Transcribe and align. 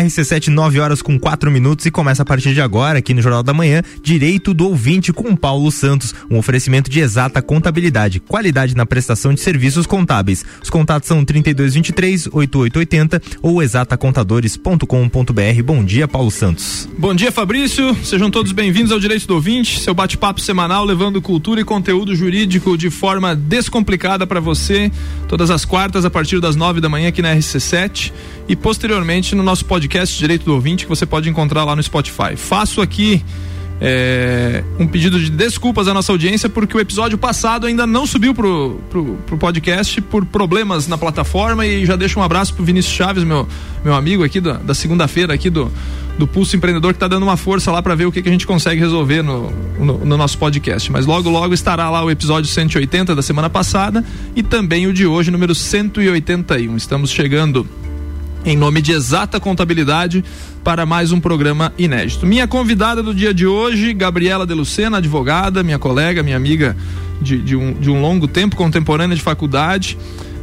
RC7, 0.00 0.48
9 0.48 0.80
horas 0.80 1.02
com 1.02 1.18
4 1.18 1.50
minutos 1.50 1.84
e 1.84 1.90
começa 1.90 2.22
a 2.22 2.24
partir 2.24 2.54
de 2.54 2.60
agora, 2.60 3.00
aqui 3.00 3.12
no 3.12 3.20
Jornal 3.20 3.42
da 3.42 3.52
Manhã, 3.52 3.82
Direito 4.02 4.54
do 4.54 4.66
Ouvinte 4.66 5.12
com 5.12 5.36
Paulo 5.36 5.70
Santos. 5.70 6.14
Um 6.30 6.38
oferecimento 6.38 6.90
de 6.90 7.00
exata 7.00 7.42
contabilidade, 7.42 8.18
qualidade 8.20 8.74
na 8.74 8.86
prestação 8.86 9.34
de 9.34 9.40
serviços 9.40 9.86
contábeis. 9.86 10.42
Os 10.62 10.70
contatos 10.70 11.06
são 11.08 11.22
3223-8880 11.24 13.20
ou 13.42 13.62
exatacontadores.com.br. 13.62 15.62
Bom 15.64 15.84
dia, 15.84 16.08
Paulo 16.08 16.30
Santos. 16.30 16.88
Bom 16.98 17.14
dia, 17.14 17.30
Fabrício. 17.30 17.94
Sejam 18.02 18.30
todos 18.30 18.52
bem-vindos 18.52 18.92
ao 18.92 19.00
Direito 19.00 19.26
do 19.26 19.34
Ouvinte, 19.34 19.80
seu 19.80 19.92
bate-papo 19.92 20.40
semanal 20.40 20.82
levando 20.84 21.20
cultura 21.20 21.60
e 21.60 21.64
conteúdo 21.64 22.16
jurídico 22.16 22.78
de 22.78 22.88
forma 22.88 23.36
descomplicada 23.36 24.26
para 24.26 24.40
você, 24.40 24.90
todas 25.28 25.50
as 25.50 25.66
quartas 25.66 26.06
a 26.06 26.10
partir 26.10 26.40
das 26.40 26.56
9 26.56 26.80
da 26.80 26.88
manhã 26.88 27.08
aqui 27.08 27.20
na 27.20 27.34
RC7 27.34 28.12
e 28.48 28.56
posteriormente 28.56 29.34
no 29.34 29.42
nosso 29.42 29.64
podcast 29.64 29.89
Direito 29.98 30.44
do 30.44 30.54
Ouvinte, 30.54 30.84
que 30.84 30.88
você 30.88 31.04
pode 31.04 31.28
encontrar 31.28 31.64
lá 31.64 31.74
no 31.74 31.82
Spotify. 31.82 32.36
Faço 32.36 32.80
aqui 32.80 33.22
é, 33.80 34.62
um 34.78 34.86
pedido 34.86 35.18
de 35.18 35.30
desculpas 35.30 35.88
à 35.88 35.94
nossa 35.94 36.12
audiência, 36.12 36.48
porque 36.48 36.76
o 36.76 36.80
episódio 36.80 37.16
passado 37.16 37.66
ainda 37.66 37.86
não 37.86 38.06
subiu 38.06 38.34
pro, 38.34 38.78
pro, 38.90 39.14
pro 39.26 39.38
podcast 39.38 40.00
por 40.02 40.24
problemas 40.26 40.86
na 40.86 40.98
plataforma 40.98 41.66
e 41.66 41.86
já 41.86 41.96
deixo 41.96 42.20
um 42.20 42.22
abraço 42.22 42.52
pro 42.54 42.62
Vinícius 42.62 42.94
Chaves, 42.94 43.24
meu, 43.24 43.48
meu 43.82 43.94
amigo 43.94 44.22
aqui 44.22 44.40
da, 44.40 44.54
da 44.54 44.74
segunda-feira 44.74 45.32
aqui 45.32 45.48
do, 45.48 45.72
do 46.18 46.26
Pulso 46.26 46.54
Empreendedor, 46.54 46.92
que 46.92 46.96
está 46.96 47.08
dando 47.08 47.22
uma 47.22 47.38
força 47.38 47.72
lá 47.72 47.82
para 47.82 47.94
ver 47.94 48.04
o 48.04 48.12
que, 48.12 48.20
que 48.20 48.28
a 48.28 48.32
gente 48.32 48.46
consegue 48.46 48.78
resolver 48.78 49.22
no, 49.22 49.50
no, 49.78 50.04
no, 50.04 50.16
nosso 50.18 50.36
podcast. 50.36 50.92
Mas 50.92 51.06
logo, 51.06 51.30
logo 51.30 51.54
estará 51.54 51.88
lá 51.88 52.04
o 52.04 52.10
episódio 52.10 52.50
180 52.50 53.14
da 53.14 53.22
semana 53.22 53.48
passada 53.48 54.04
e 54.36 54.42
também 54.42 54.86
o 54.86 54.92
de 54.92 55.06
hoje, 55.06 55.30
número 55.30 55.54
181. 55.54 56.76
Estamos 56.76 57.10
chegando 57.10 57.66
em 58.44 58.56
nome 58.56 58.80
de 58.80 58.92
Exata 58.92 59.38
Contabilidade 59.38 60.24
para 60.64 60.86
mais 60.86 61.12
um 61.12 61.20
programa 61.20 61.72
inédito. 61.78 62.26
Minha 62.26 62.46
convidada 62.46 63.02
do 63.02 63.14
dia 63.14 63.34
de 63.34 63.46
hoje, 63.46 63.92
Gabriela 63.92 64.46
De 64.46 64.54
Lucena, 64.54 64.98
advogada, 64.98 65.62
minha 65.62 65.78
colega, 65.78 66.22
minha 66.22 66.36
amiga 66.36 66.76
de, 67.20 67.38
de, 67.38 67.56
um, 67.56 67.72
de 67.74 67.90
um 67.90 68.00
longo 68.00 68.26
tempo, 68.26 68.56
contemporânea 68.56 69.16
de 69.16 69.22
faculdade. 69.22 69.98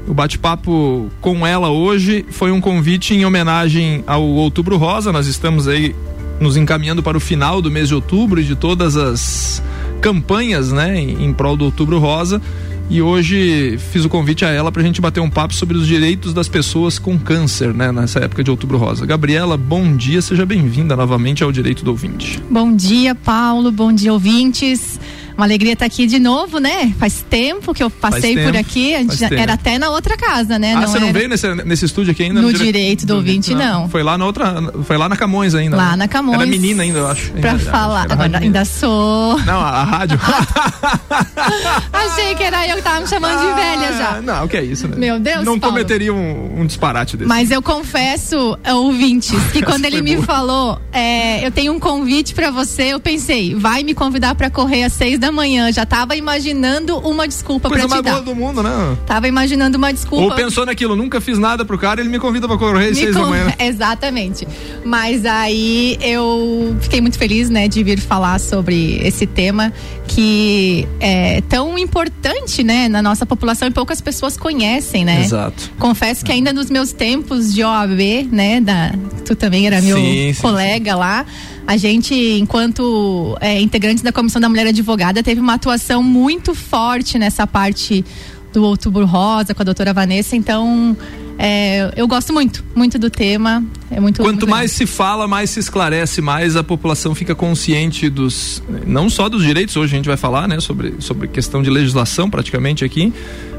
O 0.07 0.13
bate-papo 0.13 1.09
com 1.19 1.45
ela 1.45 1.69
hoje 1.69 2.25
foi 2.29 2.51
um 2.51 2.61
convite 2.61 3.13
em 3.13 3.25
homenagem 3.25 4.03
ao 4.07 4.23
Outubro 4.23 4.77
Rosa. 4.77 5.11
Nós 5.11 5.27
estamos 5.27 5.67
aí 5.67 5.95
nos 6.39 6.55
encaminhando 6.55 7.01
para 7.01 7.17
o 7.17 7.19
final 7.19 7.61
do 7.61 7.69
mês 7.69 7.87
de 7.87 7.95
outubro 7.95 8.39
e 8.39 8.43
de 8.43 8.55
todas 8.55 8.95
as 8.95 9.61
campanhas, 9.99 10.71
né, 10.71 10.99
em, 10.99 11.25
em 11.25 11.33
prol 11.33 11.57
do 11.57 11.65
Outubro 11.65 11.99
Rosa 11.99 12.41
e 12.89 13.01
hoje 13.01 13.77
fiz 13.91 14.05
o 14.05 14.09
convite 14.09 14.45
a 14.45 14.49
ela 14.49 14.71
para 14.71 14.81
a 14.81 14.85
gente 14.85 15.01
bater 15.01 15.19
um 15.19 15.29
papo 15.29 15.53
sobre 15.53 15.77
os 15.77 15.85
direitos 15.85 16.33
das 16.33 16.47
pessoas 16.47 16.97
com 16.97 17.17
câncer, 17.17 17.73
né, 17.73 17.91
nessa 17.91 18.19
época 18.19 18.43
de 18.43 18.49
Outubro 18.49 18.77
Rosa. 18.77 19.05
Gabriela, 19.05 19.57
bom 19.57 19.95
dia, 19.95 20.21
seja 20.21 20.45
bem-vinda 20.45 20.95
novamente 20.95 21.43
ao 21.43 21.51
Direito 21.51 21.83
do 21.83 21.91
Ouvinte. 21.91 22.41
Bom 22.49 22.73
dia, 22.73 23.13
Paulo, 23.13 23.71
bom 23.71 23.91
dia, 23.91 24.13
ouvintes. 24.13 24.99
Uma 25.37 25.45
alegria 25.45 25.73
estar 25.73 25.85
aqui 25.85 26.07
de 26.07 26.19
novo, 26.19 26.57
né? 26.57 26.91
Faz 26.97 27.23
tempo 27.29 27.71
que 27.71 27.83
eu 27.83 27.91
passei 27.91 28.35
por 28.43 28.57
aqui. 28.57 28.95
A 28.95 29.03
gente 29.03 29.23
era 29.23 29.53
até 29.53 29.77
na 29.77 29.91
outra 29.91 30.17
casa, 30.17 30.57
né? 30.57 30.73
Ah, 30.73 30.81
não 30.81 30.87
você 30.87 30.99
não 30.99 31.13
veio 31.13 31.29
nesse, 31.29 31.53
nesse 31.63 31.85
estúdio 31.85 32.11
aqui 32.11 32.23
ainda? 32.23 32.41
No, 32.41 32.51
no 32.51 32.57
direito 32.57 33.01
do, 33.01 33.13
do 33.13 33.15
ouvinte, 33.17 33.53
não. 33.53 33.81
não. 33.81 33.89
Foi 33.89 34.01
lá 34.01 34.17
na 34.17 34.25
outra. 34.25 34.55
Foi 34.83 34.97
lá 34.97 35.07
na 35.07 35.15
Camões 35.15 35.53
ainda. 35.53 35.77
Lá 35.77 35.91
né? 35.91 35.97
na 35.97 36.07
Camões. 36.07 36.39
Era 36.39 36.47
menina 36.47 36.81
ainda, 36.81 36.99
eu 36.99 37.07
acho. 37.07 37.31
Pra 37.33 37.59
falar. 37.59 38.11
Agora 38.11 38.39
ainda 38.39 38.65
sou. 38.65 39.37
Não, 39.41 39.59
a, 39.59 39.69
a 39.69 39.83
rádio. 39.83 40.19
Achei 41.93 42.33
que 42.33 42.43
era 42.43 42.67
eu 42.67 42.77
que 42.77 42.81
tava 42.81 43.01
me 43.01 43.07
chamando 43.07 43.37
ah, 43.37 43.45
de 43.45 43.61
velha 43.61 43.93
já. 43.93 44.21
Não, 44.21 44.45
o 44.45 44.49
que 44.49 44.57
é 44.57 44.63
isso, 44.63 44.87
né? 44.87 44.95
Meu 44.97 45.19
Deus. 45.19 45.45
Não 45.45 45.59
Paulo. 45.59 45.75
cometeria 45.75 46.13
um, 46.13 46.61
um, 46.61 46.65
disparate 46.65 47.15
desse. 47.15 47.29
Mas 47.29 47.51
eu 47.51 47.61
confesso, 47.61 48.57
ouvintes, 48.73 49.39
que 49.51 49.61
quando 49.63 49.85
ele 49.85 50.01
me 50.01 50.15
boa. 50.15 50.25
falou, 50.25 50.81
é, 50.91 51.45
eu 51.45 51.51
tenho 51.51 51.73
um 51.73 51.79
convite 51.79 52.33
para 52.33 52.49
você, 52.49 52.93
eu 52.93 52.99
pensei, 52.99 53.53
vai 53.53 53.83
me 53.83 53.93
convidar 53.93 54.33
para 54.35 54.49
correr 54.49 54.83
às 54.83 54.93
seis 54.93 55.19
da 55.19 55.26
manhã. 55.31 55.71
Já 55.71 55.85
tava 55.85 56.15
imaginando 56.15 56.97
uma 56.99 57.27
desculpa 57.27 57.69
Coisa 57.69 57.87
pra 57.87 57.97
te 57.97 58.03
dar. 58.03 58.21
do 58.21 58.35
mundo, 58.35 58.61
né? 58.63 58.97
Tava 59.05 59.27
imaginando 59.27 59.77
uma 59.77 59.91
desculpa. 59.91 60.23
Ou 60.23 60.35
pensou 60.35 60.65
naquilo, 60.65 60.95
nunca 60.95 61.21
fiz 61.21 61.37
nada 61.37 61.65
pro 61.65 61.77
cara, 61.77 62.01
ele 62.01 62.09
me 62.09 62.19
convida 62.19 62.47
pra 62.47 62.57
correr 62.57 62.89
às 62.89 62.97
seis 62.97 63.15
con... 63.15 63.23
da 63.23 63.27
manhã. 63.27 63.53
Exatamente. 63.59 64.47
Mas 64.83 65.25
aí 65.25 65.97
eu 66.01 66.75
fiquei 66.81 67.01
muito 67.01 67.17
feliz, 67.17 67.49
né, 67.49 67.67
de 67.67 67.83
vir 67.83 67.99
falar 67.99 68.39
sobre 68.39 68.99
esse 69.03 69.25
tema 69.25 69.73
que 70.07 70.87
é 70.99 71.41
tão 71.41 71.77
importante, 71.77 72.63
né, 72.63 72.87
na 72.87 73.01
nossa 73.01 73.25
população 73.25 73.67
e 73.67 73.71
poucas 73.71 74.01
pessoas 74.01 74.37
conhecem, 74.37 75.03
né? 75.03 75.21
Exato. 75.21 75.71
Confesso 75.77 76.23
que 76.23 76.31
ainda 76.31 76.53
nos 76.53 76.69
meus 76.69 76.91
tempos 76.91 77.53
de 77.53 77.63
OAB, 77.63 78.29
né, 78.31 78.61
da, 78.61 78.93
tu 79.25 79.35
também 79.35 79.67
era 79.67 79.81
meu 79.81 79.97
sim, 79.97 80.33
colega 80.41 80.93
sim. 80.93 80.97
lá, 80.97 81.25
a 81.67 81.75
gente, 81.75 82.15
enquanto 82.15 83.37
é, 83.41 83.59
integrantes 83.59 84.01
da 84.01 84.11
Comissão 84.11 84.41
da 84.41 84.47
Mulher 84.47 84.67
Advogada, 84.67 85.21
teve 85.21 85.41
uma 85.41 85.55
atuação 85.55 86.01
muito 86.01 86.55
forte 86.55 87.19
nessa 87.19 87.45
parte 87.45 88.05
do 88.53 88.63
Outubro 88.63 89.05
Rosa 89.05 89.53
com 89.53 89.61
a 89.61 89.65
doutora 89.65 89.93
Vanessa, 89.93 90.35
então 90.35 90.95
é, 91.37 91.91
eu 91.95 92.07
gosto 92.07 92.33
muito, 92.33 92.63
muito 92.75 92.97
do 92.97 93.09
tema. 93.09 93.63
É 93.91 93.99
muito 93.99 94.21
Quanto 94.21 94.39
muito 94.39 94.47
mais 94.47 94.71
se 94.71 94.85
fala, 94.85 95.27
mais 95.27 95.51
se 95.51 95.59
esclarece, 95.59 96.21
mais 96.21 96.55
a 96.55 96.63
população 96.63 97.13
fica 97.13 97.35
consciente 97.35 98.09
dos, 98.09 98.61
não 98.85 99.09
só 99.09 99.29
dos 99.29 99.43
direitos, 99.43 99.75
hoje 99.77 99.93
a 99.93 99.97
gente 99.97 100.07
vai 100.07 100.17
falar, 100.17 100.47
né, 100.47 100.59
sobre, 100.59 100.95
sobre 100.99 101.27
questão 101.27 101.61
de 101.61 101.69
legislação 101.69 102.29
praticamente 102.29 102.83
aqui, 102.83 103.13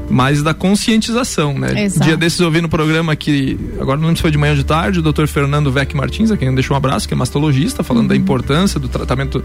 mas 0.09 0.43
da 0.43 0.53
conscientização, 0.53 1.57
né? 1.57 1.85
Exato. 1.85 2.05
Dia 2.05 2.17
desses 2.17 2.39
eu 2.39 2.47
ouvi 2.47 2.61
no 2.61 2.69
programa 2.69 3.15
que, 3.15 3.57
agora 3.79 3.97
não 3.97 4.07
lembro 4.07 4.17
se 4.17 4.21
foi 4.23 4.31
de 4.31 4.37
manhã 4.37 4.51
ou 4.51 4.57
de 4.57 4.63
tarde, 4.63 4.99
o 4.99 5.01
doutor 5.01 5.27
Fernando 5.27 5.71
Vec 5.71 5.95
Martins, 5.95 6.31
a 6.31 6.37
quem 6.37 6.53
deixou 6.53 6.73
um 6.73 6.77
abraço, 6.77 7.07
que 7.07 7.13
é 7.13 7.17
mastologista, 7.17 7.83
falando 7.83 8.03
uhum. 8.03 8.09
da 8.09 8.15
importância 8.15 8.79
do 8.79 8.87
tratamento 8.87 9.43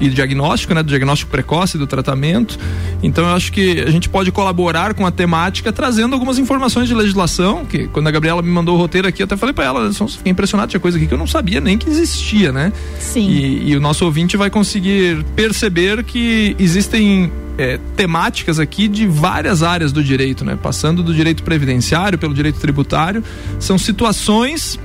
e 0.00 0.08
diagnóstico, 0.08 0.74
né? 0.74 0.82
Do 0.82 0.88
diagnóstico 0.88 1.30
precoce 1.30 1.76
do 1.76 1.86
tratamento. 1.86 2.58
Então 3.02 3.28
eu 3.28 3.34
acho 3.34 3.52
que 3.52 3.80
a 3.80 3.90
gente 3.90 4.08
pode 4.08 4.32
colaborar 4.32 4.94
com 4.94 5.06
a 5.06 5.10
temática 5.10 5.72
trazendo 5.72 6.14
algumas 6.14 6.38
informações 6.38 6.88
de 6.88 6.94
legislação, 6.94 7.64
que 7.64 7.86
quando 7.88 8.06
a 8.06 8.10
Gabriela 8.10 8.42
me 8.42 8.50
mandou 8.50 8.76
o 8.76 8.78
roteiro 8.78 9.06
aqui, 9.06 9.22
eu 9.22 9.24
até 9.24 9.36
falei 9.36 9.52
para 9.52 9.64
ela, 9.64 9.92
fiquei 9.92 10.32
impressionado, 10.32 10.70
tinha 10.70 10.80
coisa 10.80 10.96
aqui 10.96 11.06
que 11.06 11.14
eu 11.14 11.18
não 11.18 11.26
sabia 11.26 11.60
nem 11.60 11.76
que 11.76 11.88
existia, 11.88 12.50
né? 12.50 12.72
Sim. 12.98 13.28
E, 13.28 13.70
e 13.70 13.76
o 13.76 13.80
nosso 13.80 14.04
ouvinte 14.04 14.36
vai 14.36 14.50
conseguir 14.50 15.24
perceber 15.36 16.02
que 16.04 16.56
existem 16.58 17.30
é, 17.58 17.78
temáticas 17.94 18.58
aqui 18.58 18.88
de 18.88 19.06
várias 19.06 19.62
áreas 19.62 19.92
do 19.92 20.02
direito, 20.02 20.44
né? 20.44 20.58
Passando 20.60 21.02
do 21.02 21.14
direito 21.14 21.42
previdenciário 21.42 22.18
pelo 22.18 22.32
direito 22.32 22.58
tributário, 22.58 23.22
são 23.58 23.76
situações 23.76 24.78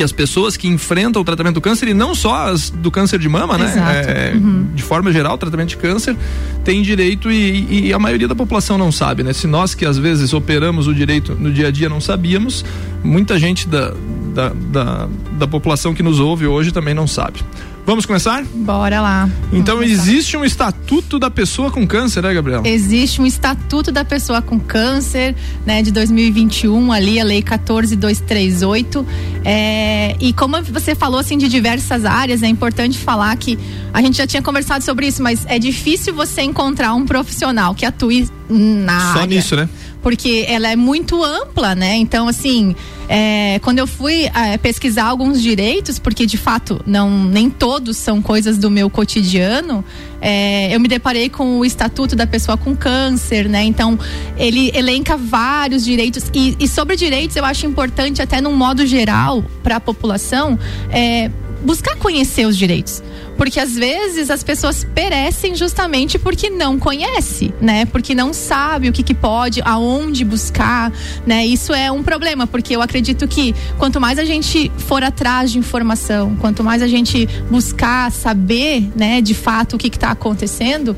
que 0.00 0.04
as 0.04 0.12
pessoas 0.12 0.56
que 0.56 0.66
enfrentam 0.66 1.20
o 1.20 1.24
tratamento 1.26 1.56
do 1.56 1.60
câncer 1.60 1.88
e 1.88 1.92
não 1.92 2.14
só 2.14 2.48
as 2.48 2.70
do 2.70 2.90
câncer 2.90 3.18
de 3.18 3.28
mama, 3.28 3.58
né? 3.58 3.70
É, 4.08 4.34
uhum. 4.34 4.68
De 4.74 4.82
forma 4.82 5.12
geral, 5.12 5.34
o 5.34 5.36
tratamento 5.36 5.68
de 5.68 5.76
câncer 5.76 6.16
tem 6.64 6.80
direito 6.80 7.30
e, 7.30 7.88
e, 7.88 7.92
a 7.92 7.98
maioria 7.98 8.26
da 8.26 8.34
população 8.34 8.78
não 8.78 8.90
sabe, 8.90 9.22
né? 9.22 9.34
Se 9.34 9.46
nós 9.46 9.74
que 9.74 9.84
às 9.84 9.98
vezes 9.98 10.32
operamos 10.32 10.86
o 10.86 10.94
direito 10.94 11.36
no 11.38 11.52
dia 11.52 11.68
a 11.68 11.70
dia 11.70 11.86
não 11.86 12.00
sabíamos, 12.00 12.64
muita 13.04 13.38
gente 13.38 13.68
da, 13.68 13.92
da, 14.34 14.48
da, 14.48 15.08
da 15.32 15.46
população 15.46 15.92
que 15.92 16.02
nos 16.02 16.18
ouve 16.18 16.46
hoje 16.46 16.72
também 16.72 16.94
não 16.94 17.06
sabe. 17.06 17.40
Vamos 17.84 18.06
começar? 18.06 18.42
Bora 18.42 19.02
lá. 19.02 19.28
Então 19.52 19.82
existe 19.82 20.34
um 20.34 20.46
estatuto 20.46 20.79
da 21.18 21.30
pessoa 21.30 21.70
com 21.70 21.86
câncer, 21.86 22.22
né, 22.22 22.34
Gabriel? 22.34 22.62
Existe 22.64 23.20
um 23.20 23.26
estatuto 23.26 23.92
da 23.92 24.04
pessoa 24.04 24.42
com 24.42 24.58
câncer, 24.58 25.36
né, 25.64 25.82
de 25.82 25.90
2021 25.90 26.92
ali 26.92 27.20
a 27.20 27.24
lei 27.24 27.42
14238. 27.42 29.06
É, 29.44 30.16
e 30.18 30.32
como 30.32 30.60
você 30.64 30.94
falou 30.94 31.20
assim 31.20 31.38
de 31.38 31.48
diversas 31.48 32.04
áreas, 32.04 32.42
é 32.42 32.48
importante 32.48 32.98
falar 32.98 33.36
que 33.36 33.58
a 33.92 34.02
gente 34.02 34.16
já 34.16 34.26
tinha 34.26 34.42
conversado 34.42 34.84
sobre 34.84 35.06
isso, 35.06 35.22
mas 35.22 35.44
é 35.46 35.58
difícil 35.58 36.12
você 36.12 36.42
encontrar 36.42 36.94
um 36.94 37.06
profissional 37.06 37.74
que 37.74 37.86
atue 37.86 38.28
na 38.48 39.12
Só 39.12 39.20
área. 39.20 39.26
nisso, 39.26 39.54
né? 39.54 39.68
porque 40.02 40.44
ela 40.48 40.68
é 40.68 40.76
muito 40.76 41.22
ampla, 41.22 41.74
né? 41.74 41.96
Então, 41.96 42.26
assim, 42.28 42.74
é, 43.08 43.58
quando 43.60 43.78
eu 43.78 43.86
fui 43.86 44.24
é, 44.34 44.56
pesquisar 44.58 45.04
alguns 45.04 45.40
direitos, 45.42 45.98
porque 45.98 46.26
de 46.26 46.38
fato 46.38 46.80
não 46.86 47.10
nem 47.24 47.50
todos 47.50 47.96
são 47.96 48.22
coisas 48.22 48.58
do 48.58 48.70
meu 48.70 48.88
cotidiano, 48.88 49.84
é, 50.20 50.74
eu 50.74 50.80
me 50.80 50.88
deparei 50.88 51.28
com 51.28 51.58
o 51.58 51.64
Estatuto 51.64 52.14
da 52.14 52.26
Pessoa 52.26 52.56
com 52.56 52.76
Câncer, 52.76 53.48
né? 53.48 53.62
Então, 53.64 53.98
ele 54.36 54.70
elenca 54.74 55.16
vários 55.16 55.84
direitos 55.84 56.30
e, 56.34 56.56
e 56.58 56.68
sobre 56.68 56.96
direitos 56.96 57.36
eu 57.36 57.44
acho 57.44 57.66
importante 57.66 58.20
até 58.20 58.40
num 58.40 58.54
modo 58.54 58.86
geral 58.86 59.44
para 59.62 59.76
a 59.76 59.80
população 59.80 60.58
é, 60.90 61.30
buscar 61.62 61.96
conhecer 61.96 62.46
os 62.46 62.56
direitos 62.56 63.02
Porque 63.40 63.58
às 63.58 63.74
vezes 63.74 64.28
as 64.28 64.44
pessoas 64.44 64.84
perecem 64.94 65.54
justamente 65.54 66.18
porque 66.18 66.50
não 66.50 66.78
conhece, 66.78 67.54
né? 67.58 67.86
Porque 67.86 68.14
não 68.14 68.34
sabe 68.34 68.90
o 68.90 68.92
que, 68.92 69.02
que 69.02 69.14
pode, 69.14 69.62
aonde 69.64 70.26
buscar, 70.26 70.92
né? 71.26 71.46
Isso 71.46 71.72
é 71.72 71.90
um 71.90 72.02
problema, 72.02 72.46
porque 72.46 72.76
eu 72.76 72.82
acredito 72.82 73.26
que 73.26 73.54
quanto 73.78 73.98
mais 73.98 74.18
a 74.18 74.26
gente 74.26 74.70
for 74.76 75.02
atrás 75.02 75.50
de 75.50 75.58
informação, 75.58 76.36
quanto 76.36 76.62
mais 76.62 76.82
a 76.82 76.86
gente 76.86 77.26
buscar 77.50 78.12
saber, 78.12 78.86
né, 78.94 79.22
de 79.22 79.32
fato 79.32 79.76
o 79.76 79.78
que 79.78 79.88
está 79.88 80.10
acontecendo, 80.10 80.94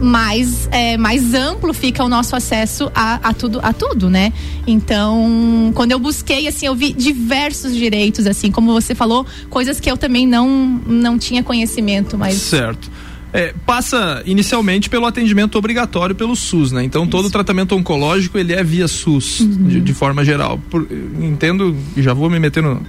mais, 0.00 0.68
é, 0.70 0.96
mais 0.96 1.34
amplo 1.34 1.72
fica 1.72 2.04
o 2.04 2.08
nosso 2.08 2.36
acesso 2.36 2.90
a, 2.94 3.30
a, 3.30 3.34
tudo, 3.34 3.58
a 3.62 3.72
tudo, 3.72 4.08
né? 4.08 4.32
Então, 4.66 5.72
quando 5.74 5.92
eu 5.92 5.98
busquei, 5.98 6.46
assim, 6.46 6.66
eu 6.66 6.74
vi 6.74 6.92
diversos 6.92 7.74
direitos, 7.74 8.26
assim, 8.26 8.50
como 8.50 8.72
você 8.72 8.94
falou, 8.94 9.26
coisas 9.50 9.80
que 9.80 9.90
eu 9.90 9.96
também 9.96 10.26
não, 10.26 10.48
não 10.86 11.18
tinha 11.18 11.42
conhecimento, 11.72 12.18
mas. 12.18 12.34
Certo. 12.34 12.90
É, 13.32 13.54
passa 13.64 14.22
inicialmente 14.26 14.90
pelo 14.90 15.06
atendimento 15.06 15.56
obrigatório 15.56 16.14
pelo 16.14 16.36
SUS, 16.36 16.70
né? 16.70 16.84
Então 16.84 17.06
todo 17.06 17.30
tratamento 17.30 17.74
oncológico 17.74 18.36
ele 18.36 18.52
é 18.52 18.62
via 18.62 18.86
SUS, 18.86 19.40
uhum. 19.40 19.68
de, 19.68 19.80
de, 19.80 19.94
forma 19.94 20.22
geral. 20.22 20.60
Por, 20.68 20.86
entendo, 21.18 21.74
e 21.96 22.02
já 22.02 22.12
vou 22.12 22.28
me 22.28 22.38
meter 22.38 22.62
no, 22.62 22.82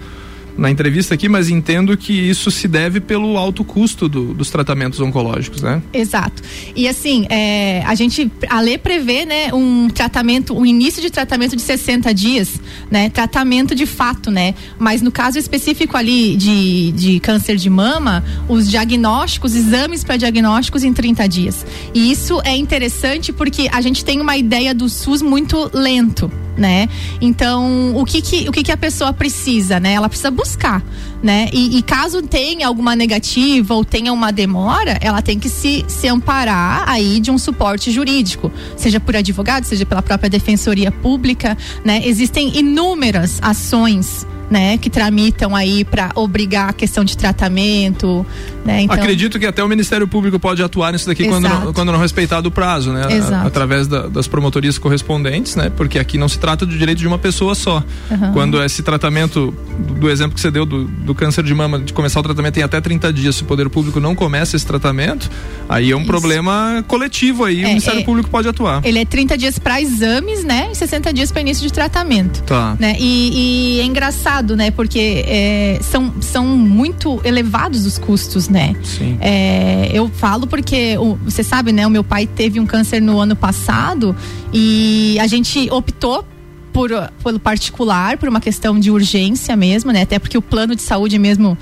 na 0.58 0.70
entrevista 0.70 1.14
aqui, 1.14 1.28
mas 1.28 1.50
entendo 1.50 1.96
que 1.98 2.14
isso 2.14 2.52
se 2.52 2.68
deve 2.68 3.00
pelo 3.00 3.38
alto 3.38 3.64
custo 3.64 4.08
do, 4.08 4.34
dos 4.34 4.50
tratamentos 4.50 5.00
oncológicos, 5.00 5.62
né? 5.62 5.82
Exato. 5.92 6.42
E 6.76 6.88
assim, 6.88 7.26
é, 7.30 7.84
a 7.86 7.96
gente, 7.96 8.32
a 8.50 8.60
lei 8.62 8.78
prevê, 8.78 9.26
né, 9.26 9.54
um 9.54 9.90
tratamento, 9.90 10.56
um 10.56 10.66
início 10.66 11.02
de 11.02 11.10
tratamento 11.10 11.56
de 11.56 11.62
60 11.62 12.14
dias, 12.14 12.60
né? 12.90 13.10
Tratamento 13.10 13.74
de 13.74 13.86
fato, 13.86 14.30
né? 14.30 14.54
Mas 14.78 15.02
no 15.02 15.12
caso 15.12 15.38
específico 15.40 15.98
ali 15.98 16.36
de, 16.36 16.92
de 16.92 17.20
câncer 17.20 17.56
de 17.56 17.70
mama, 17.70 18.24
os 18.48 18.70
diagnósticos, 18.70 19.56
exames 19.56 20.04
para 20.04 20.18
diagnósticos 20.18 20.84
em 20.84 20.94
30 20.94 21.28
dias. 21.28 21.66
E 21.94 22.12
isso 22.12 22.42
é 22.44 22.56
interessante 22.56 23.32
porque 23.34 23.70
a 23.72 23.82
gente 23.82 24.06
tem 24.06 24.22
uma 24.22 24.38
ideia 24.38 24.74
do 24.74 24.88
SUS 24.88 25.22
muito 25.22 25.70
lento, 25.74 26.32
né? 26.58 26.88
Então, 27.22 27.96
o 27.96 28.06
que 28.06 28.22
que, 28.22 28.50
o 28.50 28.52
que 28.52 28.64
que 28.64 28.72
a 28.72 28.78
pessoa 28.78 29.14
precisa, 29.14 29.80
né? 29.80 29.94
Ela 29.94 30.08
precisa 30.08 30.32
buscar, 30.32 30.84
né? 31.22 31.50
E, 31.54 31.78
e, 31.78 31.82
caso 31.82 32.22
tenha 32.22 32.68
alguma 32.68 32.96
negativa 32.96 33.74
ou 33.74 33.84
tenha 33.84 34.12
uma 34.12 34.32
demora, 34.32 34.98
ela 35.02 35.22
tem 35.22 35.40
que 35.40 35.50
se, 35.50 35.84
se 35.88 36.08
amparar 36.08 36.84
aí 36.88 37.20
de 37.20 37.32
um 37.32 37.38
suporte 37.38 37.92
jurídico, 37.92 38.52
seja 38.76 39.00
por 39.00 39.16
advogado, 39.16 39.66
seja 39.66 39.86
pela 39.86 40.02
própria 40.02 40.30
defensoria 40.30 40.92
pública, 40.92 41.58
né? 41.84 42.02
Existem 42.06 42.58
inúmeras 42.58 43.40
ações 43.42 44.26
né, 44.50 44.78
que 44.78 44.90
tramitam 44.90 45.56
aí 45.56 45.84
para 45.84 46.12
obrigar 46.16 46.70
a 46.70 46.74
questão 46.74 47.04
de 47.04 47.18
tratamento, 47.18 48.26
né? 48.66 48.82
Então... 48.84 48.96
Acredito 48.96 49.40
que 49.40 49.46
até 49.46 49.64
o 49.64 49.68
Ministério 49.68 50.08
Público 50.08 50.40
pode 50.40 50.64
atuar 50.64 50.92
nisso 50.94 51.06
daqui 51.06 51.28
quando 51.28 51.44
não, 51.44 51.74
quando 51.74 51.92
não 51.92 52.00
respeitar 52.00 52.42
do 52.42 52.52
prazo, 52.52 52.92
né? 52.92 53.04
A, 53.32 53.48
através 53.48 53.88
da, 53.88 54.08
das 54.08 54.28
promotorias 54.28 54.78
correspondentes, 54.78 55.56
né? 55.56 55.72
Porque 55.76 56.00
aqui 56.00 56.18
não 56.18 56.30
se 56.30 56.40
trata 56.40 56.66
do 56.66 56.78
direito 56.78 57.00
de 57.00 57.08
uma 57.08 57.18
pessoa 57.18 57.56
só. 57.56 57.84
Uhum. 58.10 58.34
Quando 58.34 58.62
esse 58.64 58.82
tratamento, 58.84 59.54
do, 59.78 59.94
do, 59.96 60.10
exemplo 60.10 60.36
que 60.36 60.42
você 60.42 60.52
deu 60.52 60.66
do, 60.66 60.86
do, 60.86 61.14
câncer 61.14 61.44
de 61.44 61.54
mama, 61.54 61.80
de 61.80 61.94
começar 61.94 62.20
o 62.20 62.24
tratamento 62.24 62.58
em 62.58 62.64
até 62.64 62.80
30 62.80 63.12
dias, 63.12 63.36
se 63.36 63.44
o 63.44 63.46
poder 63.46 63.70
público 63.70 64.00
não 64.00 64.16
começa 64.16 64.56
esse 64.56 64.66
tratamento, 64.66 65.30
aí 65.68 65.92
é 65.92 65.96
um 65.96 66.00
Isso. 66.00 66.08
problema 66.08 66.84
coletivo 66.88 67.46
aí, 67.46 67.62
é, 67.62 67.66
o 67.66 67.68
Ministério 67.70 68.02
é, 68.02 68.04
Público 68.04 68.30
pode 68.30 68.48
atuar. 68.48 68.82
Ele 68.84 69.00
é 69.00 69.06
30 69.06 69.38
dias 69.38 69.60
para 69.60 69.82
exames, 69.82 70.44
né? 70.44 70.70
E 70.72 70.76
60 70.76 71.14
dias 71.14 71.32
para 71.32 71.42
início 71.42 71.66
de 71.66 71.74
tratamento. 71.74 72.42
Tá. 72.44 72.76
Né? 72.80 72.96
E, 73.00 73.78
e 73.78 73.80
é 73.82 73.84
engraçado, 73.84 74.33
né? 74.42 74.72
Porque 74.72 75.24
é, 75.28 75.80
são, 75.82 76.14
são 76.22 76.46
muito 76.46 77.22
elevados 77.24 77.86
os 77.86 77.98
custos, 77.98 78.50
né? 78.50 78.76
Sim. 78.84 79.18
É, 79.22 79.90
eu 79.94 80.10
falo 80.10 80.48
porque 80.48 80.98
o, 80.98 81.16
você 81.24 81.44
sabe, 81.44 81.72
né? 81.72 81.86
O 81.86 81.90
meu 81.90 82.04
pai 82.04 82.26
teve 82.26 82.60
um 82.60 82.66
câncer 82.66 83.02
no 83.02 83.20
ano 83.20 83.36
passado 83.36 84.16
e 84.52 85.18
a 85.20 85.28
gente 85.28 85.70
optou 85.72 86.26
por, 86.72 86.90
pelo 87.24 87.40
particular, 87.40 88.18
por 88.18 88.28
uma 88.28 88.42
questão 88.42 88.80
de 88.80 88.90
urgência 88.90 89.56
mesmo, 89.56 89.92
né? 89.92 90.02
Até 90.02 90.18
porque 90.18 90.38
o 90.38 90.42
plano 90.42 90.76
de 90.76 90.82
saúde 90.82 91.20
mesmo 91.20 91.58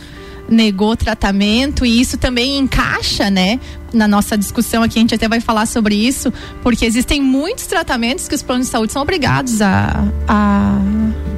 negou 0.50 0.95
tratamento 0.95 1.85
e 1.85 2.01
isso 2.01 2.17
também 2.17 2.57
encaixa, 2.57 3.29
né, 3.29 3.59
na 3.94 4.07
nossa 4.07 4.38
discussão 4.38 4.83
aqui, 4.83 5.00
a 5.00 5.01
gente 5.01 5.15
até 5.15 5.27
vai 5.27 5.39
falar 5.39 5.65
sobre 5.65 5.95
isso, 5.95 6.31
porque 6.62 6.85
existem 6.85 7.21
muitos 7.21 7.65
tratamentos 7.65 8.27
que 8.27 8.35
os 8.35 8.41
planos 8.41 8.67
de 8.67 8.71
saúde 8.71 8.91
são 8.91 9.01
obrigados 9.01 9.62
a, 9.62 10.03
a 10.27 10.79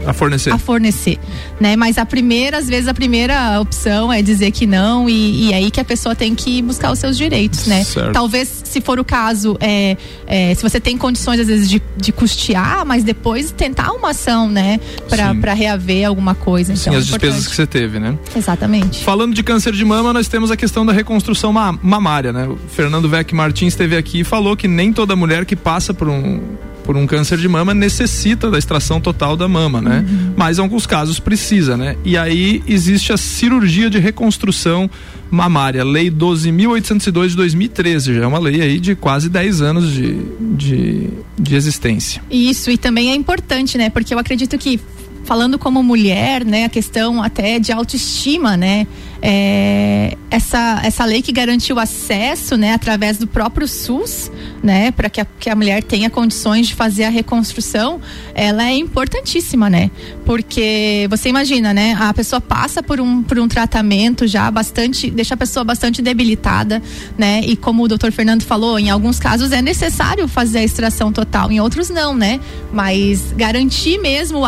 a 0.05 0.13
fornecer. 0.13 0.51
A 0.51 0.57
fornecer, 0.57 1.19
né? 1.59 1.75
Mas 1.75 1.97
a 1.97 2.05
primeira, 2.05 2.57
às 2.57 2.67
vezes 2.67 2.87
a 2.87 2.93
primeira 2.93 3.59
opção 3.59 4.11
é 4.11 4.21
dizer 4.21 4.51
que 4.51 4.65
não 4.65 5.09
e, 5.09 5.49
e 5.49 5.53
aí 5.53 5.71
que 5.71 5.79
a 5.79 5.85
pessoa 5.85 6.15
tem 6.15 6.35
que 6.35 6.61
buscar 6.61 6.91
os 6.91 6.99
seus 6.99 7.17
direitos, 7.17 7.65
né? 7.65 7.83
Certo. 7.83 8.11
Talvez, 8.11 8.63
se 8.63 8.81
for 8.81 8.99
o 8.99 9.05
caso, 9.05 9.57
é, 9.59 9.97
é, 10.27 10.53
se 10.55 10.61
você 10.61 10.79
tem 10.79 10.97
condições 10.97 11.39
às 11.39 11.47
vezes 11.47 11.69
de, 11.69 11.81
de 11.97 12.11
custear, 12.11 12.85
mas 12.85 13.03
depois 13.03 13.51
tentar 13.51 13.91
uma 13.91 14.11
ação, 14.11 14.49
né? 14.49 14.79
Para 15.09 15.53
reaver 15.53 16.07
alguma 16.07 16.35
coisa. 16.35 16.73
Então, 16.73 16.93
Sim, 16.93 16.99
as 16.99 17.07
despesas 17.07 17.47
que 17.47 17.55
você 17.55 17.67
teve, 17.67 17.99
né? 17.99 18.17
Exatamente. 18.35 19.03
Falando 19.03 19.33
de 19.33 19.43
câncer 19.43 19.73
de 19.73 19.85
mama, 19.85 20.13
nós 20.13 20.27
temos 20.27 20.51
a 20.51 20.57
questão 20.57 20.85
da 20.85 20.93
reconstrução 20.93 21.51
mamária, 21.81 22.31
né? 22.31 22.47
O 22.47 22.57
Fernando 22.69 23.07
Vec 23.09 23.33
Martins 23.33 23.73
esteve 23.73 23.95
aqui 23.95 24.21
e 24.21 24.23
falou 24.23 24.55
que 24.55 24.67
nem 24.67 24.91
toda 24.91 25.15
mulher 25.15 25.45
que 25.45 25.55
passa 25.55 25.93
por 25.93 26.07
um 26.07 26.41
por 26.83 26.97
um 26.97 27.07
câncer 27.07 27.37
de 27.37 27.47
mama 27.47 27.73
necessita 27.73 28.51
da 28.51 28.57
extração 28.57 28.99
total 28.99 29.35
da 29.35 29.47
mama, 29.47 29.81
né? 29.81 30.05
Uhum. 30.07 30.33
Mas 30.35 30.57
em 30.57 30.61
alguns 30.61 30.85
casos 30.85 31.19
precisa, 31.19 31.77
né? 31.77 31.95
E 32.03 32.17
aí 32.17 32.61
existe 32.67 33.13
a 33.13 33.17
cirurgia 33.17 33.89
de 33.89 33.99
reconstrução 33.99 34.89
mamária, 35.31 35.83
lei 35.83 36.11
12.802 36.11 37.29
de 37.29 37.35
2013, 37.35 38.13
já 38.13 38.23
é 38.23 38.27
uma 38.27 38.37
lei 38.37 38.61
aí 38.61 38.79
de 38.79 38.95
quase 38.95 39.29
10 39.29 39.61
anos 39.61 39.91
de, 39.91 40.17
de, 40.55 41.09
de 41.39 41.55
existência. 41.55 42.21
Isso, 42.29 42.69
e 42.69 42.77
também 42.77 43.11
é 43.11 43.15
importante, 43.15 43.77
né? 43.77 43.89
Porque 43.89 44.13
eu 44.13 44.19
acredito 44.19 44.57
que 44.57 44.79
falando 45.23 45.57
como 45.57 45.81
mulher, 45.81 46.45
né, 46.45 46.65
a 46.65 46.69
questão 46.69 47.21
até 47.21 47.59
de 47.59 47.71
autoestima, 47.71 48.57
né, 48.57 48.85
é, 49.25 50.17
essa, 50.29 50.81
essa 50.83 51.05
lei 51.05 51.21
que 51.21 51.31
garantiu 51.31 51.79
acesso, 51.79 52.57
né, 52.57 52.73
através 52.73 53.17
do 53.17 53.25
próprio 53.25 53.65
SUS, 53.67 54.29
né, 54.61 54.91
para 54.91 55.09
que 55.09 55.21
a, 55.21 55.25
que 55.39 55.49
a 55.49 55.55
mulher 55.55 55.81
tenha 55.81 56.09
condições 56.09 56.67
de 56.67 56.75
fazer 56.75 57.05
a 57.05 57.09
reconstrução, 57.09 58.01
ela 58.35 58.65
é 58.65 58.75
importantíssima, 58.75 59.69
né, 59.69 59.89
porque 60.25 61.07
você 61.09 61.29
imagina, 61.29 61.73
né, 61.73 61.95
a 61.97 62.13
pessoa 62.13 62.41
passa 62.41 62.83
por 62.83 62.99
um, 62.99 63.23
por 63.23 63.39
um 63.39 63.47
tratamento 63.47 64.27
já 64.27 64.51
bastante, 64.51 65.09
deixa 65.09 65.35
a 65.35 65.37
pessoa 65.37 65.63
bastante 65.63 66.01
debilitada, 66.01 66.81
né, 67.17 67.41
e 67.45 67.55
como 67.55 67.83
o 67.83 67.87
doutor 67.87 68.11
Fernando 68.11 68.43
falou, 68.43 68.77
em 68.77 68.89
alguns 68.89 69.19
casos 69.19 69.53
é 69.53 69.61
necessário 69.61 70.27
fazer 70.27 70.59
a 70.59 70.63
extração 70.63 71.13
total, 71.13 71.49
em 71.49 71.61
outros 71.61 71.89
não, 71.89 72.13
né, 72.13 72.41
mas 72.73 73.31
garantir 73.37 73.97
mesmo 73.99 74.39
o 74.39 74.45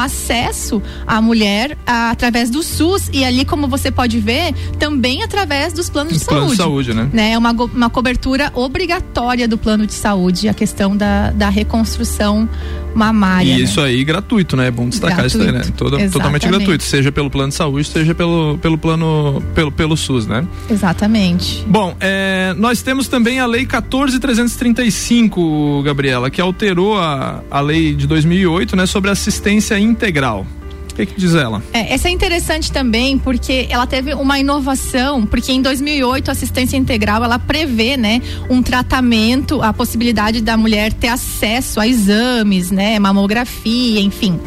acesso 0.66 0.82
à 1.06 1.22
mulher 1.22 1.78
a, 1.86 2.10
através 2.10 2.50
do 2.50 2.64
SUS 2.64 3.10
e 3.14 3.24
ali 3.24 3.46
como 3.46 3.68
você 3.68 3.92
pode 3.92 4.20
ver 4.20 4.54
também 4.80 5.24
através 5.24 5.74
dos 5.74 5.90
planos 5.90 6.14
de 6.14 6.26
plano 6.26 6.42
saúde. 6.42 6.52
de 6.52 6.58
saúde, 6.58 6.94
né? 6.94 7.10
né? 7.14 7.32
É 7.32 7.38
uma, 7.38 7.52
uma 7.52 7.90
cobertura 7.90 8.52
obrigatória 8.56 9.48
do 9.48 9.58
plano 9.58 9.86
de 9.86 9.94
saúde, 9.94 10.50
a 10.50 10.54
questão 10.54 10.98
da, 10.98 11.32
da 11.32 11.50
reconstrução 11.50 12.50
mamária. 12.96 13.54
E 13.54 13.58
né? 13.58 13.64
isso 13.64 13.82
aí 13.82 14.04
gratuito, 14.04 14.56
né? 14.56 14.68
É 14.68 14.72
bom 14.72 14.90
destacar 14.90 15.18
gratuito. 15.18 15.44
isso 15.44 15.48
aí, 15.48 15.52
né? 15.52 15.62
Toda, 15.78 16.10
totalmente 16.10 16.48
gratuito, 16.48 16.84
seja 16.84 17.12
pelo 17.12 17.30
plano 17.30 17.50
de 17.50 17.56
saúde, 17.56 17.88
seja 17.88 18.16
pelo, 18.16 18.58
pelo 18.60 18.78
plano, 18.78 19.44
pelo, 19.54 19.72
pelo 19.72 19.98
SUS, 19.98 20.26
né? 20.26 20.48
Exatamente. 20.70 21.64
Bom, 21.68 21.96
é, 22.00 22.54
nós 22.58 22.82
temos 22.82 23.08
também 23.08 23.40
a 23.40 23.46
lei 23.46 23.66
14335, 23.66 25.84
Gabriela, 25.84 26.30
que 26.30 26.40
alterou 26.40 26.98
a, 26.98 27.44
a 27.52 27.60
lei 27.60 27.94
de 27.94 28.08
2008, 28.08 28.76
né? 28.76 28.86
Sobre 28.86 29.12
assistência 29.12 29.78
integral. 29.78 30.48
O 30.96 30.98
que, 30.98 31.08
que, 31.08 31.20
diz 31.20 31.36
ela? 31.36 31.62
É, 31.74 31.94
essa 31.94 32.08
é 32.08 32.12
interessante 32.12 32.72
também 32.72 33.18
porque 33.18 33.68
ela 33.70 33.86
teve 33.86 34.14
uma 34.14 34.40
inovação, 34.40 35.26
porque 35.26 35.52
em 35.52 35.62
2008 35.62 36.30
a 36.30 36.32
assistência 36.32 36.78
integral 36.78 37.22
ela 37.22 37.38
prevê, 37.38 37.98
né, 37.98 38.22
um 38.50 38.64
tratamento, 38.64 39.62
a 39.62 39.74
possibilidade 39.74 40.40
da 40.40 40.56
mulher 40.56 40.94
ter 40.94 41.10
acesso 41.10 41.82
a 41.82 41.88
exames, 41.88 42.72
né, 42.72 42.98
mamografia, 42.98 44.00
enfim. 44.00 44.40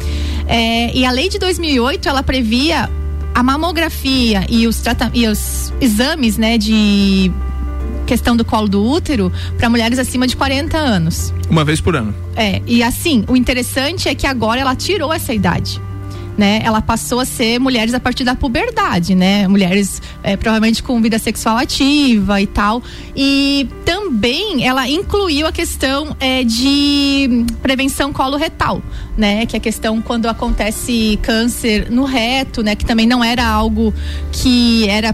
É, 0.46 0.90
e 0.96 1.04
a 1.04 1.10
lei 1.10 1.28
de 1.28 1.38
2008 1.38 2.08
ela 2.08 2.22
previa 2.22 2.88
a 3.34 3.42
mamografia 3.42 4.46
e 4.48 4.66
os, 4.66 4.82
e 5.12 5.26
os 5.26 5.70
exames, 5.82 6.38
né, 6.38 6.56
de 6.56 7.30
questão 8.06 8.34
do 8.34 8.42
colo 8.42 8.68
do 8.68 8.82
útero 8.82 9.30
para 9.58 9.68
mulheres 9.68 9.98
acima 9.98 10.26
de 10.26 10.34
40 10.34 10.78
anos. 10.78 11.30
Uma 11.50 11.62
vez 11.62 11.78
por 11.78 11.94
ano. 11.94 12.14
É, 12.34 12.62
e 12.66 12.82
assim, 12.82 13.26
o 13.28 13.36
interessante 13.36 14.08
é 14.08 14.14
que 14.14 14.26
agora 14.26 14.62
ela 14.62 14.74
tirou 14.74 15.12
essa 15.12 15.34
idade 15.34 15.78
né, 16.38 16.60
ela 16.62 16.80
passou 16.80 17.18
a 17.18 17.24
ser 17.24 17.58
mulheres 17.58 17.92
a 17.92 17.98
partir 17.98 18.22
da 18.22 18.36
puberdade, 18.36 19.16
né? 19.16 19.48
Mulheres 19.48 20.00
é, 20.22 20.36
provavelmente 20.36 20.84
com 20.84 21.02
vida 21.02 21.18
sexual 21.18 21.56
ativa 21.56 22.40
e 22.40 22.46
tal. 22.46 22.80
E 23.16 23.68
também 23.84 24.64
ela 24.64 24.88
incluiu 24.88 25.48
a 25.48 25.52
questão 25.52 26.16
é, 26.20 26.44
de 26.44 27.44
prevenção 27.60 28.12
coloretal, 28.12 28.80
né? 29.16 29.46
Que 29.46 29.56
é 29.56 29.58
a 29.58 29.60
questão 29.60 30.00
quando 30.00 30.26
acontece 30.28 31.18
câncer 31.22 31.90
no 31.90 32.04
reto, 32.04 32.62
né? 32.62 32.76
Que 32.76 32.84
também 32.84 33.06
não 33.06 33.22
era 33.24 33.44
algo 33.44 33.92
que 34.30 34.88
era 34.88 35.12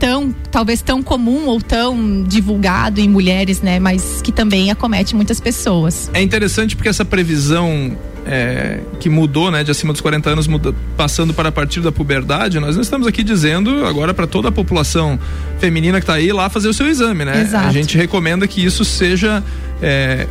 tão, 0.00 0.34
talvez 0.50 0.82
tão 0.82 1.02
comum 1.02 1.46
ou 1.46 1.60
tão 1.60 2.24
divulgado 2.24 3.00
em 3.00 3.08
mulheres, 3.08 3.62
né? 3.62 3.78
Mas 3.78 4.20
que 4.22 4.32
também 4.32 4.72
acomete 4.72 5.14
muitas 5.14 5.38
pessoas. 5.38 6.10
É 6.12 6.20
interessante 6.20 6.74
porque 6.74 6.88
essa 6.88 7.04
previsão 7.04 7.96
é, 8.26 8.80
que 9.00 9.08
mudou, 9.08 9.50
né, 9.50 9.62
de 9.62 9.70
acima 9.70 9.92
dos 9.92 10.00
40 10.00 10.30
anos, 10.30 10.46
muda, 10.46 10.74
passando 10.96 11.34
para 11.34 11.48
a 11.48 11.52
partir 11.52 11.80
da 11.80 11.92
puberdade, 11.92 12.58
nós 12.58 12.74
não 12.74 12.82
estamos 12.82 13.06
aqui 13.06 13.22
dizendo 13.22 13.84
agora 13.84 14.14
para 14.14 14.26
toda 14.26 14.48
a 14.48 14.52
população 14.52 15.18
feminina 15.58 15.98
que 15.98 16.04
está 16.04 16.14
aí 16.14 16.32
lá 16.32 16.48
fazer 16.48 16.68
o 16.68 16.74
seu 16.74 16.88
exame, 16.88 17.24
né? 17.24 17.42
Exato. 17.42 17.66
A 17.66 17.72
gente 17.72 17.96
recomenda 17.96 18.46
que 18.46 18.64
isso 18.64 18.84
seja 18.84 19.42
é, 19.82 20.26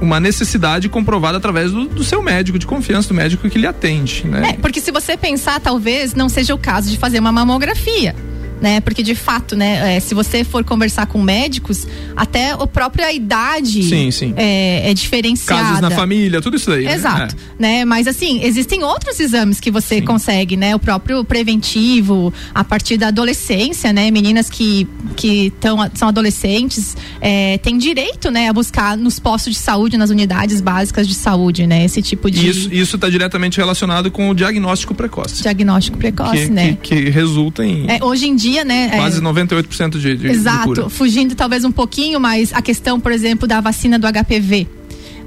uma 0.00 0.20
necessidade 0.20 0.88
comprovada 0.88 1.38
através 1.38 1.72
do, 1.72 1.86
do, 1.86 2.04
seu 2.04 2.22
médico 2.22 2.58
de 2.58 2.66
confiança, 2.66 3.08
do 3.08 3.14
médico 3.14 3.48
que 3.48 3.58
lhe 3.58 3.66
atende, 3.66 4.26
né? 4.26 4.50
É, 4.50 4.52
porque 4.54 4.80
se 4.80 4.90
você 4.90 5.16
pensar, 5.16 5.60
talvez 5.60 6.14
não 6.14 6.28
seja 6.28 6.54
o 6.54 6.58
caso 6.58 6.90
de 6.90 6.96
fazer 6.96 7.18
uma 7.18 7.32
mamografia 7.32 8.14
né? 8.60 8.80
Porque 8.80 9.02
de 9.02 9.14
fato, 9.14 9.56
né? 9.56 9.96
É, 9.96 10.00
se 10.00 10.14
você 10.14 10.44
for 10.44 10.64
conversar 10.64 11.06
com 11.06 11.22
médicos, 11.22 11.86
até 12.16 12.50
a 12.50 12.66
própria 12.66 13.12
idade 13.12 13.82
sim, 13.82 14.10
sim. 14.10 14.34
É, 14.36 14.90
é 14.90 14.94
diferenciada. 14.94 15.62
Casos 15.62 15.80
na 15.80 15.90
família, 15.90 16.40
tudo 16.40 16.56
isso 16.56 16.70
daí. 16.70 16.84
Né? 16.84 16.94
Exato, 16.94 17.36
né? 17.58 17.78
né? 17.78 17.84
Mas 17.84 18.06
assim, 18.06 18.40
existem 18.42 18.82
outros 18.82 19.18
exames 19.20 19.60
que 19.60 19.70
você 19.70 19.96
sim. 19.96 20.02
consegue, 20.02 20.56
né? 20.56 20.74
O 20.74 20.78
próprio 20.78 21.24
preventivo, 21.24 22.32
a 22.54 22.64
partir 22.64 22.96
da 22.96 23.08
adolescência, 23.08 23.92
né? 23.92 24.10
Meninas 24.10 24.50
que 24.50 24.86
que 25.16 25.52
tão, 25.60 25.78
são 25.94 26.08
adolescentes 26.08 26.96
é, 27.20 27.58
têm 27.58 27.78
direito, 27.78 28.30
né? 28.30 28.48
A 28.48 28.52
buscar 28.52 28.96
nos 28.96 29.18
postos 29.18 29.54
de 29.54 29.58
saúde, 29.58 29.96
nas 29.96 30.10
unidades 30.10 30.60
básicas 30.60 31.06
de 31.06 31.14
saúde, 31.14 31.66
né? 31.66 31.84
Esse 31.84 32.02
tipo 32.02 32.30
de 32.30 32.48
isso 32.48 32.72
isso 32.72 32.96
está 32.96 33.08
diretamente 33.08 33.58
relacionado 33.58 34.10
com 34.10 34.30
o 34.30 34.34
diagnóstico 34.34 34.94
precoce. 34.94 35.42
Diagnóstico 35.42 35.98
precoce, 35.98 36.46
que, 36.46 36.52
né? 36.52 36.78
Que, 36.82 37.02
que 37.02 37.10
resulta 37.10 37.64
em 37.64 37.88
é, 37.88 38.02
hoje 38.02 38.26
em 38.26 38.36
dia 38.36 38.47
dia, 38.50 38.64
né? 38.64 38.90
Quase 38.96 39.18
é, 39.18 39.22
98% 39.22 39.98
de, 39.98 40.16
de 40.16 40.28
Exato, 40.28 40.84
de 40.84 40.90
fugindo 40.90 41.34
talvez 41.34 41.64
um 41.64 41.72
pouquinho, 41.72 42.18
mas 42.18 42.52
a 42.52 42.62
questão, 42.62 42.98
por 42.98 43.12
exemplo, 43.12 43.46
da 43.46 43.60
vacina 43.60 43.98
do 43.98 44.06
HPV. 44.06 44.66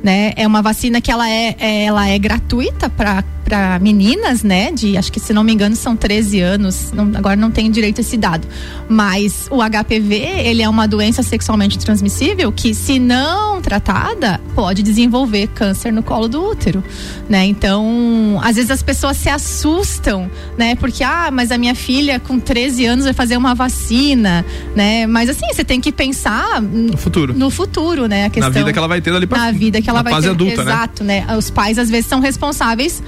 Né? 0.04 0.34
É 0.36 0.48
uma 0.48 0.64
vacina 0.64 1.00
que 1.00 1.12
ela 1.12 1.30
é, 1.30 1.56
é 1.60 1.84
ela 1.86 2.08
é 2.08 2.18
gratuita 2.18 2.90
para 2.90 3.24
para 3.52 3.80
meninas, 3.80 4.44
né? 4.44 4.72
De 4.72 4.96
acho 4.96 5.12
que 5.12 5.20
se 5.20 5.34
não 5.34 5.44
me 5.44 5.52
engano 5.52 5.76
são 5.76 5.94
13 5.94 6.40
anos. 6.40 6.94
Não, 6.94 7.12
agora 7.14 7.36
não 7.36 7.52
tenho 7.52 7.70
direito 7.70 7.98
a 7.98 8.02
esse 8.02 8.16
dado. 8.16 8.48
Mas 8.88 9.50
o 9.52 9.58
HPV, 9.58 10.16
ele 10.46 10.62
é 10.62 10.70
uma 10.70 10.88
doença 10.88 11.22
sexualmente 11.22 11.78
transmissível 11.78 12.50
que, 12.50 12.74
se 12.74 12.98
não 12.98 13.62
tratada, 13.62 14.40
pode 14.56 14.82
desenvolver 14.82 15.48
câncer 15.48 15.92
no 15.92 16.02
colo 16.02 16.30
do 16.30 16.42
útero, 16.42 16.82
né? 17.28 17.46
Então, 17.46 18.40
às 18.42 18.56
vezes 18.56 18.72
as 18.72 18.82
pessoas 18.82 19.18
se 19.18 19.28
assustam, 19.28 20.32
né? 20.58 20.76
Porque, 20.76 21.04
ah, 21.04 21.30
mas 21.30 21.52
a 21.52 21.58
minha 21.58 21.76
filha 21.76 22.22
com 22.22 22.40
13 22.40 22.86
anos 22.86 23.04
vai 23.04 23.14
fazer 23.14 23.36
uma 23.36 23.54
vacina, 23.54 24.46
né? 24.74 25.06
Mas 25.08 25.30
assim, 25.30 25.48
você 25.52 25.66
tem 25.66 25.82
que 25.82 25.92
pensar 25.92 26.62
no 26.62 26.96
futuro. 26.96 27.34
No 27.34 27.50
futuro, 27.50 28.08
né? 28.08 28.28
A 28.28 28.30
questão, 28.30 28.50
na 28.50 28.60
vida 28.60 28.72
que 28.72 28.80
ela 28.80 28.88
vai 28.88 29.02
ter 29.02 29.14
ali 29.14 29.28
pra 29.28 29.38
Na 29.38 29.52
vida 29.52 29.82
que 29.82 29.90
ela 29.90 30.02
vai 30.02 30.14
fase 30.14 30.28
ter. 30.28 30.32
adulta, 30.32 30.64
né? 30.64 30.72
Exato, 30.72 31.04
né? 31.04 31.26
né? 31.28 31.36
Os 31.36 31.50
pais 31.50 31.78
às 31.78 31.90
vezes 31.90 32.06
são 32.06 32.22
responsáveis 32.22 33.04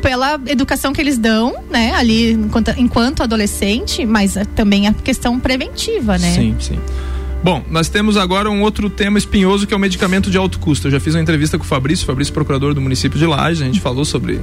pela 0.00 0.40
educação 0.46 0.92
que 0.92 1.00
eles 1.00 1.18
dão, 1.18 1.54
né, 1.70 1.94
ali 1.94 2.32
enquanto, 2.32 2.74
enquanto 2.76 3.22
adolescente, 3.22 4.04
mas 4.04 4.36
também 4.54 4.86
a 4.86 4.92
questão 4.92 5.38
preventiva, 5.40 6.18
né? 6.18 6.32
Sim, 6.32 6.56
sim. 6.58 6.78
Bom, 7.42 7.62
nós 7.70 7.88
temos 7.88 8.16
agora 8.16 8.50
um 8.50 8.62
outro 8.62 8.90
tema 8.90 9.18
espinhoso 9.18 9.66
que 9.66 9.74
é 9.74 9.76
o 9.76 9.80
medicamento 9.80 10.30
de 10.30 10.36
alto 10.36 10.58
custo. 10.58 10.88
Eu 10.88 10.90
já 10.90 10.98
fiz 10.98 11.14
uma 11.14 11.20
entrevista 11.20 11.56
com 11.56 11.64
o 11.64 11.66
Fabrício, 11.66 12.04
Fabrício 12.04 12.34
procurador 12.34 12.74
do 12.74 12.80
município 12.80 13.18
de 13.18 13.26
Lages, 13.26 13.62
a 13.62 13.66
gente 13.66 13.80
falou 13.80 14.04
sobre 14.04 14.40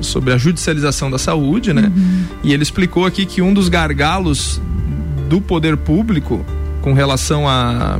sobre 0.00 0.32
a 0.32 0.36
judicialização 0.36 1.10
da 1.10 1.18
saúde, 1.18 1.72
né? 1.72 1.90
Uhum. 1.94 2.24
E 2.44 2.52
ele 2.52 2.62
explicou 2.62 3.06
aqui 3.06 3.24
que 3.24 3.40
um 3.40 3.52
dos 3.52 3.68
gargalos 3.68 4.60
do 5.28 5.40
poder 5.40 5.76
público 5.76 6.44
com 6.82 6.92
relação 6.92 7.48
a, 7.48 7.98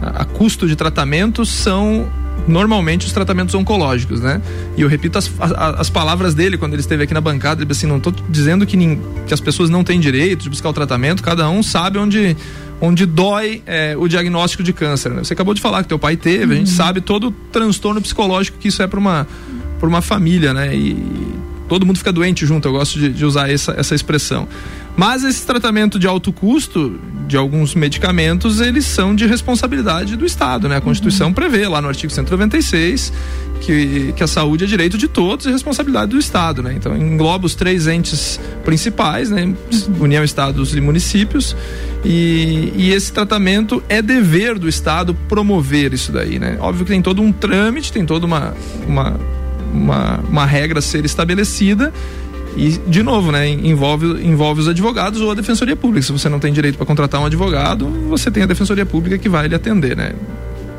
a, 0.00 0.22
a 0.22 0.24
custo 0.24 0.66
de 0.66 0.76
tratamento 0.76 1.46
são 1.46 2.08
normalmente 2.46 3.06
os 3.06 3.12
tratamentos 3.12 3.54
oncológicos, 3.54 4.20
né? 4.20 4.40
E 4.76 4.82
eu 4.82 4.88
repito 4.88 5.18
as, 5.18 5.30
as, 5.38 5.52
as, 5.52 5.90
palavras 5.90 6.34
dele 6.34 6.56
quando 6.56 6.72
ele 6.72 6.80
esteve 6.80 7.04
aqui 7.04 7.14
na 7.14 7.20
bancada, 7.20 7.62
ele 7.62 7.68
disse 7.68 7.80
assim, 7.80 7.90
não 7.90 7.98
estou 7.98 8.12
dizendo 8.28 8.66
que, 8.66 8.76
nin, 8.76 9.00
que 9.26 9.34
as 9.34 9.40
pessoas 9.40 9.70
não 9.70 9.84
têm 9.84 10.00
direito 10.00 10.42
de 10.42 10.50
buscar 10.50 10.68
o 10.68 10.72
tratamento, 10.72 11.22
cada 11.22 11.48
um 11.48 11.62
sabe 11.62 11.98
onde 11.98 12.36
onde 12.82 13.04
dói 13.04 13.62
é, 13.66 13.94
o 13.94 14.08
diagnóstico 14.08 14.62
de 14.62 14.72
câncer. 14.72 15.10
Né? 15.10 15.22
Você 15.22 15.34
acabou 15.34 15.52
de 15.52 15.60
falar 15.60 15.82
que 15.82 15.88
teu 15.90 15.98
pai 15.98 16.16
teve, 16.16 16.46
uhum. 16.46 16.52
a 16.52 16.54
gente 16.54 16.70
uhum. 16.70 16.76
sabe 16.76 17.00
todo 17.02 17.28
o 17.28 17.30
transtorno 17.30 18.00
psicológico 18.00 18.56
que 18.58 18.68
isso 18.68 18.82
é 18.82 18.86
para 18.86 18.98
uma 18.98 19.26
para 19.78 19.88
uma 19.88 20.02
família, 20.02 20.52
né? 20.52 20.76
E 20.76 20.94
todo 21.66 21.86
mundo 21.86 21.96
fica 21.96 22.12
doente 22.12 22.44
junto, 22.44 22.68
eu 22.68 22.72
gosto 22.72 22.98
de, 22.98 23.08
de 23.08 23.24
usar 23.24 23.50
essa, 23.50 23.72
essa 23.78 23.94
expressão. 23.94 24.46
Mas 24.96 25.24
esse 25.24 25.46
tratamento 25.46 25.98
de 25.98 26.06
alto 26.06 26.32
custo 26.32 26.98
de 27.26 27.36
alguns 27.36 27.74
medicamentos, 27.74 28.60
eles 28.60 28.84
são 28.84 29.14
de 29.14 29.24
responsabilidade 29.26 30.16
do 30.16 30.26
Estado, 30.26 30.68
né? 30.68 30.76
A 30.76 30.80
Constituição 30.80 31.28
uhum. 31.28 31.32
prevê 31.32 31.66
lá 31.68 31.80
no 31.80 31.88
artigo 31.88 32.12
196 32.12 33.12
que, 33.60 34.12
que 34.16 34.22
a 34.22 34.26
saúde 34.26 34.64
é 34.64 34.66
direito 34.66 34.98
de 34.98 35.06
todos 35.06 35.46
e 35.46 35.50
responsabilidade 35.50 36.10
do 36.10 36.18
Estado, 36.18 36.62
né? 36.62 36.74
Então 36.74 36.96
engloba 36.96 37.46
os 37.46 37.54
três 37.54 37.86
entes 37.86 38.40
principais, 38.64 39.30
né? 39.30 39.44
Uhum. 39.44 39.56
União, 40.00 40.24
Estados 40.24 40.74
e 40.74 40.80
municípios. 40.80 41.56
E, 42.04 42.72
e 42.74 42.92
esse 42.92 43.12
tratamento 43.12 43.82
é 43.88 44.02
dever 44.02 44.58
do 44.58 44.68
Estado 44.68 45.14
promover 45.28 45.92
isso 45.92 46.10
daí, 46.10 46.38
né? 46.38 46.56
Óbvio 46.60 46.84
que 46.84 46.90
tem 46.90 47.02
todo 47.02 47.22
um 47.22 47.30
trâmite, 47.30 47.92
tem 47.92 48.04
toda 48.04 48.26
uma, 48.26 48.54
uma, 48.86 49.20
uma, 49.72 50.20
uma 50.28 50.46
regra 50.46 50.78
a 50.80 50.82
ser 50.82 51.04
estabelecida 51.04 51.92
e, 52.56 52.78
de 52.86 53.02
novo, 53.02 53.30
né, 53.30 53.48
envolve, 53.48 54.06
envolve 54.24 54.60
os 54.60 54.68
advogados 54.68 55.20
ou 55.20 55.30
a 55.30 55.34
defensoria 55.34 55.76
pública. 55.76 56.06
Se 56.06 56.12
você 56.12 56.28
não 56.28 56.38
tem 56.38 56.52
direito 56.52 56.76
para 56.76 56.86
contratar 56.86 57.20
um 57.20 57.26
advogado, 57.26 57.88
você 58.08 58.30
tem 58.30 58.42
a 58.42 58.46
defensoria 58.46 58.84
pública 58.84 59.18
que 59.18 59.28
vai 59.28 59.48
lhe 59.48 59.54
atender, 59.54 59.96
né? 59.96 60.12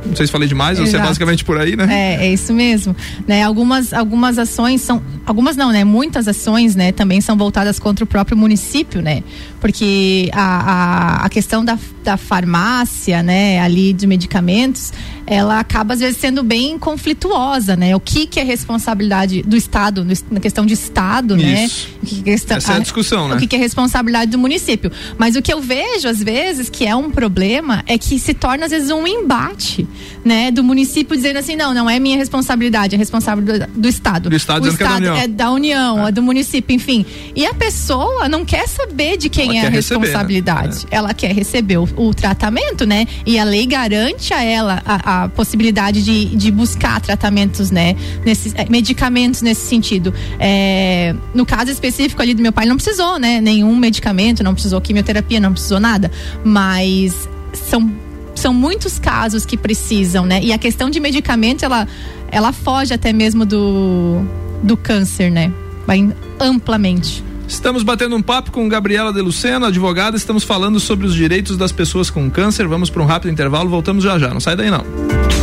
Não 0.05 0.15
sei 0.15 0.25
se 0.25 0.31
falei 0.31 0.47
demais, 0.47 0.77
Exato. 0.77 0.89
você 0.89 0.97
é 0.97 0.99
basicamente 0.99 1.45
por 1.45 1.59
aí, 1.59 1.75
né? 1.75 1.87
É, 1.89 2.25
é 2.25 2.33
isso 2.33 2.53
mesmo. 2.53 2.95
Né, 3.27 3.43
algumas, 3.43 3.93
algumas 3.93 4.39
ações 4.39 4.81
são. 4.81 5.01
Algumas 5.25 5.55
não, 5.55 5.71
né? 5.71 5.83
Muitas 5.83 6.27
ações, 6.27 6.75
né, 6.75 6.91
também 6.91 7.21
são 7.21 7.37
voltadas 7.37 7.77
contra 7.77 8.03
o 8.03 8.07
próprio 8.07 8.35
município, 8.35 9.01
né? 9.01 9.23
Porque 9.59 10.29
a, 10.33 10.41
a, 10.41 11.25
a 11.25 11.29
questão 11.29 11.63
da, 11.63 11.77
da 12.03 12.17
farmácia, 12.17 13.21
né, 13.21 13.59
ali 13.59 13.93
de 13.93 14.07
medicamentos, 14.07 14.91
ela 15.25 15.59
acaba 15.59 15.93
às 15.93 15.99
vezes 15.99 16.17
sendo 16.17 16.43
bem 16.43 16.77
conflituosa, 16.77 17.75
né? 17.75 17.95
O 17.95 17.99
que 17.99 18.25
que 18.25 18.39
é 18.39 18.43
responsabilidade 18.43 19.41
do 19.43 19.55
Estado, 19.55 20.05
na 20.29 20.39
questão 20.39 20.65
de 20.65 20.73
Estado, 20.73 21.37
né? 21.37 21.65
Isso. 21.65 21.87
né? 21.87 21.99
Que 22.05 22.23
questão, 22.23 22.57
Essa 22.57 22.73
é 22.73 22.75
a 22.77 22.79
discussão, 22.79 23.27
né? 23.27 23.35
O 23.35 23.39
que, 23.39 23.47
que 23.47 23.55
é 23.55 23.59
responsabilidade 23.59 24.31
do 24.31 24.37
município. 24.37 24.91
Mas 25.17 25.35
o 25.35 25.41
que 25.41 25.53
eu 25.53 25.61
vejo 25.61 26.07
às 26.07 26.21
vezes 26.21 26.69
que 26.69 26.85
é 26.85 26.95
um 26.95 27.09
problema 27.09 27.83
é 27.87 27.97
que 27.97 28.19
se 28.19 28.33
torna 28.33 28.65
às 28.65 28.71
vezes 28.71 28.89
um 28.89 29.07
embate, 29.07 29.87
né? 30.23 30.51
Do 30.51 30.63
município 30.63 31.15
dizendo 31.15 31.37
assim, 31.37 31.55
não, 31.55 31.73
não 31.73 31.89
é 31.89 31.99
minha 31.99 32.17
responsabilidade, 32.17 32.95
é 32.95 32.97
responsabilidade 32.97 33.71
do, 33.71 33.81
do 33.81 33.87
Estado. 33.87 34.29
Do 34.29 34.35
Estado 34.35 34.65
o 34.65 34.67
Estado 34.67 35.05
é 35.05 35.09
da 35.09 35.11
União, 35.11 35.17
é, 35.17 35.27
da 35.27 35.51
União 35.51 36.05
é. 36.05 36.09
é 36.09 36.11
do 36.11 36.21
município, 36.21 36.75
enfim. 36.75 37.05
E 37.35 37.45
a 37.45 37.53
pessoa 37.53 38.27
não 38.29 38.45
quer 38.45 38.67
saber 38.67 39.17
de 39.17 39.29
quem 39.29 39.57
ela 39.57 39.65
é 39.65 39.67
a 39.67 39.69
responsabilidade. 39.69 40.67
Receber, 40.67 40.91
né? 40.91 40.97
Ela 40.97 41.13
quer 41.13 41.33
receber 41.33 41.77
o, 41.77 41.87
o, 41.95 42.13
tratamento, 42.13 42.85
né? 42.85 43.07
E 43.25 43.39
a 43.39 43.43
lei 43.43 43.65
garante 43.65 44.33
a 44.33 44.43
ela 44.43 44.81
a, 44.85 45.23
a 45.23 45.29
possibilidade 45.29 46.03
de, 46.03 46.25
de 46.25 46.51
buscar 46.51 47.01
tratamentos, 47.01 47.71
né? 47.71 47.95
Nesses, 48.25 48.53
é, 48.55 48.65
medicamentos 48.69 49.41
nesse 49.41 49.67
sentido. 49.67 50.13
É, 50.39 51.15
no 51.33 51.45
caso 51.45 51.71
específico 51.71 52.21
ali 52.21 52.33
do 52.33 52.41
meu 52.41 52.51
pai, 52.51 52.65
não 52.65 52.75
precisou, 52.75 53.17
né? 53.17 53.41
Nenhum 53.41 53.75
medicamento, 53.75 54.43
não 54.43 54.53
precisou 54.53 54.79
quimioterapia, 54.81 55.39
não 55.39 55.53
precisou 55.53 55.79
nada. 55.79 56.11
Mas 56.43 57.27
são 57.53 57.91
são 58.41 58.53
muitos 58.53 58.97
casos 58.97 59.45
que 59.45 59.55
precisam, 59.55 60.25
né? 60.25 60.41
E 60.43 60.51
a 60.51 60.57
questão 60.57 60.89
de 60.89 60.99
medicamento, 60.99 61.63
ela, 61.63 61.87
ela 62.31 62.51
foge 62.51 62.93
até 62.93 63.13
mesmo 63.13 63.45
do, 63.45 64.21
do 64.63 64.75
câncer, 64.75 65.29
né? 65.31 65.53
Vai 65.85 66.11
amplamente. 66.39 67.23
Estamos 67.47 67.83
batendo 67.83 68.15
um 68.15 68.21
papo 68.21 68.51
com 68.51 68.67
Gabriela 68.67 69.13
de 69.13 69.21
Luceno, 69.21 69.65
advogada. 69.67 70.17
Estamos 70.17 70.43
falando 70.43 70.79
sobre 70.79 71.05
os 71.05 71.13
direitos 71.13 71.55
das 71.55 71.71
pessoas 71.71 72.09
com 72.09 72.29
câncer. 72.31 72.67
Vamos 72.67 72.89
para 72.89 73.03
um 73.03 73.05
rápido 73.05 73.31
intervalo, 73.31 73.69
voltamos 73.69 74.03
já 74.03 74.17
já. 74.17 74.29
Não 74.33 74.39
sai 74.39 74.55
daí 74.55 74.71
não. 74.71 75.40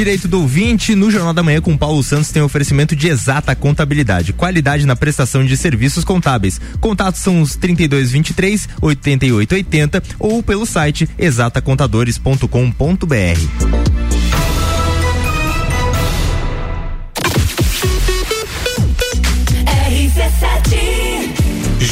Direito 0.00 0.26
do 0.26 0.40
ouvinte, 0.40 0.94
no 0.94 1.10
Jornal 1.10 1.34
da 1.34 1.42
Manhã 1.42 1.60
com 1.60 1.76
Paulo 1.76 2.02
Santos 2.02 2.30
tem 2.30 2.40
oferecimento 2.40 2.96
de 2.96 3.06
exata 3.06 3.54
contabilidade, 3.54 4.32
qualidade 4.32 4.86
na 4.86 4.96
prestação 4.96 5.44
de 5.44 5.54
serviços 5.58 6.04
contábeis. 6.04 6.58
Contatos 6.80 7.20
são 7.20 7.42
os 7.42 7.54
3223 7.54 8.66
8880 8.80 10.02
ou 10.18 10.42
pelo 10.42 10.64
site 10.64 11.06
exatacontadores.com.br. 11.18 13.99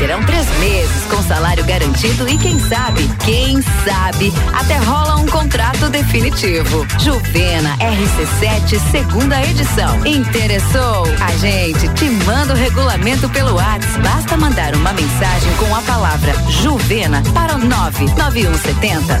Serão 0.00 0.24
três 0.24 0.48
meses 0.58 1.04
com 1.10 1.22
salário 1.22 1.62
garantido 1.62 2.26
e 2.26 2.38
quem 2.38 2.58
sabe, 2.58 3.06
quem 3.22 3.60
sabe, 3.84 4.32
até 4.54 4.78
rola 4.78 5.16
um 5.16 5.26
contrato 5.26 5.90
definitivo. 5.90 6.86
Juvena 6.98 7.76
RC7, 7.76 8.80
segunda 8.90 9.42
edição. 9.42 10.06
Interessou? 10.06 11.04
A 11.20 11.36
gente 11.36 11.86
te 11.96 12.08
manda 12.24 12.54
o 12.54 12.56
regulamento 12.56 13.28
pelo 13.28 13.56
WhatsApp. 13.56 14.00
Basta 14.02 14.38
mandar 14.38 14.74
uma 14.74 14.94
mensagem 14.94 15.52
com 15.58 15.76
a 15.76 15.82
palavra 15.82 16.32
Juvena 16.48 17.22
para 17.34 17.56
o 17.56 17.58
99170 17.58 19.20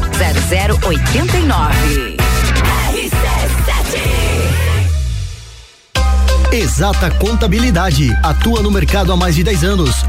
0089. 0.80 2.20
Exata 6.52 7.10
Contabilidade. 7.12 8.10
Atua 8.24 8.60
no 8.60 8.70
mercado 8.70 9.12
há 9.12 9.16
mais 9.16 9.36
de 9.36 9.44
10 9.44 9.62
anos, 9.64 9.99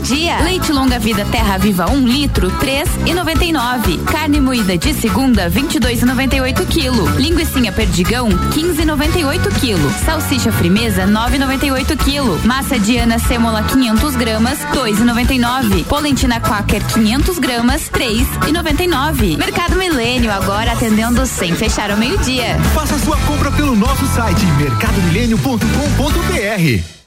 dia. 0.00 0.40
Leite 0.40 0.72
longa 0.72 0.98
vida 0.98 1.24
Terra 1.30 1.58
Viva 1.58 1.90
1 1.90 1.94
um 1.94 2.06
litro, 2.06 2.50
três 2.58 2.88
e 3.06 3.14
noventa 3.14 3.44
e 3.44 3.52
nove. 3.52 3.98
Carne 3.98 4.40
moída 4.40 4.76
de 4.76 4.92
segunda, 4.94 5.48
vinte 5.48 5.76
e 5.76 5.78
dois 5.78 6.02
e 6.02 6.04
noventa 6.04 6.34
e 6.36 6.40
oito 6.40 6.66
quilo. 6.66 7.08
Linguiça 7.16 7.50
perdigão, 7.72 8.28
quinze 8.52 8.82
e 8.82 8.84
noventa 8.84 9.18
e 9.18 9.24
oito 9.24 9.48
quilo. 9.60 9.90
Salsicha 10.04 10.52
frimeza, 10.52 11.06
nove 11.06 11.36
e 11.36 11.38
noventa 11.38 11.64
e 11.66 11.72
oito 11.72 11.96
quilo. 11.96 12.38
Massa 12.44 12.78
Diana 12.78 13.18
sêmola 13.18 13.62
500 13.64 14.16
gramas, 14.16 14.58
dois 14.72 14.98
e 14.98 15.04
noventa 15.04 15.34
e 15.34 15.38
nove. 15.38 15.84
Polentina 15.84 16.40
Quaker 16.40 16.82
500 16.86 17.38
gramas, 17.38 17.88
três 17.88 18.26
e 18.48 18.52
noventa 18.52 18.82
e 18.82 18.86
nove. 18.86 19.36
Mercado 19.36 19.76
Milênio 19.76 20.32
agora 20.32 20.72
atendendo 20.72 21.26
sem 21.26 21.54
fechar 21.54 21.90
ao 21.90 21.98
meio-dia. 21.98 22.58
Faça 22.74 22.98
sua 22.98 23.18
compra 23.18 23.50
pelo 23.50 23.76
nosso 23.76 24.06
site 24.06 24.46
mercadomilênio.com.br. 24.58 26.99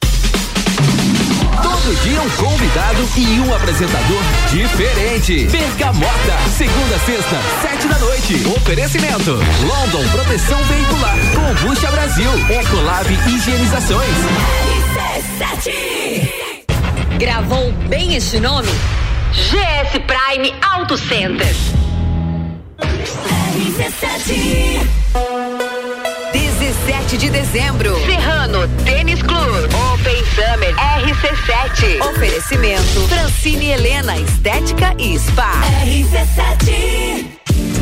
Todo 1.84 1.96
dia 1.96 2.18
um 2.18 2.30
convidado 2.30 3.06
e 3.14 3.40
um 3.40 3.54
apresentador 3.54 4.22
diferente. 4.48 5.44
Bergamota, 5.48 6.38
segunda, 6.56 6.98
sexta, 7.00 7.36
sete 7.60 7.86
da 7.86 7.98
noite. 7.98 8.42
Oferecimento: 8.56 9.32
London 9.32 10.08
Proteção 10.10 10.58
Veicular, 10.64 11.14
Combucha 11.34 11.90
Brasil, 11.90 12.30
Ecolab 12.48 13.06
Higienizações. 13.28 14.08
Gravou 17.18 17.70
bem 17.90 18.14
este 18.14 18.40
nome? 18.40 18.68
GS 19.34 20.00
Prime 20.06 20.54
Auto 20.62 20.96
Center. 20.96 21.54
RC7. 23.58 25.43
17 26.74 27.16
de 27.18 27.30
dezembro. 27.30 27.94
Serrano 28.04 28.66
Tênis 28.84 29.22
Club. 29.22 29.70
Open 29.92 30.24
Summer 30.34 30.74
RC7. 30.74 32.00
Oferecimento 32.10 33.08
Francine 33.08 33.70
Helena 33.70 34.18
Estética 34.18 34.94
e 34.98 35.16
Spa. 35.18 35.52
RC7. 35.84 37.43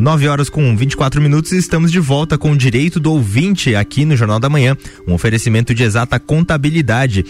9 0.00 0.26
horas 0.28 0.48
com 0.48 0.74
24 0.74 1.20
minutos 1.20 1.52
e 1.52 1.58
estamos 1.58 1.92
de 1.92 2.00
volta 2.00 2.38
com 2.38 2.52
o 2.52 2.56
direito 2.56 2.98
do 2.98 3.12
ouvinte 3.12 3.74
aqui 3.74 4.06
no 4.06 4.16
Jornal 4.16 4.40
da 4.40 4.48
Manhã. 4.48 4.74
Um 5.06 5.12
oferecimento 5.12 5.74
de 5.74 5.82
exata 5.82 6.18
contabilidade, 6.18 7.22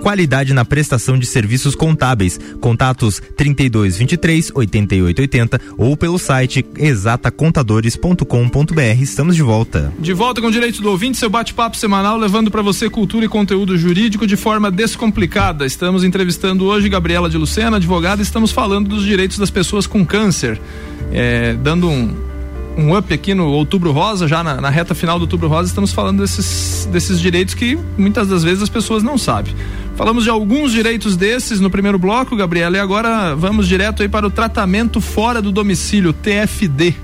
qualidade 0.00 0.54
na 0.54 0.64
prestação 0.64 1.18
de 1.18 1.26
serviços 1.26 1.74
contábeis. 1.74 2.40
Contatos 2.58 3.20
32 3.36 3.98
23 3.98 4.50
88 4.54 5.20
80 5.20 5.60
ou 5.76 5.94
pelo 5.94 6.18
site 6.18 6.64
exatacontadores.com.br. 6.78 8.80
Estamos 8.98 9.36
de 9.36 9.42
volta. 9.42 9.92
De 9.98 10.14
volta 10.14 10.40
com 10.40 10.46
o 10.46 10.52
direito 10.52 10.80
do 10.80 10.88
ouvinte, 10.88 11.18
seu 11.18 11.28
bate-papo 11.28 11.76
semanal 11.76 12.16
levando 12.16 12.50
para 12.50 12.62
você 12.62 12.88
cultura 12.88 13.26
e 13.26 13.28
conteúdo 13.28 13.76
jurídico 13.76 14.26
de 14.26 14.38
forma 14.38 14.70
descomplicada. 14.70 15.66
Estamos 15.66 16.02
entrevistando 16.02 16.64
hoje 16.64 16.88
Gabriela 16.88 17.28
de 17.28 17.36
Lucena, 17.36 17.76
advogada, 17.76 18.22
estamos 18.22 18.52
falando 18.52 18.88
dos 18.88 19.04
direitos 19.04 19.36
das 19.36 19.50
pessoas 19.50 19.86
com 19.86 20.02
câncer 20.02 20.58
é, 21.12 21.54
dando 21.54 21.88
um, 21.88 22.14
um 22.76 22.96
up 22.96 23.12
aqui 23.12 23.34
no 23.34 23.46
Outubro 23.46 23.92
Rosa, 23.92 24.28
já 24.28 24.42
na, 24.42 24.60
na, 24.60 24.70
reta 24.70 24.94
final 24.94 25.18
do 25.18 25.22
Outubro 25.22 25.48
Rosa, 25.48 25.68
estamos 25.68 25.92
falando 25.92 26.20
desses, 26.20 26.86
desses 26.92 27.18
direitos 27.20 27.54
que 27.54 27.78
muitas 27.96 28.28
das 28.28 28.42
vezes 28.44 28.62
as 28.62 28.68
pessoas 28.68 29.02
não 29.02 29.16
sabem. 29.16 29.54
Falamos 29.96 30.24
de 30.24 30.30
alguns 30.30 30.72
direitos 30.72 31.16
desses 31.16 31.58
no 31.58 31.70
primeiro 31.70 31.98
bloco, 31.98 32.36
Gabriela, 32.36 32.76
e 32.76 32.80
agora 32.80 33.34
vamos 33.34 33.66
direto 33.66 34.02
aí 34.02 34.08
para 34.08 34.26
o 34.26 34.30
tratamento 34.30 35.00
fora 35.00 35.40
do 35.40 35.50
domicílio, 35.50 36.12
TFD. 36.12 36.94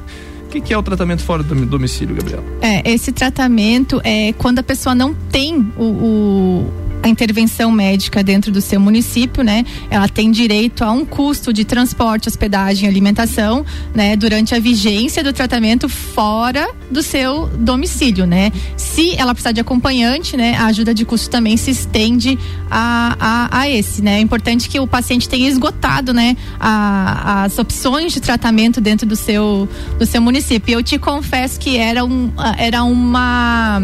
O 0.44 0.48
que, 0.52 0.60
que, 0.60 0.74
é 0.74 0.76
o 0.76 0.82
tratamento 0.82 1.22
fora 1.22 1.42
do 1.42 1.54
domicílio, 1.64 2.14
Gabriela? 2.14 2.44
É, 2.60 2.92
esse 2.92 3.10
tratamento 3.10 4.02
é 4.04 4.34
quando 4.34 4.58
a 4.58 4.62
pessoa 4.62 4.94
não 4.94 5.14
tem 5.14 5.66
o, 5.78 5.84
o 5.84 6.72
a 7.02 7.08
intervenção 7.08 7.70
médica 7.70 8.22
dentro 8.22 8.52
do 8.52 8.60
seu 8.60 8.80
município, 8.80 9.42
né? 9.42 9.64
Ela 9.90 10.08
tem 10.08 10.30
direito 10.30 10.84
a 10.84 10.90
um 10.92 11.04
custo 11.04 11.52
de 11.52 11.64
transporte, 11.64 12.28
hospedagem, 12.28 12.88
alimentação, 12.88 13.66
né? 13.94 14.16
Durante 14.16 14.54
a 14.54 14.60
vigência 14.60 15.22
do 15.24 15.32
tratamento 15.32 15.88
fora 15.88 16.70
do 16.90 17.02
seu 17.02 17.48
domicílio, 17.48 18.24
né? 18.24 18.52
Se 18.76 19.14
ela 19.16 19.34
precisar 19.34 19.52
de 19.52 19.60
acompanhante, 19.60 20.36
né? 20.36 20.54
A 20.56 20.66
ajuda 20.66 20.94
de 20.94 21.04
custo 21.04 21.28
também 21.28 21.56
se 21.56 21.72
estende 21.72 22.38
a, 22.70 23.16
a, 23.18 23.60
a 23.60 23.68
esse, 23.68 24.00
né? 24.00 24.18
É 24.18 24.20
importante 24.20 24.68
que 24.68 24.78
o 24.78 24.86
paciente 24.86 25.28
tenha 25.28 25.48
esgotado, 25.48 26.14
né? 26.14 26.36
A, 26.60 27.44
as 27.44 27.58
opções 27.58 28.12
de 28.12 28.20
tratamento 28.20 28.80
dentro 28.80 29.06
do 29.06 29.16
seu, 29.16 29.68
do 29.98 30.06
seu 30.06 30.22
município. 30.22 30.74
Eu 30.74 30.82
te 30.82 30.98
confesso 30.98 31.58
que 31.58 31.76
era, 31.76 32.04
um, 32.04 32.30
era 32.58 32.84
uma 32.84 33.82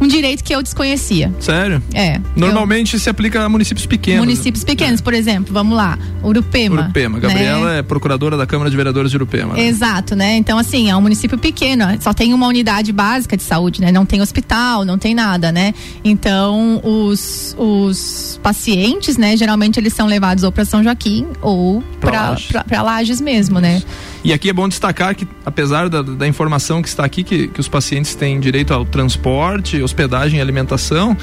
um 0.00 0.06
direito 0.06 0.42
que 0.42 0.54
eu 0.54 0.62
desconhecia. 0.62 1.32
Sério? 1.40 1.82
É. 1.94 2.20
Normalmente 2.34 2.94
eu... 2.94 3.00
se 3.00 3.08
aplica 3.08 3.42
a 3.42 3.48
municípios 3.48 3.86
pequenos. 3.86 4.20
Municípios 4.20 4.64
pequenos, 4.64 5.00
é. 5.00 5.02
por 5.02 5.14
exemplo, 5.14 5.52
vamos 5.52 5.76
lá, 5.76 5.98
Urupema. 6.22 6.82
Urupema. 6.82 7.18
Gabriela 7.18 7.72
né? 7.72 7.78
é 7.78 7.82
procuradora 7.82 8.36
da 8.36 8.46
Câmara 8.46 8.70
de 8.70 8.76
Vereadores 8.76 9.10
de 9.10 9.16
Urupema. 9.16 9.54
Né? 9.54 9.66
Exato, 9.66 10.14
né? 10.14 10.36
Então, 10.36 10.58
assim, 10.58 10.90
é 10.90 10.96
um 10.96 11.00
município 11.00 11.38
pequeno, 11.38 11.84
só 12.00 12.12
tem 12.12 12.34
uma 12.34 12.46
unidade 12.46 12.92
básica 12.92 13.36
de 13.36 13.42
saúde, 13.42 13.80
né? 13.80 13.90
Não 13.92 14.04
tem 14.04 14.20
hospital, 14.20 14.84
não 14.84 14.98
tem 14.98 15.14
nada, 15.14 15.50
né? 15.52 15.74
Então, 16.04 16.80
os, 16.82 17.54
os 17.58 18.40
pacientes, 18.42 19.16
né, 19.16 19.36
geralmente 19.36 19.78
eles 19.78 19.92
são 19.92 20.06
levados 20.06 20.44
ou 20.44 20.52
para 20.52 20.64
São 20.64 20.82
Joaquim 20.82 21.26
ou 21.40 21.82
para 22.00 22.82
Lages 22.82 23.20
mesmo, 23.20 23.60
né? 23.60 23.82
E 24.26 24.32
aqui 24.32 24.50
é 24.50 24.52
bom 24.52 24.68
destacar 24.68 25.14
que, 25.14 25.24
apesar 25.44 25.88
da, 25.88 26.02
da 26.02 26.26
informação 26.26 26.82
que 26.82 26.88
está 26.88 27.04
aqui, 27.04 27.22
que, 27.22 27.46
que 27.46 27.60
os 27.60 27.68
pacientes 27.68 28.16
têm 28.16 28.40
direito 28.40 28.74
ao 28.74 28.84
transporte, 28.84 29.80
hospedagem 29.80 30.40
e 30.40 30.42
alimentação, 30.42 31.16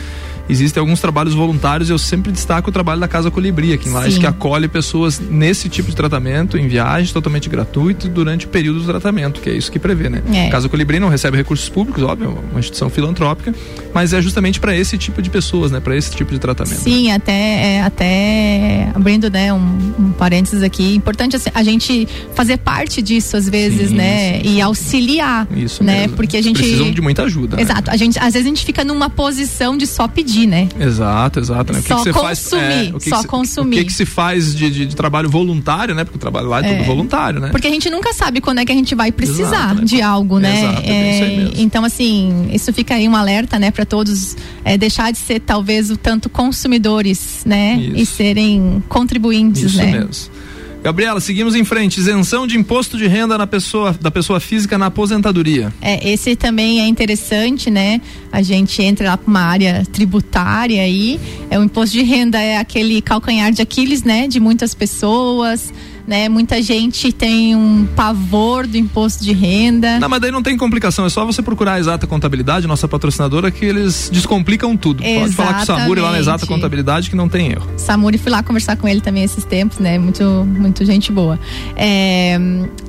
existem 0.50 0.80
alguns 0.80 1.00
trabalhos 1.00 1.34
voluntários. 1.34 1.90
Eu 1.90 1.98
sempre 1.98 2.32
destaco 2.32 2.70
o 2.70 2.74
trabalho 2.74 3.00
da 3.00 3.08
Casa 3.08 3.32
Colibri 3.32 3.74
aqui 3.74 3.90
em 3.90 3.92
Lages, 3.92 4.18
que 4.18 4.26
acolhe 4.26 4.68
pessoas 4.68 5.20
nesse 5.20 5.70
tipo 5.70 5.90
de 5.90 5.96
tratamento, 5.96 6.58
em 6.58 6.68
viagens 6.68 7.12
totalmente 7.12 7.50
gratuito 7.50 8.08
durante 8.08 8.46
o 8.46 8.50
período 8.50 8.80
do 8.80 8.86
tratamento, 8.86 9.42
que 9.42 9.50
é 9.50 9.54
isso 9.54 9.72
que 9.72 9.80
prevê, 9.80 10.10
né? 10.10 10.22
É. 10.34 10.50
Casa 10.50 10.68
Colibri 10.68 11.00
não 11.00 11.10
recebe 11.10 11.38
recursos 11.38 11.70
públicos, 11.70 12.04
óbvio, 12.04 12.28
é 12.28 12.52
uma 12.52 12.60
instituição 12.60 12.90
filantrópica, 12.90 13.54
mas 13.94 14.14
é 14.14 14.22
justamente 14.22 14.60
para 14.60 14.76
esse 14.76 14.98
tipo 14.98 15.22
de 15.22 15.30
pessoas, 15.30 15.72
né? 15.72 15.80
Para 15.80 15.96
esse 15.96 16.12
tipo 16.16 16.32
de 16.32 16.40
tratamento. 16.40 16.80
Sim, 16.80 17.12
até, 17.12 17.32
é, 17.34 17.82
até 17.82 18.92
abrindo, 18.94 19.30
né, 19.30 19.54
um, 19.54 19.94
um 20.00 20.12
parênteses 20.12 20.62
aqui, 20.62 20.96
importante 20.96 21.36
assim, 21.36 21.50
a 21.54 21.64
gente 21.64 22.08
fazer 22.34 22.58
parte 22.58 23.02
disso 23.02 23.38
às 23.38 23.48
vezes, 23.48 23.90
sim, 23.90 23.96
né? 23.96 24.42
Sim. 24.42 24.56
E 24.56 24.62
auxiliar, 24.62 25.48
isso 25.56 25.84
né? 25.84 26.02
Mesmo. 26.02 26.16
Porque 26.16 26.38
a 26.38 26.42
gente 26.42 26.58
precisam 26.58 26.92
de 26.92 27.02
muita 27.02 27.24
ajuda. 27.24 27.58
Né? 27.58 27.64
Exato. 27.64 27.88
Né? 27.88 27.94
A 27.94 27.98
gente 27.98 28.20
às 28.20 28.34
vezes 28.34 28.46
a 28.46 28.50
gente 28.50 28.66
fica 28.66 28.84
numa 28.84 29.10
posição 29.10 29.78
de 29.78 29.88
só 29.88 30.08
pedir 30.08 30.33
pedir, 30.34 30.48
né? 30.48 30.68
Exato, 30.80 31.40
exato. 31.40 31.74
Né? 31.74 31.80
O 31.80 31.82
que 31.82 31.88
só 31.88 31.98
que 31.98 32.04
você 32.04 32.14
consumir, 32.14 32.92
faz, 32.92 33.08
é, 33.08 33.10
só 33.10 33.22
que 33.22 33.28
consumir. 33.28 33.76
O 33.76 33.80
que, 33.80 33.86
que 33.86 33.94
se 33.94 34.06
faz 34.06 34.56
de, 34.56 34.70
de, 34.70 34.86
de, 34.88 34.96
trabalho 34.96 35.30
voluntário, 35.30 35.94
né? 35.94 36.04
Porque 36.04 36.18
o 36.18 36.20
trabalho 36.20 36.48
lá 36.48 36.62
é, 36.62 36.66
é, 36.66 36.76
tudo 36.76 36.86
voluntário, 36.86 37.40
né? 37.40 37.50
Porque 37.50 37.68
a 37.68 37.70
gente 37.70 37.90
nunca 37.90 38.14
sabe 38.14 38.42
quando 38.42 38.60
é 38.60 38.66
que 38.66 38.72
a 38.72 38.76
gente 38.76 38.96
vai 38.96 39.12
precisar 39.12 39.44
exato, 39.44 39.76
né? 39.76 39.86
de 39.86 40.02
algo, 40.02 40.40
né? 40.40 40.60
Exato, 40.60 40.82
é, 40.86 41.62
então, 41.62 41.86
assim, 41.86 42.50
isso 42.52 42.74
fica 42.74 42.96
aí 42.96 43.08
um 43.08 43.16
alerta, 43.16 43.60
né, 43.60 43.72
para 43.72 43.86
todos 43.86 44.36
é, 44.66 44.78
deixar 44.78 45.12
de 45.12 45.18
ser 45.18 45.40
talvez 45.40 45.92
o 45.92 45.98
tanto 45.98 46.30
consumidores, 46.30 47.44
né? 47.46 47.76
Isso. 47.76 47.96
E 47.98 48.06
serem 48.06 48.84
contribuintes, 48.90 49.64
isso 49.64 49.78
né? 49.78 49.92
Mesmo. 49.92 50.34
Gabriela, 50.84 51.22
seguimos 51.22 51.56
em 51.56 51.64
frente. 51.64 51.98
Isenção 51.98 52.46
de 52.46 52.58
imposto 52.58 52.98
de 52.98 53.08
renda 53.08 53.38
na 53.38 53.48
pessoa, 53.48 53.94
da 53.94 54.12
pessoa 54.12 54.42
física 54.42 54.78
na 54.78 54.88
aposentadoria. 54.88 55.74
É, 55.82 56.12
esse 56.12 56.36
também 56.36 56.82
é 56.82 56.86
interessante, 56.86 57.72
né? 57.72 58.02
A 58.30 58.42
gente 58.42 58.82
entra 58.82 59.12
lá 59.12 59.18
para 59.18 59.30
uma 59.30 59.40
área 59.40 59.86
tributária 59.94 60.82
aí. 60.82 61.18
É, 61.50 61.58
o 61.58 61.64
imposto 61.64 61.96
de 61.96 62.04
renda 62.04 62.38
é 62.38 62.58
aquele 62.58 63.02
calcanhar 63.02 63.54
de 63.54 63.62
Aquiles, 63.62 64.04
né? 64.04 64.28
De 64.28 64.42
muitas 64.42 64.74
pessoas 64.74 65.72
né? 66.08 66.30
Muita 66.30 66.62
gente 66.62 67.12
tem 67.12 67.56
um 67.56 67.86
pavor 67.96 68.68
do 68.68 68.78
imposto 68.78 69.24
de 69.24 69.34
renda. 69.34 70.00
Não, 70.00 70.10
mas 70.10 70.22
daí 70.22 70.32
não 70.32 70.44
tem 70.44 70.58
complicação, 70.58 71.06
é 71.06 71.10
só 71.10 71.26
você 71.26 71.42
procurar 71.42 71.74
a 71.74 71.80
Exata 71.80 72.06
Contabilidade, 72.08 72.68
nossa 72.68 72.88
patrocinadora, 72.88 73.52
que 73.52 73.66
eles 73.66 74.10
descomplicam 74.12 74.76
tudo. 74.76 75.04
Exatamente. 75.04 75.36
Pode 75.36 75.36
falar 75.36 75.54
com 75.54 75.62
o 75.62 75.66
Samuri 75.66 76.02
lá 76.02 76.12
na 76.12 76.20
Exata 76.20 76.46
Contabilidade 76.46 77.10
que 77.10 77.16
não 77.16 77.30
tem 77.30 77.52
erro. 77.52 77.68
Samuri, 77.78 78.18
fui 78.18 78.32
lá 78.32 78.44
conversar 78.44 78.76
com 78.76 78.88
ele 78.88 79.02
também 79.02 79.24
esses 79.24 79.44
tempos, 79.46 79.80
né? 79.80 79.98
Muito, 79.98 80.24
muito 80.24 80.84
gente 80.86 81.12
boa. 81.12 81.40
É, 81.76 82.38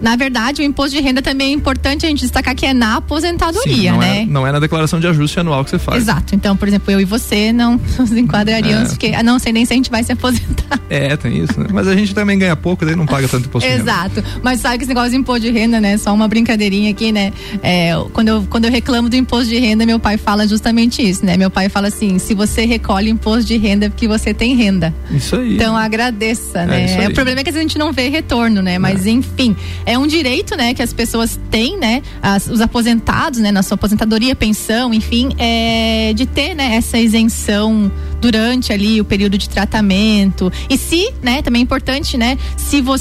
na 0.00 0.16
verdade, 0.16 0.62
o 0.62 0.64
imposto 0.64 0.96
de 0.96 1.02
renda 1.02 1.22
também 1.22 1.50
é 1.50 1.52
importante 1.52 2.06
a 2.06 2.08
gente 2.08 2.20
destacar 2.20 2.54
que 2.54 2.66
é 2.66 2.74
na 2.74 2.96
aposentadoria, 2.96 3.74
Sim, 3.74 3.90
não 3.90 3.98
né? 3.98 4.22
É, 4.22 4.26
não 4.26 4.46
é 4.46 4.52
na 4.52 4.58
declaração 4.58 4.98
de 5.00 5.06
ajuste 5.06 5.38
anual 5.40 5.64
que 5.64 5.70
você 5.70 5.78
faz. 5.78 6.02
Exato. 6.02 6.34
Então, 6.34 6.56
por 6.56 6.68
exemplo, 6.68 6.90
eu 6.90 7.00
e 7.00 7.04
você 7.04 7.52
não 7.52 7.80
nos 7.98 8.12
enquadraríamos, 8.12 8.86
é. 8.86 8.90
porque 8.90 9.22
não 9.22 9.38
sei 9.38 9.52
nem 9.52 9.64
se 9.64 9.72
a 9.72 9.76
gente 9.76 9.90
vai 9.90 10.02
se 10.02 10.12
aposentar. 10.12 10.80
É, 10.90 11.16
tem 11.16 11.42
isso, 11.42 11.58
né? 11.58 11.66
Mas 11.72 11.88
a 11.88 11.94
gente 11.94 12.14
também 12.14 12.38
ganha 12.38 12.56
pouco, 12.56 12.84
daí 12.84 12.94
não 12.94 13.03
paga 13.06 13.28
tanto 13.28 13.46
imposto 13.46 13.68
de 13.68 13.76
renda. 13.76 13.90
Exato. 13.90 14.24
Mas 14.42 14.60
sabe 14.60 14.78
que 14.78 14.84
esse 14.84 14.88
negócio 14.88 15.10
de 15.10 15.16
imposto 15.16 15.40
de 15.40 15.50
renda, 15.50 15.80
né? 15.80 15.96
Só 15.98 16.12
uma 16.12 16.28
brincadeirinha 16.28 16.90
aqui, 16.90 17.12
né? 17.12 17.32
É, 17.62 17.92
quando, 18.12 18.28
eu, 18.28 18.46
quando 18.48 18.64
eu 18.66 18.70
reclamo 18.70 19.08
do 19.08 19.16
imposto 19.16 19.48
de 19.48 19.58
renda, 19.58 19.86
meu 19.86 19.98
pai 19.98 20.16
fala 20.16 20.46
justamente 20.46 21.02
isso, 21.02 21.24
né? 21.24 21.36
Meu 21.36 21.50
pai 21.50 21.68
fala 21.68 21.88
assim: 21.88 22.18
se 22.18 22.34
você 22.34 22.64
recolhe 22.64 23.10
imposto 23.10 23.44
de 23.44 23.56
renda 23.56 23.86
é 23.86 23.88
porque 23.88 24.08
você 24.08 24.32
tem 24.32 24.54
renda. 24.54 24.94
Isso 25.10 25.36
aí. 25.36 25.54
Então 25.54 25.76
agradeça, 25.76 26.60
é 26.60 26.66
né? 26.66 27.08
o 27.08 27.14
problema 27.14 27.40
é 27.40 27.44
que 27.44 27.50
a 27.50 27.52
gente 27.52 27.78
não 27.78 27.92
vê 27.92 28.08
retorno, 28.08 28.62
né? 28.62 28.78
Mas 28.78 29.06
é. 29.06 29.10
enfim, 29.10 29.56
é 29.86 29.98
um 29.98 30.06
direito, 30.06 30.56
né, 30.56 30.74
que 30.74 30.82
as 30.82 30.92
pessoas 30.92 31.38
têm, 31.50 31.78
né? 31.78 32.02
As, 32.22 32.46
os 32.46 32.60
aposentados, 32.60 33.40
né, 33.40 33.50
na 33.50 33.62
sua 33.62 33.74
aposentadoria, 33.74 34.34
pensão, 34.34 34.92
enfim, 34.92 35.30
é, 35.38 36.12
de 36.14 36.26
ter, 36.26 36.54
né, 36.54 36.76
essa 36.76 36.98
isenção 36.98 37.90
durante 38.20 38.72
ali 38.72 39.00
o 39.00 39.04
período 39.04 39.36
de 39.36 39.48
tratamento. 39.48 40.50
E 40.68 40.78
se, 40.78 41.12
né, 41.22 41.42
também 41.42 41.60
é 41.60 41.62
importante, 41.62 42.16
né, 42.16 42.38
se 42.56 42.80
você 42.80 42.93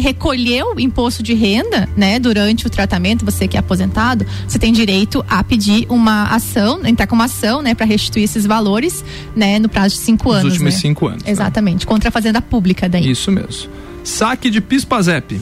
recolheu 0.00 0.78
imposto 0.78 1.22
de 1.22 1.34
renda, 1.34 1.88
né, 1.96 2.18
durante 2.18 2.66
o 2.66 2.70
tratamento, 2.70 3.24
você 3.24 3.46
que 3.46 3.56
é 3.56 3.60
aposentado, 3.60 4.26
você 4.46 4.58
tem 4.58 4.72
direito 4.72 5.24
a 5.28 5.42
pedir 5.42 5.86
uma 5.88 6.24
ação, 6.24 6.84
entrar 6.86 7.06
com 7.06 7.14
uma 7.14 7.24
ação, 7.24 7.62
né, 7.62 7.74
para 7.74 7.86
restituir 7.86 8.24
esses 8.24 8.46
valores, 8.46 9.04
né, 9.34 9.58
no 9.58 9.68
prazo 9.68 9.94
de 9.94 10.00
cinco 10.00 10.28
Nos 10.28 10.34
anos. 10.34 10.44
Nos 10.44 10.52
últimos 10.52 10.74
né? 10.74 10.80
cinco 10.80 11.06
anos. 11.06 11.24
Né? 11.24 11.30
Exatamente, 11.30 11.86
né? 11.86 11.88
contra 11.88 12.08
a 12.08 12.12
fazenda 12.12 12.42
pública 12.42 12.88
daí. 12.88 13.10
Isso 13.10 13.30
mesmo. 13.30 13.70
Saque 14.02 14.50
de 14.50 14.60
PIS/PASEP 14.60 15.40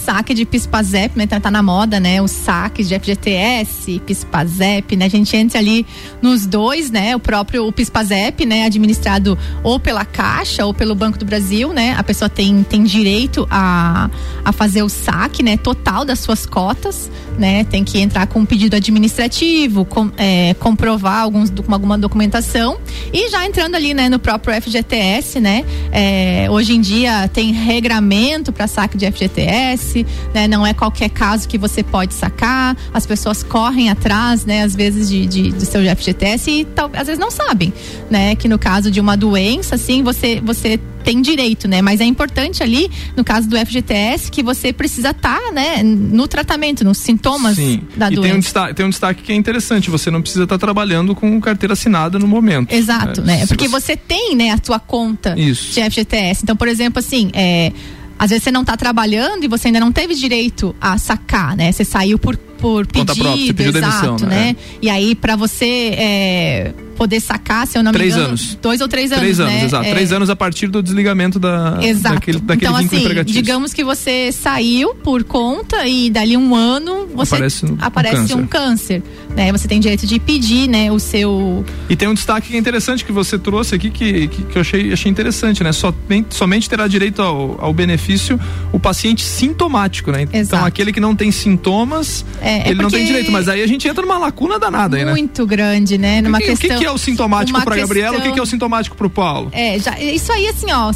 saque 0.00 0.34
de 0.34 0.44
PIS/PASEP, 0.44 1.16
né? 1.16 1.26
Tá, 1.26 1.38
tá 1.38 1.50
na 1.50 1.62
moda, 1.62 2.00
né? 2.00 2.20
Os 2.22 2.30
saques 2.30 2.88
de 2.88 2.98
FGTS, 2.98 4.00
PIS/PASEP, 4.06 4.96
né? 4.96 5.04
A 5.04 5.08
gente 5.08 5.36
entra 5.36 5.58
ali 5.58 5.86
nos 6.22 6.46
dois, 6.46 6.90
né? 6.90 7.14
O 7.14 7.20
próprio 7.20 7.66
o 7.66 7.72
PIS/PASEP, 7.72 8.46
né? 8.46 8.64
Administrado 8.64 9.38
ou 9.62 9.78
pela 9.78 10.04
Caixa 10.04 10.64
ou 10.64 10.72
pelo 10.72 10.94
Banco 10.94 11.18
do 11.18 11.24
Brasil, 11.24 11.72
né? 11.72 11.94
A 11.98 12.02
pessoa 12.02 12.28
tem, 12.28 12.62
tem 12.62 12.82
direito 12.82 13.46
a, 13.50 14.10
a 14.44 14.52
fazer 14.52 14.82
o 14.82 14.88
saque, 14.88 15.42
né? 15.42 15.56
Total 15.56 16.04
das 16.04 16.18
suas 16.20 16.46
cotas, 16.46 17.10
né? 17.38 17.64
Tem 17.64 17.84
que 17.84 17.98
entrar 18.00 18.26
com 18.26 18.40
um 18.40 18.46
pedido 18.46 18.76
administrativo, 18.76 19.84
com, 19.84 20.10
é, 20.16 20.54
comprovar 20.54 21.22
alguns, 21.22 21.52
alguma 21.68 21.98
documentação 21.98 22.78
e 23.12 23.28
já 23.28 23.46
entrando 23.46 23.74
ali, 23.74 23.94
né? 23.94 24.08
No 24.08 24.18
próprio 24.18 24.60
FGTS, 24.60 25.40
né? 25.40 25.64
É, 25.92 26.48
hoje 26.50 26.74
em 26.74 26.80
dia 26.80 27.28
tem 27.28 27.52
regramento 27.52 28.52
para 28.52 28.66
saque 28.66 28.96
de 28.96 29.10
FGTS, 29.10 29.89
FGTS, 29.90 30.06
né? 30.32 30.46
Não 30.48 30.66
é 30.66 30.72
qualquer 30.72 31.10
caso 31.10 31.48
que 31.48 31.58
você 31.58 31.82
pode 31.82 32.14
sacar. 32.14 32.76
As 32.94 33.06
pessoas 33.06 33.42
correm 33.42 33.90
atrás, 33.90 34.44
né? 34.44 34.62
Às 34.62 34.74
vezes 34.74 35.08
de, 35.08 35.26
de 35.26 35.50
do 35.50 35.64
seu 35.64 35.82
FGTS 35.96 36.50
e 36.50 36.64
tal, 36.64 36.90
às 36.94 37.06
vezes 37.06 37.18
não 37.18 37.30
sabem, 37.30 37.72
né? 38.10 38.34
Que 38.36 38.48
no 38.48 38.58
caso 38.58 38.90
de 38.90 39.00
uma 39.00 39.16
doença, 39.16 39.74
assim, 39.74 40.02
você 40.02 40.40
você 40.40 40.78
tem 41.02 41.22
direito, 41.22 41.66
né? 41.66 41.80
Mas 41.80 41.98
é 41.98 42.04
importante 42.04 42.62
ali, 42.62 42.90
no 43.16 43.24
caso 43.24 43.48
do 43.48 43.56
FGTS, 43.56 44.30
que 44.30 44.42
você 44.42 44.70
precisa 44.70 45.10
estar, 45.10 45.40
tá, 45.40 45.50
né, 45.50 45.82
no 45.82 46.28
tratamento, 46.28 46.84
nos 46.84 46.98
sintomas 46.98 47.56
Sim. 47.56 47.82
da 47.96 48.10
e 48.10 48.16
doença. 48.16 48.28
Tem 48.28 48.36
um, 48.36 48.40
destaque, 48.40 48.74
tem 48.74 48.86
um 48.86 48.90
destaque 48.90 49.22
que 49.22 49.32
é 49.32 49.34
interessante, 49.34 49.88
você 49.88 50.10
não 50.10 50.20
precisa 50.20 50.44
estar 50.44 50.56
tá 50.56 50.58
trabalhando 50.58 51.14
com 51.14 51.40
carteira 51.40 51.72
assinada 51.72 52.18
no 52.18 52.28
momento. 52.28 52.70
Exato, 52.72 53.22
né? 53.22 53.46
Porque 53.46 53.66
você... 53.66 53.92
você... 53.92 53.96
tem, 53.96 54.36
né, 54.36 54.50
a 54.50 54.58
sua 54.62 54.78
conta 54.78 55.34
Isso. 55.38 55.72
de 55.72 55.90
FGTS. 55.90 56.42
Então, 56.42 56.54
por 56.54 56.68
exemplo, 56.68 56.98
assim, 56.98 57.30
é, 57.32 57.72
às 58.20 58.28
vezes 58.28 58.44
você 58.44 58.52
não 58.52 58.60
está 58.60 58.76
trabalhando 58.76 59.44
e 59.44 59.48
você 59.48 59.68
ainda 59.68 59.80
não 59.80 59.90
teve 59.90 60.14
direito 60.14 60.76
a 60.78 60.98
sacar, 60.98 61.56
né? 61.56 61.72
Você 61.72 61.86
saiu 61.86 62.18
por, 62.18 62.36
por 62.36 62.86
pedido, 62.86 63.14
própria, 63.14 63.68
exato, 63.68 63.72
demissão, 63.72 64.16
né? 64.28 64.52
né? 64.52 64.56
E 64.82 64.90
aí, 64.90 65.14
para 65.14 65.36
você 65.36 65.94
é, 65.96 66.74
poder 67.00 67.18
sacar, 67.18 67.66
se 67.66 67.78
eu 67.78 67.82
não 67.82 67.92
me 67.92 67.96
Três 67.96 68.12
engano, 68.12 68.28
anos. 68.28 68.58
dois 68.60 68.82
ou 68.82 68.86
três 68.86 69.10
anos, 69.10 69.22
Três 69.22 69.40
anos, 69.40 69.54
né? 69.54 69.64
exato. 69.64 69.86
É, 69.86 69.90
Três 69.90 70.12
anos 70.12 70.28
a 70.28 70.36
partir 70.36 70.66
do 70.66 70.82
desligamento 70.82 71.38
da, 71.38 71.78
Exato. 71.80 72.16
daquele, 72.16 72.40
daquele 72.40 72.70
então, 72.70 72.78
vínculo 72.82 73.20
assim, 73.20 73.24
digamos 73.24 73.72
que 73.72 73.82
você 73.82 74.30
saiu 74.30 74.94
por 74.96 75.24
conta 75.24 75.86
e 75.86 76.10
dali 76.10 76.36
um 76.36 76.54
ano 76.54 77.08
você 77.14 77.34
Aparece 77.36 77.64
um 77.64 77.78
aparece 77.80 78.16
câncer. 78.16 78.34
um 78.36 78.46
câncer. 78.46 79.02
Né? 79.34 79.50
Você 79.52 79.66
tem 79.66 79.80
direito 79.80 80.06
de 80.06 80.18
pedir, 80.20 80.68
né, 80.68 80.92
o 80.92 80.98
seu. 80.98 81.64
E 81.88 81.96
tem 81.96 82.06
um 82.06 82.12
destaque 82.12 82.48
que 82.48 82.56
é 82.56 82.58
interessante 82.58 83.02
que 83.02 83.12
você 83.12 83.38
trouxe 83.38 83.74
aqui 83.76 83.88
que, 83.88 84.28
que, 84.28 84.42
que 84.42 84.56
eu 84.58 84.60
achei, 84.60 84.92
achei 84.92 85.10
interessante, 85.10 85.62
né? 85.64 85.72
Somente, 85.72 86.34
somente 86.34 86.68
terá 86.68 86.86
direito 86.88 87.22
ao, 87.22 87.56
ao 87.64 87.72
benefício 87.72 88.38
o 88.72 88.78
paciente 88.80 89.22
sintomático, 89.24 90.10
né? 90.10 90.22
Então 90.22 90.38
Exato. 90.40 90.66
aquele 90.66 90.92
que 90.92 90.98
não 91.00 91.14
tem 91.14 91.30
sintomas, 91.30 92.26
É, 92.42 92.58
é 92.58 92.68
ele 92.70 92.74
não 92.74 92.84
porque- 92.90 92.96
tem 92.98 93.06
direito. 93.06 93.30
Mas 93.32 93.48
aí 93.48 93.62
a 93.62 93.66
gente 93.68 93.86
entra 93.88 94.02
numa 94.02 94.18
lacuna 94.18 94.58
danada 94.58 94.96
aí, 94.96 95.04
né? 95.04 95.12
Muito 95.12 95.46
grande, 95.46 95.96
né? 95.96 96.20
Numa 96.20 96.38
que, 96.38 96.46
questão. 96.46 96.68
o 96.68 96.72
que, 96.72 96.78
que 96.80 96.84
é 96.84 96.89
o 96.92 96.98
sintomático 96.98 97.60
para 97.62 97.76
Gabriela? 97.76 98.18
O 98.18 98.22
que, 98.22 98.32
que 98.32 98.38
é 98.38 98.42
o 98.42 98.46
sintomático 98.46 98.96
para 98.96 99.06
o 99.06 99.10
Paulo? 99.10 99.48
É, 99.52 99.78
já, 99.78 99.98
isso 100.00 100.32
aí, 100.32 100.46
assim, 100.48 100.70
ó, 100.72 100.92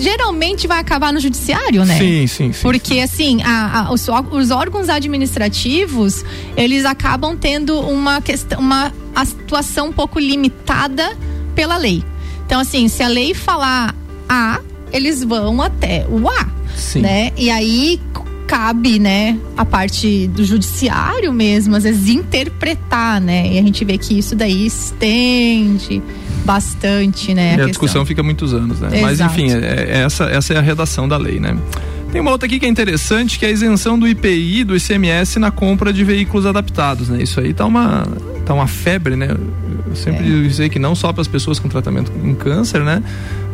geralmente 0.00 0.66
vai 0.66 0.78
acabar 0.78 1.12
no 1.12 1.18
judiciário, 1.20 1.84
né? 1.84 1.98
Sim, 1.98 2.26
sim, 2.26 2.52
sim. 2.52 2.62
Porque, 2.62 3.00
assim, 3.00 3.42
a- 3.42 3.80
a- 3.88 3.92
os, 3.92 4.06
os 4.30 4.50
órgãos 4.50 4.88
administrativos, 4.88 6.24
eles 6.56 6.84
acabam 6.84 7.36
tendo 7.36 7.78
uma 7.80 8.20
questão, 8.20 8.60
uma 8.60 8.92
atuação 9.14 9.88
um 9.88 9.92
pouco 9.92 10.18
limitada 10.18 11.16
pela 11.54 11.76
lei. 11.76 12.02
Então, 12.46 12.60
assim, 12.60 12.88
se 12.88 13.02
a 13.02 13.08
lei 13.08 13.34
falar 13.34 13.94
A, 14.28 14.60
eles 14.92 15.22
vão 15.24 15.60
até 15.60 16.06
o 16.08 16.28
A, 16.28 16.46
Sim. 16.76 17.00
né? 17.00 17.32
E 17.36 17.50
aí 17.50 18.00
cabe, 18.52 18.98
né, 18.98 19.38
a 19.56 19.64
parte 19.64 20.26
do 20.28 20.44
judiciário 20.44 21.32
mesmo, 21.32 21.74
às 21.74 21.84
vezes 21.84 22.06
interpretar, 22.10 23.18
né? 23.18 23.50
E 23.54 23.58
a 23.58 23.62
gente 23.62 23.82
vê 23.82 23.96
que 23.96 24.18
isso 24.18 24.36
daí 24.36 24.66
estende 24.66 26.02
bastante, 26.44 27.32
né? 27.32 27.42
E 27.42 27.46
a 27.46 27.50
questão. 27.54 27.66
discussão 27.70 28.04
fica 28.06 28.22
muitos 28.22 28.52
anos, 28.52 28.78
né? 28.78 28.90
Mas 29.00 29.12
Exato. 29.12 29.32
enfim, 29.40 29.50
é- 29.54 29.86
é 29.88 30.02
essa, 30.02 30.24
essa 30.24 30.52
é 30.52 30.58
a 30.58 30.60
redação 30.60 31.08
da 31.08 31.16
lei, 31.16 31.40
né? 31.40 31.56
Tem 32.12 32.20
uma 32.20 32.30
outra 32.30 32.46
aqui 32.46 32.58
que 32.60 32.66
é 32.66 32.68
interessante, 32.68 33.38
que 33.38 33.46
é 33.46 33.48
a 33.48 33.52
isenção 33.52 33.98
do 33.98 34.06
IPI 34.06 34.64
do 34.64 34.76
ICMS 34.76 35.38
na 35.38 35.50
compra 35.50 35.90
de 35.90 36.04
veículos 36.04 36.44
adaptados, 36.44 37.08
né? 37.08 37.22
Isso 37.22 37.40
aí 37.40 37.54
tá 37.54 37.64
uma, 37.64 38.06
tá 38.44 38.52
uma 38.52 38.66
febre, 38.66 39.16
né? 39.16 39.28
Eu 39.86 39.96
sempre 39.96 40.26
É. 40.26 40.42
dizei 40.46 40.68
que 40.68 40.78
não 40.78 40.94
só 40.94 41.10
para 41.10 41.22
as 41.22 41.28
pessoas 41.28 41.58
com 41.58 41.70
tratamento 41.70 42.12
em 42.22 42.34
câncer, 42.34 42.82
né? 42.82 43.02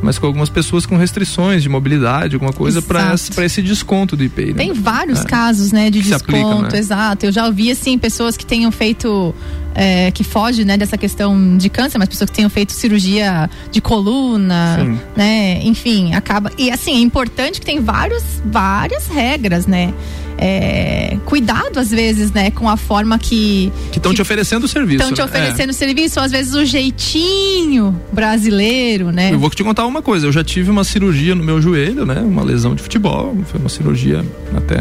Mas 0.02 0.18
com 0.18 0.26
algumas 0.26 0.48
pessoas 0.48 0.86
com 0.86 0.96
restrições 0.96 1.62
de 1.62 1.68
mobilidade, 1.68 2.36
alguma 2.36 2.52
coisa 2.52 2.80
para 2.80 3.14
esse, 3.14 3.32
pra 3.32 3.44
esse 3.44 3.60
desconto 3.62 4.16
do 4.16 4.22
IPI. 4.24 4.46
né? 4.52 4.54
Tem 4.54 4.72
vários 4.72 5.20
É. 5.20 5.24
casos, 5.24 5.72
né, 5.72 5.90
de 5.90 5.98
Que 6.00 6.08
desconto, 6.10 6.30
aplicam, 6.30 6.62
né? 6.62 6.68
exato. 6.78 7.26
Eu 7.26 7.32
já 7.32 7.46
ouvi, 7.46 7.70
assim, 7.70 7.98
pessoas 7.98 8.36
que 8.36 8.46
tenham 8.46 8.70
feito, 8.70 9.34
é, 9.74 10.10
que 10.12 10.22
foge, 10.22 10.64
né, 10.64 10.76
dessa 10.76 10.96
questão 10.96 11.56
de 11.56 11.68
câncer, 11.68 11.98
mas 11.98 12.08
pessoas 12.08 12.30
que 12.30 12.36
tenham 12.36 12.50
feito 12.50 12.72
cirurgia 12.72 13.50
de 13.72 13.80
coluna, 13.80 14.76
Sim. 14.80 14.98
né, 15.16 15.60
enfim, 15.64 16.14
acaba. 16.14 16.50
E, 16.56 16.70
assim, 16.70 16.92
é 16.96 17.00
importante 17.00 17.58
que 17.60 17.66
tem 17.66 17.80
vários, 17.80 18.22
várias 18.44 19.06
regras, 19.08 19.66
né. 19.66 19.92
É, 20.40 21.16
cuidado 21.24 21.78
às 21.78 21.90
vezes, 21.90 22.30
né, 22.30 22.50
com 22.52 22.68
a 22.68 22.76
forma 22.76 23.18
que 23.18 23.72
Que 23.90 23.98
estão 23.98 24.14
te 24.14 24.22
oferecendo 24.22 24.64
o 24.64 24.68
serviço. 24.68 25.02
estão 25.02 25.12
te 25.12 25.20
né? 25.20 25.24
oferecendo 25.24 25.72
serviço, 25.72 26.20
ou 26.20 26.24
às 26.24 26.30
vezes 26.30 26.54
o 26.54 26.64
jeitinho 26.64 28.00
brasileiro, 28.12 29.10
né? 29.10 29.30
É. 29.30 29.34
Eu 29.34 29.38
vou 29.38 29.50
te 29.50 29.64
contar 29.64 29.84
uma 29.86 30.00
coisa, 30.00 30.26
eu 30.26 30.32
já 30.32 30.44
tive 30.44 30.70
uma 30.70 30.84
cirurgia 30.84 31.34
no 31.34 31.42
meu 31.42 31.60
joelho, 31.60 32.06
né? 32.06 32.20
Uma 32.20 32.44
lesão 32.44 32.74
de 32.74 32.82
futebol, 32.82 33.36
foi 33.46 33.58
uma 33.58 33.68
cirurgia 33.68 34.24
até 34.56 34.80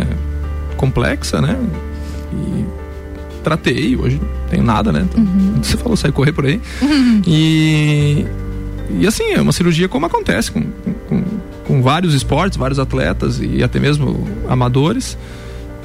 complexa, 0.77 1.41
né? 1.41 1.57
E 2.31 2.65
tratei, 3.43 3.95
hoje 3.95 4.19
não 4.21 4.49
tenho 4.49 4.63
nada, 4.63 4.91
né? 4.91 5.05
Então, 5.09 5.25
Você 5.63 5.75
falou, 5.75 5.97
sai 5.97 6.11
correr 6.11 6.33
por 6.33 6.45
aí. 6.45 6.61
E 7.25 8.25
e 8.99 9.05
assim, 9.05 9.31
é 9.31 9.41
uma 9.41 9.51
cirurgia 9.51 9.89
como 9.89 10.05
acontece 10.05 10.51
com, 10.51 10.61
com, 11.09 11.23
com 11.65 11.81
vários 11.81 12.13
esportes, 12.13 12.57
vários 12.57 12.79
atletas 12.79 13.39
e 13.41 13.61
até 13.63 13.79
mesmo 13.79 14.27
amadores. 14.47 15.17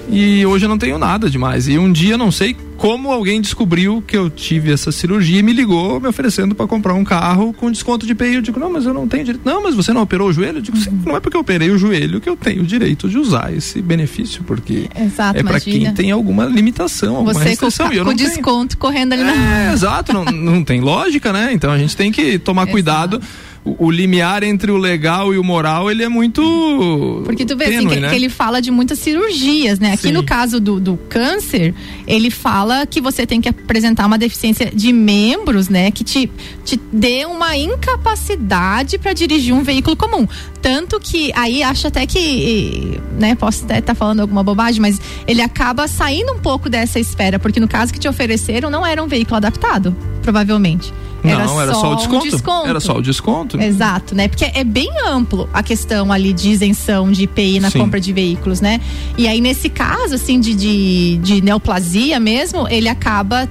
E 0.08 0.44
hoje 0.44 0.64
eu 0.64 0.68
não 0.68 0.78
tenho 0.78 0.98
nada 0.98 1.30
demais. 1.30 1.68
E 1.68 1.78
um 1.78 1.90
dia, 1.90 2.18
não 2.18 2.30
sei 2.30 2.56
como 2.76 3.12
alguém 3.12 3.40
descobriu 3.40 4.02
que 4.04 4.16
eu 4.16 4.28
tive 4.28 4.72
essa 4.72 4.90
cirurgia 4.90 5.38
e 5.38 5.42
me 5.42 5.52
ligou 5.52 6.00
me 6.00 6.08
oferecendo 6.08 6.52
para 6.54 6.66
comprar 6.66 6.94
um 6.94 7.04
carro 7.04 7.52
com 7.52 7.70
desconto 7.70 8.04
de 8.04 8.10
IPI. 8.12 8.34
Eu 8.34 8.42
digo, 8.42 8.58
não, 8.58 8.72
mas 8.72 8.84
eu 8.84 8.92
não 8.92 9.06
tenho 9.06 9.24
direito. 9.24 9.44
Não, 9.44 9.62
mas 9.62 9.74
você 9.74 9.92
não 9.92 10.02
operou 10.02 10.28
o 10.28 10.32
joelho? 10.32 10.58
Eu 10.58 10.62
digo, 10.62 10.76
sim, 10.76 10.90
não 11.06 11.16
é 11.16 11.20
porque 11.20 11.36
eu 11.36 11.40
operei 11.40 11.70
o 11.70 11.78
joelho 11.78 12.20
que 12.20 12.28
eu 12.28 12.36
tenho 12.36 12.62
o 12.62 12.66
direito 12.66 13.08
de 13.08 13.18
usar 13.18 13.52
esse 13.54 13.80
benefício, 13.80 14.42
porque 14.42 14.88
Exato, 14.98 15.38
é 15.38 15.42
para 15.44 15.60
quem 15.60 15.92
tem 15.94 16.10
alguma 16.10 16.44
limitação, 16.44 17.16
alguma 17.16 17.34
Você 17.34 17.40
com, 17.56 17.66
restrição. 17.66 17.92
e 17.92 17.98
eu 17.98 18.04
com 18.04 18.14
tenho. 18.16 18.28
desconto 18.28 18.76
correndo 18.76 19.12
ali 19.12 19.22
na 19.22 19.68
É, 19.68 19.72
exato, 19.72 20.12
não, 20.12 20.24
não 20.24 20.64
tem 20.64 20.80
lógica, 20.80 21.32
né? 21.32 21.52
Então 21.52 21.70
a 21.70 21.78
gente 21.78 21.96
tem 21.96 22.10
que 22.10 22.36
tomar 22.38 22.66
cuidado. 22.72 23.22
O, 23.64 23.86
o 23.86 23.90
limiar 23.90 24.42
entre 24.42 24.72
o 24.72 24.76
legal 24.76 25.32
e 25.32 25.38
o 25.38 25.44
moral, 25.44 25.90
ele 25.90 26.02
é 26.02 26.08
muito. 26.08 27.22
Porque 27.24 27.44
tu 27.44 27.56
vê 27.56 27.66
assim, 27.66 27.78
tênue, 27.78 27.94
que, 27.94 28.00
né? 28.00 28.08
que 28.10 28.16
ele 28.16 28.28
fala 28.28 28.60
de 28.60 28.70
muitas 28.70 28.98
cirurgias, 28.98 29.78
né? 29.78 29.92
Aqui 29.92 30.08
Sim. 30.08 30.12
no 30.12 30.24
caso 30.24 30.60
do, 30.60 30.80
do 30.80 30.96
câncer, 31.08 31.72
ele 32.06 32.30
fala 32.30 32.84
que 32.86 33.00
você 33.00 33.24
tem 33.24 33.40
que 33.40 33.48
apresentar 33.48 34.06
uma 34.06 34.18
deficiência 34.18 34.70
de 34.74 34.92
membros, 34.92 35.68
né? 35.68 35.90
Que 35.92 36.02
te, 36.02 36.30
te 36.64 36.80
dê 36.92 37.24
uma 37.24 37.56
incapacidade 37.56 38.98
para 38.98 39.12
dirigir 39.12 39.54
um 39.54 39.62
veículo 39.62 39.96
comum. 39.96 40.26
Tanto 40.60 40.98
que 40.98 41.32
aí 41.34 41.62
acho 41.62 41.86
até 41.86 42.04
que, 42.04 43.00
né? 43.18 43.36
Posso 43.36 43.64
até 43.64 43.78
estar 43.78 43.94
falando 43.94 44.20
alguma 44.20 44.42
bobagem, 44.42 44.80
mas 44.80 45.00
ele 45.26 45.40
acaba 45.40 45.86
saindo 45.86 46.32
um 46.32 46.38
pouco 46.38 46.68
dessa 46.68 46.98
esfera, 46.98 47.38
porque 47.38 47.60
no 47.60 47.68
caso 47.68 47.92
que 47.92 48.00
te 48.00 48.08
ofereceram 48.08 48.70
não 48.70 48.84
era 48.84 49.02
um 49.02 49.06
veículo 49.06 49.36
adaptado, 49.36 49.94
provavelmente. 50.22 50.92
Não, 51.22 51.60
era 51.60 51.72
só, 51.72 51.92
o 51.92 51.96
desconto. 51.96 52.26
Um 52.26 52.30
desconto. 52.30 52.68
Era 52.68 52.80
só 52.80 52.96
o 52.96 53.02
desconto. 53.02 53.60
Exato, 53.60 54.14
né? 54.14 54.26
Porque 54.26 54.44
é 54.44 54.64
bem 54.64 54.90
amplo 55.06 55.48
a 55.52 55.62
questão 55.62 56.10
ali 56.10 56.32
de 56.32 56.50
isenção 56.50 57.12
de 57.12 57.24
IPI 57.24 57.60
na 57.60 57.70
Sim. 57.70 57.78
compra 57.78 58.00
de 58.00 58.12
veículos, 58.12 58.60
né? 58.60 58.80
E 59.16 59.28
aí, 59.28 59.40
nesse 59.40 59.68
caso, 59.68 60.14
assim, 60.14 60.40
de, 60.40 60.54
de, 60.54 61.18
de 61.18 61.40
neoplasia 61.40 62.18
mesmo, 62.18 62.66
ele 62.68 62.88
acaba 62.88 63.48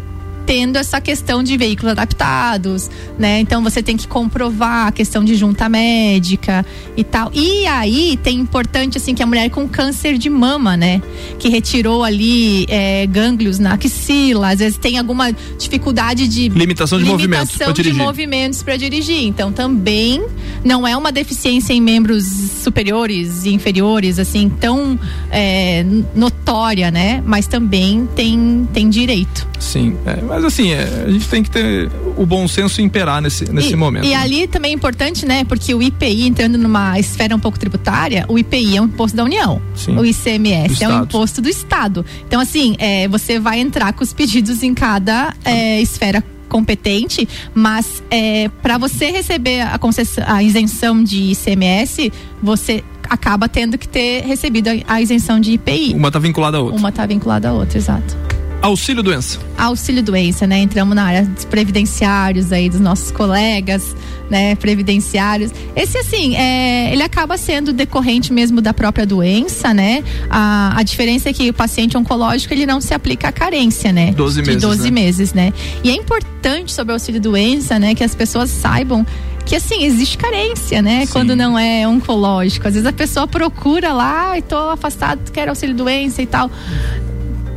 tendo 0.52 0.76
essa 0.76 1.00
questão 1.00 1.42
de 1.42 1.56
veículos 1.56 1.94
adaptados, 1.94 2.92
né? 3.18 3.40
Então 3.40 3.64
você 3.64 3.82
tem 3.82 3.96
que 3.96 4.06
comprovar 4.06 4.88
a 4.88 4.92
questão 4.92 5.24
de 5.24 5.34
junta 5.36 5.70
médica 5.70 6.66
e 6.98 7.06
tal. 7.06 7.32
E 7.34 7.66
aí 7.68 8.20
tem 8.22 8.38
importante 8.38 8.98
assim 8.98 9.16
que 9.16 9.24
a 9.24 9.26
mulher 9.26 9.50
com 9.50 9.66
câncer 9.66 10.18
de 10.18 10.30
mama, 10.30 10.76
né? 10.76 11.02
Que 11.40 11.48
retirou 11.48 12.04
ali 12.04 12.66
é, 12.68 13.08
gânglios 13.08 13.60
na 13.60 13.76
axila, 13.76 14.50
às 14.50 14.60
vezes 14.60 14.78
tem 14.78 14.98
alguma 14.98 15.32
dificuldade 15.58 16.28
de 16.28 16.50
Limitação 16.50 17.00
de 17.00 17.06
movimento 17.06 17.44
limitação 17.44 17.68
pra 17.68 17.74
de 17.74 17.84
dirigir. 17.84 18.04
movimentos 18.04 18.62
para 18.62 18.76
dirigir. 18.76 19.24
Então 19.24 19.54
também 19.54 20.22
não 20.66 20.86
é 20.86 20.98
uma 20.98 21.14
deficiência 21.14 21.72
em 21.72 21.80
membros 21.80 22.26
superiores 22.62 23.46
e 23.46 23.54
inferiores 23.54 24.20
assim 24.20 24.50
tão 24.50 25.00
é, 25.32 25.86
notória, 26.14 26.92
né? 26.92 27.24
Mas 27.26 27.48
também 27.48 28.06
tem 28.18 28.68
tem 28.74 28.90
direito. 28.90 29.50
Sim, 29.62 29.96
é, 30.06 30.20
mas 30.42 30.54
assim, 30.54 30.72
é, 30.72 31.04
a 31.06 31.12
gente 31.12 31.28
tem 31.28 31.44
que 31.44 31.50
ter 31.50 31.90
o 32.18 32.26
bom 32.26 32.48
senso 32.48 32.82
imperar 32.82 33.22
nesse, 33.22 33.52
nesse 33.52 33.74
e, 33.74 33.76
momento. 33.76 34.06
E 34.06 34.10
né? 34.10 34.16
ali 34.16 34.48
também 34.48 34.72
é 34.72 34.76
importante, 34.76 35.26
né? 35.26 35.44
Porque 35.44 35.74
o 35.74 35.82
IPI, 35.82 36.28
entrando 36.28 36.58
numa 36.58 37.00
esfera 37.00 37.36
um 37.36 37.40
pouco 37.40 37.60
tributária, 37.60 38.26
o 38.28 38.40
IPI 38.40 38.78
é 38.78 38.82
um 38.82 38.86
imposto 38.86 39.16
da 39.16 39.24
União. 39.24 39.62
Sim. 39.76 39.96
O 39.96 40.06
ICMS 40.06 40.84
é 40.84 40.90
um 40.90 41.04
imposto 41.04 41.42
do 41.42 41.50
Estado. 41.50 42.04
Então, 42.28 42.42
assim, 42.42 42.76
é, 42.80 43.08
você 43.08 43.40
vai 43.40 43.60
entrar 43.60 43.94
com 43.94 44.04
os 44.04 44.14
pedidos 44.14 44.64
em 44.64 44.74
cada 44.74 45.34
é, 45.46 45.80
esfera 45.82 46.24
competente, 46.50 47.28
mas 47.54 48.04
é, 48.12 48.50
para 48.62 48.78
você 48.78 49.10
receber 49.10 49.62
a, 49.62 49.80
a 50.28 50.44
isenção 50.44 51.02
de 51.02 51.32
ICMS, 51.32 52.12
você 52.44 52.84
acaba 53.10 53.48
tendo 53.48 53.78
que 53.78 53.88
ter 53.88 54.24
recebido 54.26 54.68
a, 54.70 54.96
a 54.96 55.02
isenção 55.02 55.40
de 55.40 55.54
IPI. 55.54 55.94
Uma 55.94 56.12
tá 56.12 56.20
vinculada 56.20 56.58
à 56.58 56.62
outra. 56.62 56.78
Uma 56.78 56.90
está 56.90 57.06
vinculada 57.06 57.50
à 57.50 57.54
outra, 57.54 57.78
exato. 57.78 58.31
Auxílio 58.62 59.02
doença. 59.02 59.40
Auxílio 59.58 60.04
doença, 60.04 60.46
né? 60.46 60.60
Entramos 60.60 60.96
na 60.96 61.04
área 61.04 61.26
dos 61.26 61.46
previdenciários 61.46 62.52
aí 62.52 62.70
dos 62.70 62.80
nossos 62.80 63.10
colegas, 63.12 63.96
né? 64.30 64.54
Previdenciários. 64.56 65.52
Esse 65.76 65.98
assim, 65.98 66.36
é, 66.36 66.94
ele 66.94 67.02
acaba 67.02 67.38
sendo 67.38 67.74
decorrente 67.74 68.32
mesmo 68.32 68.62
da 68.62 68.72
própria 68.72 69.04
doença, 69.04 69.74
né? 69.74 70.04
A, 70.30 70.78
a 70.78 70.84
diferença 70.84 71.30
é 71.30 71.34
que 71.34 71.50
o 71.50 71.54
paciente 71.54 71.98
oncológico 71.98 72.54
ele 72.54 72.68
não 72.68 72.80
se 72.80 72.94
aplica 72.94 73.30
à 73.30 73.32
carência, 73.32 73.92
né? 73.92 74.12
12 74.12 74.42
De 74.44 74.48
meses, 74.48 74.62
12 74.62 74.84
né? 74.84 74.92
meses, 74.92 75.34
né? 75.34 75.54
E 75.84 75.90
é 75.90 75.96
importante 75.96 76.72
sobre 76.72 76.94
auxílio 76.94 77.20
doença, 77.20 77.80
né? 77.80 77.96
Que 77.96 78.04
as 78.04 78.14
pessoas 78.14 78.52
saibam 78.52 79.04
que 79.44 79.56
assim, 79.56 79.86
existe 79.86 80.20
carência, 80.20 80.84
né? 80.84 81.08
Quando 81.08 81.36
não 81.36 81.58
é 81.58 81.88
oncológico. 81.88 82.68
Às 82.68 82.76
vezes 82.76 82.88
a 82.88 82.94
pessoa 82.94 83.26
procura 83.28 83.92
lá 83.92 84.38
e 84.38 84.42
tô 84.44 84.56
afastado, 84.56 85.32
quero 85.32 85.50
auxílio 85.50 85.76
doença 85.76 86.22
e 86.22 86.28
tal 86.28 86.52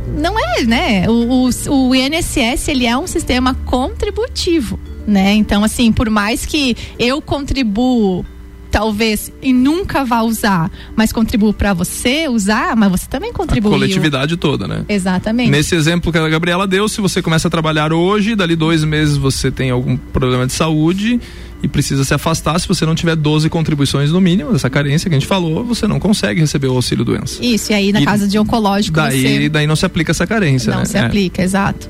não 0.07 0.37
é, 0.39 0.63
né? 0.63 1.09
O, 1.09 1.49
o, 1.49 1.87
o 1.89 1.95
INSS 1.95 2.67
ele 2.67 2.85
é 2.85 2.97
um 2.97 3.07
sistema 3.07 3.53
contributivo, 3.65 4.79
né? 5.07 5.33
Então, 5.33 5.63
assim, 5.63 5.91
por 5.91 6.09
mais 6.09 6.45
que 6.45 6.75
eu 6.99 7.21
contribuo 7.21 8.25
talvez 8.71 9.31
e 9.41 9.53
nunca 9.53 10.03
vá 10.03 10.21
usar, 10.21 10.69
mas 10.97 11.13
contribuo 11.13 11.53
para 11.53 11.73
você 11.73 12.27
usar, 12.27 12.75
mas 12.75 12.91
você 12.91 13.07
também 13.07 13.29
A 13.29 13.33
contribuiu. 13.33 13.73
coletividade 13.73 14.35
toda, 14.35 14.67
né? 14.67 14.83
Exatamente. 14.89 15.49
Nesse 15.49 15.75
exemplo 15.75 16.11
que 16.11 16.17
a 16.17 16.27
Gabriela 16.27 16.67
deu, 16.67 16.89
se 16.89 16.99
você 16.99 17.21
começa 17.21 17.47
a 17.47 17.51
trabalhar 17.51 17.93
hoje, 17.93 18.35
dali 18.35 18.53
dois 18.53 18.83
meses 18.83 19.15
você 19.15 19.49
tem 19.49 19.69
algum 19.71 19.95
problema 19.95 20.45
de 20.45 20.51
saúde 20.51 21.21
e 21.65 21.67
precisa 21.67 22.03
se 22.05 22.13
afastar, 22.13 22.59
se 22.59 22.67
você 22.67 22.85
não 22.85 22.95
tiver 22.95 23.15
12 23.15 23.49
contribuições 23.49 24.11
no 24.11 24.21
mínimo, 24.21 24.53
dessa 24.53 24.69
carência 24.69 25.09
que 25.09 25.15
a 25.15 25.19
gente 25.19 25.27
falou, 25.27 25.63
você 25.65 25.87
não 25.87 25.99
consegue 25.99 26.39
receber 26.39 26.67
o 26.67 26.73
auxílio 26.75 27.03
doença. 27.03 27.43
Isso, 27.43 27.71
e 27.71 27.75
aí 27.75 27.91
na 27.91 28.01
E 28.01 28.05
casa 28.05 28.27
de 28.27 28.37
oncológico 28.37 28.95
Daí, 28.95 29.21
você 29.21 29.49
daí 29.49 29.67
não 29.67 29.75
se 29.75 29.85
aplica 29.85 30.11
essa 30.11 30.27
carência, 30.27 30.71
não 30.71 30.79
né? 30.79 30.85
se 30.85 30.97
É. 30.97 31.01
aplica, 31.01 31.41
exato. 31.41 31.89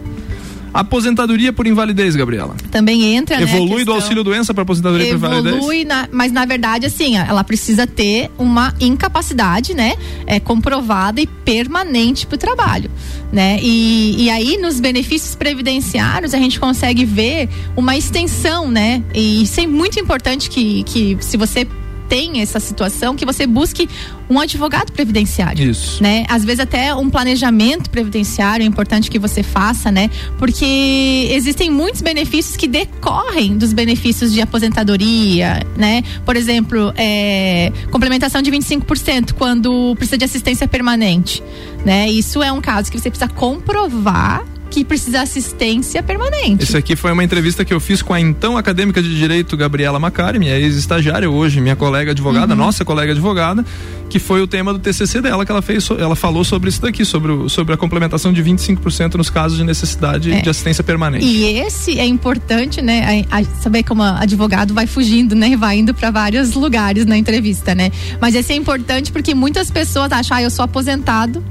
Aposentadoria 0.79 1.53
por 1.53 1.65
invalidez, 1.65 2.15
Gabriela. 2.15 2.55
Também 2.69 3.15
entra, 3.15 3.37
né, 3.37 3.43
Evolui 3.43 3.69
do 3.69 3.75
questão- 3.77 3.95
auxílio 3.95 4.23
doença 4.23 4.53
para 4.53 4.63
aposentadoria 4.63 5.07
por 5.07 5.15
invalidez? 5.15 5.55
evolui, 5.55 5.87
mas 6.11 6.31
na 6.31 6.45
verdade, 6.45 6.85
assim, 6.85 7.15
ela 7.17 7.43
precisa 7.43 7.87
ter 7.87 8.29
uma 8.37 8.73
incapacidade, 8.81 9.73
né? 9.73 9.95
É, 10.27 10.39
comprovada 10.39 11.21
e 11.21 11.27
permanente 11.27 12.27
para 12.27 12.35
o 12.35 12.37
trabalho, 12.37 12.91
né? 13.31 13.57
E, 13.61 14.25
e 14.25 14.29
aí, 14.29 14.57
nos 14.57 14.79
benefícios 14.79 15.33
previdenciários, 15.35 16.33
a 16.33 16.37
gente 16.37 16.59
consegue 16.59 17.05
ver 17.05 17.47
uma 17.75 17.95
extensão, 17.95 18.69
né? 18.69 19.01
E 19.13 19.43
isso 19.43 19.59
é 19.61 19.65
muito 19.67 19.99
importante 19.99 20.49
que, 20.49 20.83
que 20.83 21.17
se 21.21 21.37
você 21.37 21.65
tem 22.07 22.41
essa 22.41 22.59
situação, 22.59 23.15
que 23.15 23.25
você 23.25 23.45
busque 23.47 23.89
um 24.29 24.39
advogado 24.39 24.91
previdenciário 24.91 25.69
Isso. 25.69 26.01
né? 26.01 26.25
Às 26.27 26.43
vezes 26.43 26.59
até 26.59 26.93
um 26.95 27.09
planejamento 27.09 27.89
previdenciário 27.89 28.63
é 28.63 28.67
importante 28.67 29.09
que 29.09 29.19
você 29.19 29.43
faça, 29.43 29.91
né? 29.91 30.09
Porque 30.37 31.29
existem 31.31 31.69
muitos 31.69 32.01
benefícios 32.01 32.57
que 32.57 32.67
decorrem 32.67 33.57
dos 33.57 33.73
benefícios 33.73 34.33
de 34.33 34.41
aposentadoria, 34.41 35.59
né? 35.77 36.03
Por 36.25 36.35
exemplo, 36.35 36.93
é, 36.95 37.71
complementação 37.91 38.41
de 38.41 38.51
25% 38.51 39.33
quando 39.33 39.95
precisa 39.95 40.17
de 40.17 40.25
assistência 40.25 40.67
permanente, 40.67 41.43
né? 41.85 42.09
Isso 42.09 42.41
é 42.41 42.51
um 42.51 42.61
caso 42.61 42.91
que 42.91 42.99
você 42.99 43.09
precisa 43.09 43.29
comprovar 43.29 44.43
que 44.69 44.83
precisa 44.83 45.11
de 45.11 45.17
assistência 45.17 46.01
permanente. 46.03 46.63
Esse 46.63 46.75
aqui 46.75 46.95
foi 46.95 47.11
uma 47.11 47.23
entrevista 47.23 47.63
que 47.63 47.73
eu 47.73 47.79
fiz 47.79 48.01
com 48.01 48.13
a 48.13 48.19
então 48.19 48.57
acadêmica 48.57 49.01
de 49.01 49.15
direito 49.15 49.55
Gabriela 49.55 49.99
Macari, 49.99 50.37
minha 50.39 50.57
ex-estagiária 50.57 51.29
hoje, 51.29 51.61
minha 51.61 51.75
colega 51.75 52.11
advogada, 52.11 52.53
Uhum. 52.53 52.59
nossa 52.59 52.83
colega 52.83 53.11
advogada, 53.13 53.63
que 54.09 54.19
foi 54.19 54.41
o 54.41 54.47
tema 54.47 54.73
do 54.73 54.79
TCC 54.79 55.21
dela 55.21 55.45
que 55.45 55.51
ela 55.51 55.61
fez, 55.61 55.87
ela 55.91 56.15
falou 56.15 56.43
sobre 56.43 56.69
isso 56.69 56.81
daqui, 56.81 57.05
sobre, 57.05 57.31
o- 57.31 57.47
sobre 57.49 57.73
a 57.73 57.77
complementação 57.77 58.33
de 58.33 58.41
25% 58.43 59.15
nos 59.15 59.29
casos 59.29 59.57
de 59.57 59.63
necessidade 59.63 60.31
É. 60.31 60.41
de 60.41 60.49
assistência 60.49 60.83
permanente. 60.83 61.25
E 61.25 61.43
esse 61.59 61.97
é 61.99 62.05
importante, 62.05 62.81
né? 62.81 63.25
A, 63.31 63.39
a- 63.39 63.43
saber 63.61 63.83
como 63.83 64.03
advogado 64.03 64.73
vai 64.73 64.87
fugindo, 64.87 65.35
né? 65.35 65.55
Vai 65.55 65.77
indo 65.79 65.93
para 65.93 66.11
vários 66.11 66.53
lugares 66.53 67.05
na 67.05 67.17
entrevista, 67.17 67.73
né? 67.73 67.91
Mas 68.19 68.35
esse 68.35 68.51
é 68.51 68.55
importante 68.55 69.11
porque 69.11 69.33
muitas 69.33 69.71
pessoas 69.71 70.11
acham, 70.11 70.37
ah, 70.37 70.41
eu 70.41 70.49
sou 70.49 70.65
aposentado 70.65 71.43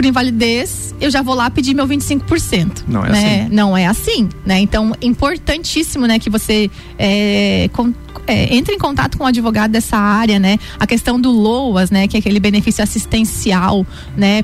por 0.00 0.06
invalidez, 0.06 0.94
eu 0.98 1.10
já 1.10 1.20
vou 1.20 1.34
lá 1.34 1.50
pedir 1.50 1.74
meu 1.74 1.86
25%. 1.86 2.84
Não 2.88 3.04
é 3.04 3.10
né? 3.10 3.42
assim. 3.42 3.54
Não 3.54 3.76
é 3.76 3.86
assim, 3.86 4.28
né? 4.46 4.58
Então, 4.58 4.94
importantíssimo, 5.02 6.06
né, 6.06 6.18
que 6.18 6.30
você 6.30 6.70
é, 6.98 7.68
con- 7.70 7.92
é, 8.26 8.56
entre 8.56 8.74
em 8.74 8.78
contato 8.78 9.18
com 9.18 9.24
o 9.24 9.26
advogado 9.26 9.70
dessa 9.72 9.98
área, 9.98 10.38
né? 10.38 10.58
A 10.78 10.86
questão 10.86 11.20
do 11.20 11.30
LOAS, 11.30 11.90
né, 11.90 12.08
que 12.08 12.16
é 12.16 12.20
aquele 12.20 12.40
benefício 12.40 12.82
assistencial, 12.82 13.86
né? 14.16 14.42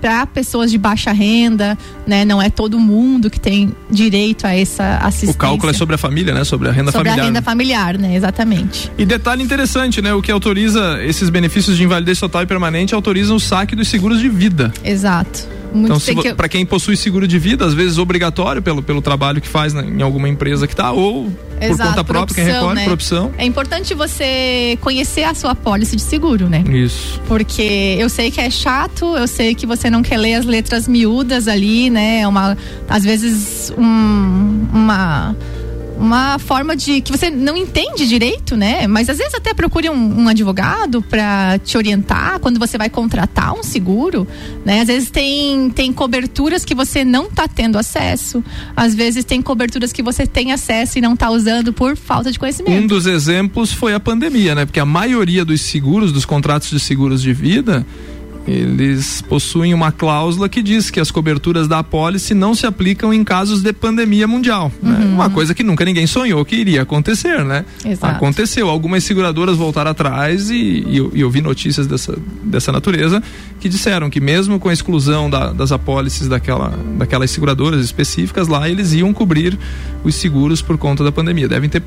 Para 0.00 0.26
pessoas 0.26 0.70
de 0.70 0.78
baixa 0.78 1.12
renda, 1.12 1.76
né? 2.06 2.24
Não 2.24 2.40
é 2.40 2.50
todo 2.50 2.78
mundo 2.78 3.28
que 3.28 3.40
tem 3.40 3.74
direito 3.90 4.46
a 4.46 4.54
essa 4.54 4.98
assistência. 4.98 5.34
O 5.34 5.38
cálculo 5.38 5.70
é 5.70 5.74
sobre 5.74 5.94
a 5.94 5.98
família, 5.98 6.32
né? 6.32 6.44
Sobre 6.44 6.68
a 6.68 6.72
renda 6.72 6.92
Sobre 6.92 7.08
familiar. 7.08 7.24
a 7.24 7.26
renda 7.26 7.42
familiar, 7.42 7.98
né? 7.98 8.14
Exatamente. 8.14 8.90
E 8.96 9.04
detalhe 9.04 9.42
interessante, 9.42 10.00
né? 10.00 10.14
O 10.14 10.22
que 10.22 10.30
autoriza 10.30 10.98
esses 11.02 11.28
benefícios 11.30 11.76
de 11.76 11.84
invalidez 11.84 12.18
total 12.18 12.42
e 12.42 12.46
permanente 12.46 12.94
autoriza 12.94 13.34
o 13.34 13.40
saque 13.40 13.74
dos 13.74 13.88
seguros 13.88 14.20
de 14.20 14.28
vida. 14.28 14.72
Exato. 14.84 15.57
Muito 15.72 16.10
então, 16.10 16.22
que- 16.22 16.34
pra 16.34 16.48
quem 16.48 16.64
possui 16.64 16.96
seguro 16.96 17.26
de 17.28 17.38
vida, 17.38 17.64
às 17.66 17.74
vezes 17.74 17.98
obrigatório 17.98 18.62
pelo, 18.62 18.82
pelo 18.82 19.02
trabalho 19.02 19.40
que 19.40 19.48
faz 19.48 19.72
na- 19.74 19.82
em 19.84 20.00
alguma 20.02 20.28
empresa 20.28 20.66
que 20.66 20.74
tá, 20.74 20.92
ou 20.92 21.24
por 21.30 21.62
Exato, 21.64 21.90
conta 21.90 22.04
por 22.04 22.12
própria, 22.12 22.34
quem 22.34 22.44
opção, 22.44 22.60
recorre, 22.60 22.74
né? 22.76 22.84
por 22.84 22.92
opção. 22.92 23.32
É 23.36 23.44
importante 23.44 23.92
você 23.94 24.78
conhecer 24.80 25.24
a 25.24 25.34
sua 25.34 25.54
pólice 25.54 25.96
de 25.96 26.02
seguro, 26.02 26.48
né? 26.48 26.64
Isso. 26.70 27.20
Porque 27.26 27.96
eu 27.98 28.08
sei 28.08 28.30
que 28.30 28.40
é 28.40 28.48
chato, 28.50 29.16
eu 29.16 29.26
sei 29.26 29.54
que 29.54 29.66
você 29.66 29.90
não 29.90 30.02
quer 30.02 30.16
ler 30.16 30.34
as 30.34 30.46
letras 30.46 30.86
miúdas 30.88 31.48
ali, 31.48 31.90
né? 31.90 32.20
É 32.20 32.28
Uma, 32.28 32.56
às 32.88 33.02
vezes 33.04 33.72
um- 33.76 34.66
uma 34.72 35.34
uma 35.98 36.38
forma 36.38 36.76
de 36.76 37.00
que 37.00 37.10
você 37.10 37.30
não 37.30 37.56
entende 37.56 38.06
direito, 38.06 38.56
né? 38.56 38.86
Mas 38.86 39.08
às 39.08 39.18
vezes 39.18 39.34
até 39.34 39.52
procure 39.52 39.90
um, 39.90 40.22
um 40.22 40.28
advogado 40.28 41.02
para 41.02 41.58
te 41.58 41.76
orientar 41.76 42.38
quando 42.38 42.58
você 42.58 42.78
vai 42.78 42.88
contratar 42.88 43.52
um 43.52 43.62
seguro, 43.62 44.26
né? 44.64 44.80
Às 44.80 44.86
vezes 44.86 45.10
tem 45.10 45.70
tem 45.70 45.92
coberturas 45.92 46.64
que 46.64 46.74
você 46.74 47.04
não 47.04 47.30
tá 47.30 47.48
tendo 47.48 47.78
acesso, 47.78 48.42
às 48.76 48.94
vezes 48.94 49.24
tem 49.24 49.42
coberturas 49.42 49.92
que 49.92 50.02
você 50.02 50.26
tem 50.26 50.52
acesso 50.52 50.98
e 50.98 51.00
não 51.00 51.16
tá 51.16 51.30
usando 51.30 51.72
por 51.72 51.96
falta 51.96 52.30
de 52.30 52.38
conhecimento. 52.38 52.84
Um 52.84 52.86
dos 52.86 53.06
exemplos 53.06 53.72
foi 53.72 53.92
a 53.92 54.00
pandemia, 54.00 54.54
né? 54.54 54.64
Porque 54.64 54.80
a 54.80 54.86
maioria 54.86 55.44
dos 55.44 55.60
seguros, 55.62 56.12
dos 56.12 56.24
contratos 56.24 56.70
de 56.70 56.78
seguros 56.78 57.20
de 57.20 57.32
vida, 57.32 57.86
eles 58.48 59.22
possuem 59.22 59.74
uma 59.74 59.92
cláusula 59.92 60.48
que 60.48 60.62
diz 60.62 60.90
que 60.90 60.98
as 60.98 61.10
coberturas 61.10 61.68
da 61.68 61.78
apólice 61.80 62.32
não 62.34 62.54
se 62.54 62.66
aplicam 62.66 63.12
em 63.12 63.22
casos 63.22 63.62
de 63.62 63.72
pandemia 63.72 64.26
mundial. 64.26 64.72
né? 64.82 64.98
Uma 65.04 65.28
coisa 65.30 65.54
que 65.54 65.62
nunca 65.62 65.84
ninguém 65.84 66.06
sonhou 66.06 66.44
que 66.44 66.56
iria 66.56 66.82
acontecer, 66.82 67.44
né? 67.44 67.64
Exato. 67.84 68.16
Aconteceu. 68.16 68.68
Algumas 68.68 69.04
seguradoras 69.04 69.56
voltaram 69.56 69.90
atrás 69.90 70.50
e, 70.50 70.84
e 70.86 70.96
eu, 70.96 71.10
e 71.14 71.20
eu 71.20 71.30
vi 71.30 71.40
notícias 71.40 71.86
dessa, 71.86 72.16
dessa 72.42 72.72
natureza 72.72 73.22
que 73.60 73.68
disseram 73.68 74.08
que 74.08 74.20
mesmo 74.20 74.58
com 74.58 74.68
a 74.68 74.72
exclusão 74.72 75.28
da- 75.28 75.52
das 75.52 75.70
apólices 75.72 76.28
daquela, 76.28 76.72
daquelas 76.96 77.30
seguradoras 77.30 77.84
específicas 77.84 78.48
lá, 78.48 78.68
eles 78.68 78.92
iam 78.92 79.12
cobrir 79.12 79.58
os 80.04 80.14
seguros 80.14 80.62
por 80.62 80.78
conta 80.78 81.04
da 81.04 81.12
pandemia. 81.12 81.48
Devem 81.48 81.68
ter 81.68 81.82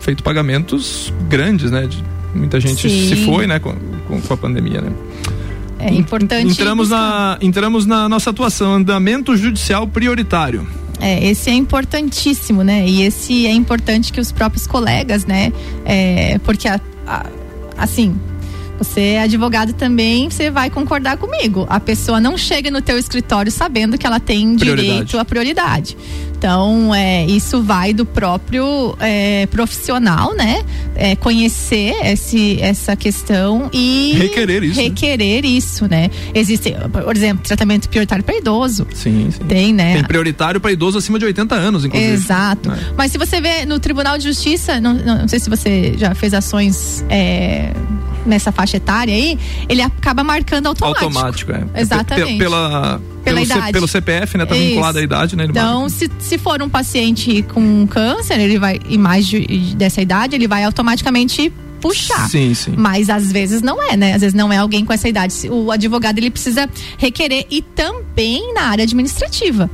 feito 0.00 0.22
pagamentos 0.22 1.12
grandes, 1.28 1.70
né? 1.70 1.86
De- 1.86 2.04
muita 2.34 2.58
gente 2.60 2.88
Sim. 2.90 3.08
se 3.08 3.24
foi, 3.24 3.46
né? 3.46 3.58
Com, 3.60 3.74
com, 4.08 4.20
com 4.20 4.34
a 4.34 4.36
pandemia, 4.36 4.80
né? 4.80 4.90
É 5.86 5.94
importante. 5.94 6.50
Entramos 6.50 6.88
na, 6.90 7.38
entramos 7.40 7.86
na 7.86 8.08
nossa 8.08 8.30
atuação, 8.30 8.74
andamento 8.74 9.36
judicial 9.36 9.86
prioritário. 9.86 10.66
É, 11.00 11.26
esse 11.28 11.50
é 11.50 11.54
importantíssimo, 11.54 12.62
né? 12.62 12.86
E 12.86 13.02
esse 13.02 13.46
é 13.46 13.52
importante 13.52 14.12
que 14.12 14.20
os 14.20 14.30
próprios 14.32 14.66
colegas, 14.66 15.26
né? 15.26 15.52
É, 15.84 16.38
porque, 16.44 16.68
a- 16.68 16.80
a- 17.06 17.26
assim, 17.76 18.14
você 18.78 19.00
é 19.00 19.22
advogado 19.22 19.72
também, 19.72 20.28
você 20.30 20.50
vai 20.50 20.68
concordar 20.70 21.16
comigo. 21.16 21.66
A 21.68 21.78
pessoa 21.80 22.20
não 22.20 22.36
chega 22.36 22.70
no 22.70 22.80
teu 22.82 22.98
escritório 22.98 23.50
sabendo 23.52 23.96
que 23.96 24.06
ela 24.06 24.18
tem 24.20 24.56
Prioridade. 24.56 24.88
direito 24.90 25.18
à 25.18 25.24
prioridade. 25.24 25.96
Então, 26.36 26.94
é, 26.94 27.24
isso 27.24 27.62
vai 27.62 27.94
do 27.94 28.04
próprio 28.04 28.94
é, 29.00 29.46
profissional, 29.46 30.34
né? 30.34 30.62
É, 30.94 31.16
conhecer 31.16 31.94
esse, 32.04 32.58
essa 32.60 32.94
questão 32.94 33.70
e 33.72 34.12
Requerer 34.18 34.62
isso, 34.62 34.76
né? 34.76 34.82
Requerer 34.84 35.44
isso, 35.46 35.88
né? 35.88 36.10
Existe, 36.34 36.74
por 36.92 37.16
exemplo, 37.16 37.42
tratamento 37.46 37.88
prioritário 37.88 38.22
para 38.22 38.36
idoso. 38.36 38.86
Sim, 38.92 39.30
sim. 39.30 39.42
Tem, 39.44 39.72
né? 39.72 39.94
Tem 39.94 40.04
prioritário 40.04 40.60
para 40.60 40.70
idoso 40.70 40.98
acima 40.98 41.18
de 41.18 41.24
80 41.24 41.54
anos, 41.54 41.84
inclusive. 41.86 42.12
Exato. 42.12 42.68
né? 42.68 42.78
Mas 42.94 43.10
se 43.10 43.16
você 43.16 43.40
vê 43.40 43.64
no 43.64 43.78
Tribunal 43.80 44.18
de 44.18 44.24
Justiça, 44.24 44.78
não, 44.80 44.92
não- 44.92 45.18
não 45.20 45.28
sei 45.28 45.38
se 45.40 45.48
você 45.48 45.94
já 45.96 46.14
fez 46.14 46.34
ações 46.34 47.02
é, 47.08 47.72
nessa 48.26 48.50
faixa 48.52 48.76
etária 48.76 49.14
aí, 49.14 49.38
ele 49.68 49.82
acaba 49.82 50.22
marcando 50.24 50.66
automático. 50.66 51.04
Automático, 51.04 51.52
é. 51.52 51.64
Exatamente. 51.80 52.32
Pe- 52.32 52.38
Pela, 52.38 53.00
Pela 53.00 53.00
pelo, 53.24 53.38
C- 53.38 53.44
idade. 53.44 53.72
pelo 53.72 53.88
CPF, 53.88 54.38
né? 54.38 54.46
Tá 54.46 54.54
Isso. 54.56 54.64
vinculado 54.66 54.98
à 54.98 55.02
idade, 55.02 55.36
né? 55.36 55.44
Ele 55.44 55.52
Então, 55.52 55.80
marca. 55.82 55.96
se, 55.96 56.10
se 56.18 56.38
for 56.38 56.60
um 56.62 56.68
paciente 56.68 57.42
com 57.52 57.86
câncer, 57.86 58.38
ele 58.40 58.58
vai, 58.58 58.80
e 58.88 58.96
mais 58.98 59.26
de- 59.26 59.74
dessa 59.76 60.00
idade, 60.02 60.34
ele 60.34 60.46
vai 60.48 60.64
automaticamente 60.64 61.52
puxar. 61.80 62.28
Sim, 62.30 62.54
sim. 62.54 62.72
Mas 62.76 63.10
às 63.10 63.30
vezes 63.30 63.60
não 63.60 63.82
é, 63.82 63.96
né? 63.96 64.14
Às 64.14 64.22
vezes 64.22 64.34
não 64.34 64.50
é 64.52 64.56
alguém 64.56 64.84
com 64.86 64.92
essa 64.92 65.06
idade. 65.08 65.34
O 65.50 65.70
advogado 65.70 66.16
ele 66.18 66.30
precisa 66.30 66.68
requerer 66.96 67.46
e 67.50 67.60
também 67.60 68.54
na 68.54 68.62
área 68.62 68.84
administrativa. 68.84 69.68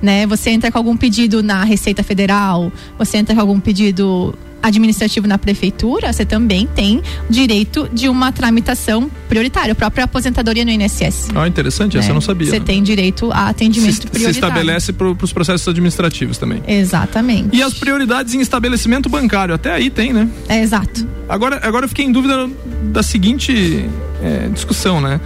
Né? 0.00 0.26
Você 0.26 0.50
entra 0.50 0.70
com 0.70 0.76
algum 0.78 0.96
pedido 0.96 1.42
na 1.42 1.64
Receita 1.64 2.02
Federal, 2.04 2.70
você 2.98 3.16
entra 3.16 3.34
com 3.34 3.40
algum 3.40 3.58
pedido 3.58 4.32
administrativo 4.62 5.26
na 5.26 5.38
prefeitura, 5.38 6.12
você 6.12 6.24
também 6.24 6.66
tem 6.66 7.02
direito 7.28 7.88
de 7.92 8.08
uma 8.08 8.32
tramitação 8.32 9.10
prioritária, 9.28 9.72
a 9.72 9.74
própria 9.74 10.04
aposentadoria 10.04 10.64
no 10.64 10.70
INSS. 10.70 11.28
Ah, 11.34 11.46
interessante, 11.46 11.96
essa 11.96 12.10
eu 12.10 12.14
não 12.14 12.20
sabia. 12.20 12.50
Você 12.50 12.58
né? 12.58 12.64
tem 12.64 12.82
direito 12.82 13.30
a 13.32 13.48
atendimento 13.48 13.92
se, 13.94 14.00
prioritário. 14.06 14.34
Se 14.34 14.40
estabelece 14.40 14.92
para 14.92 15.08
os 15.08 15.32
processos 15.32 15.66
administrativos 15.68 16.38
também. 16.38 16.62
Exatamente. 16.66 17.56
E 17.56 17.62
as 17.62 17.74
prioridades 17.74 18.34
em 18.34 18.40
estabelecimento 18.40 19.08
bancário, 19.08 19.54
até 19.54 19.72
aí 19.72 19.90
tem, 19.90 20.12
né? 20.12 20.28
É, 20.48 20.60
exato. 20.60 21.06
Agora, 21.28 21.60
agora 21.62 21.84
eu 21.84 21.88
fiquei 21.88 22.04
em 22.04 22.12
dúvida 22.12 22.48
da 22.92 23.02
seguinte 23.02 23.88
é, 24.22 24.48
discussão, 24.48 25.00
né? 25.00 25.20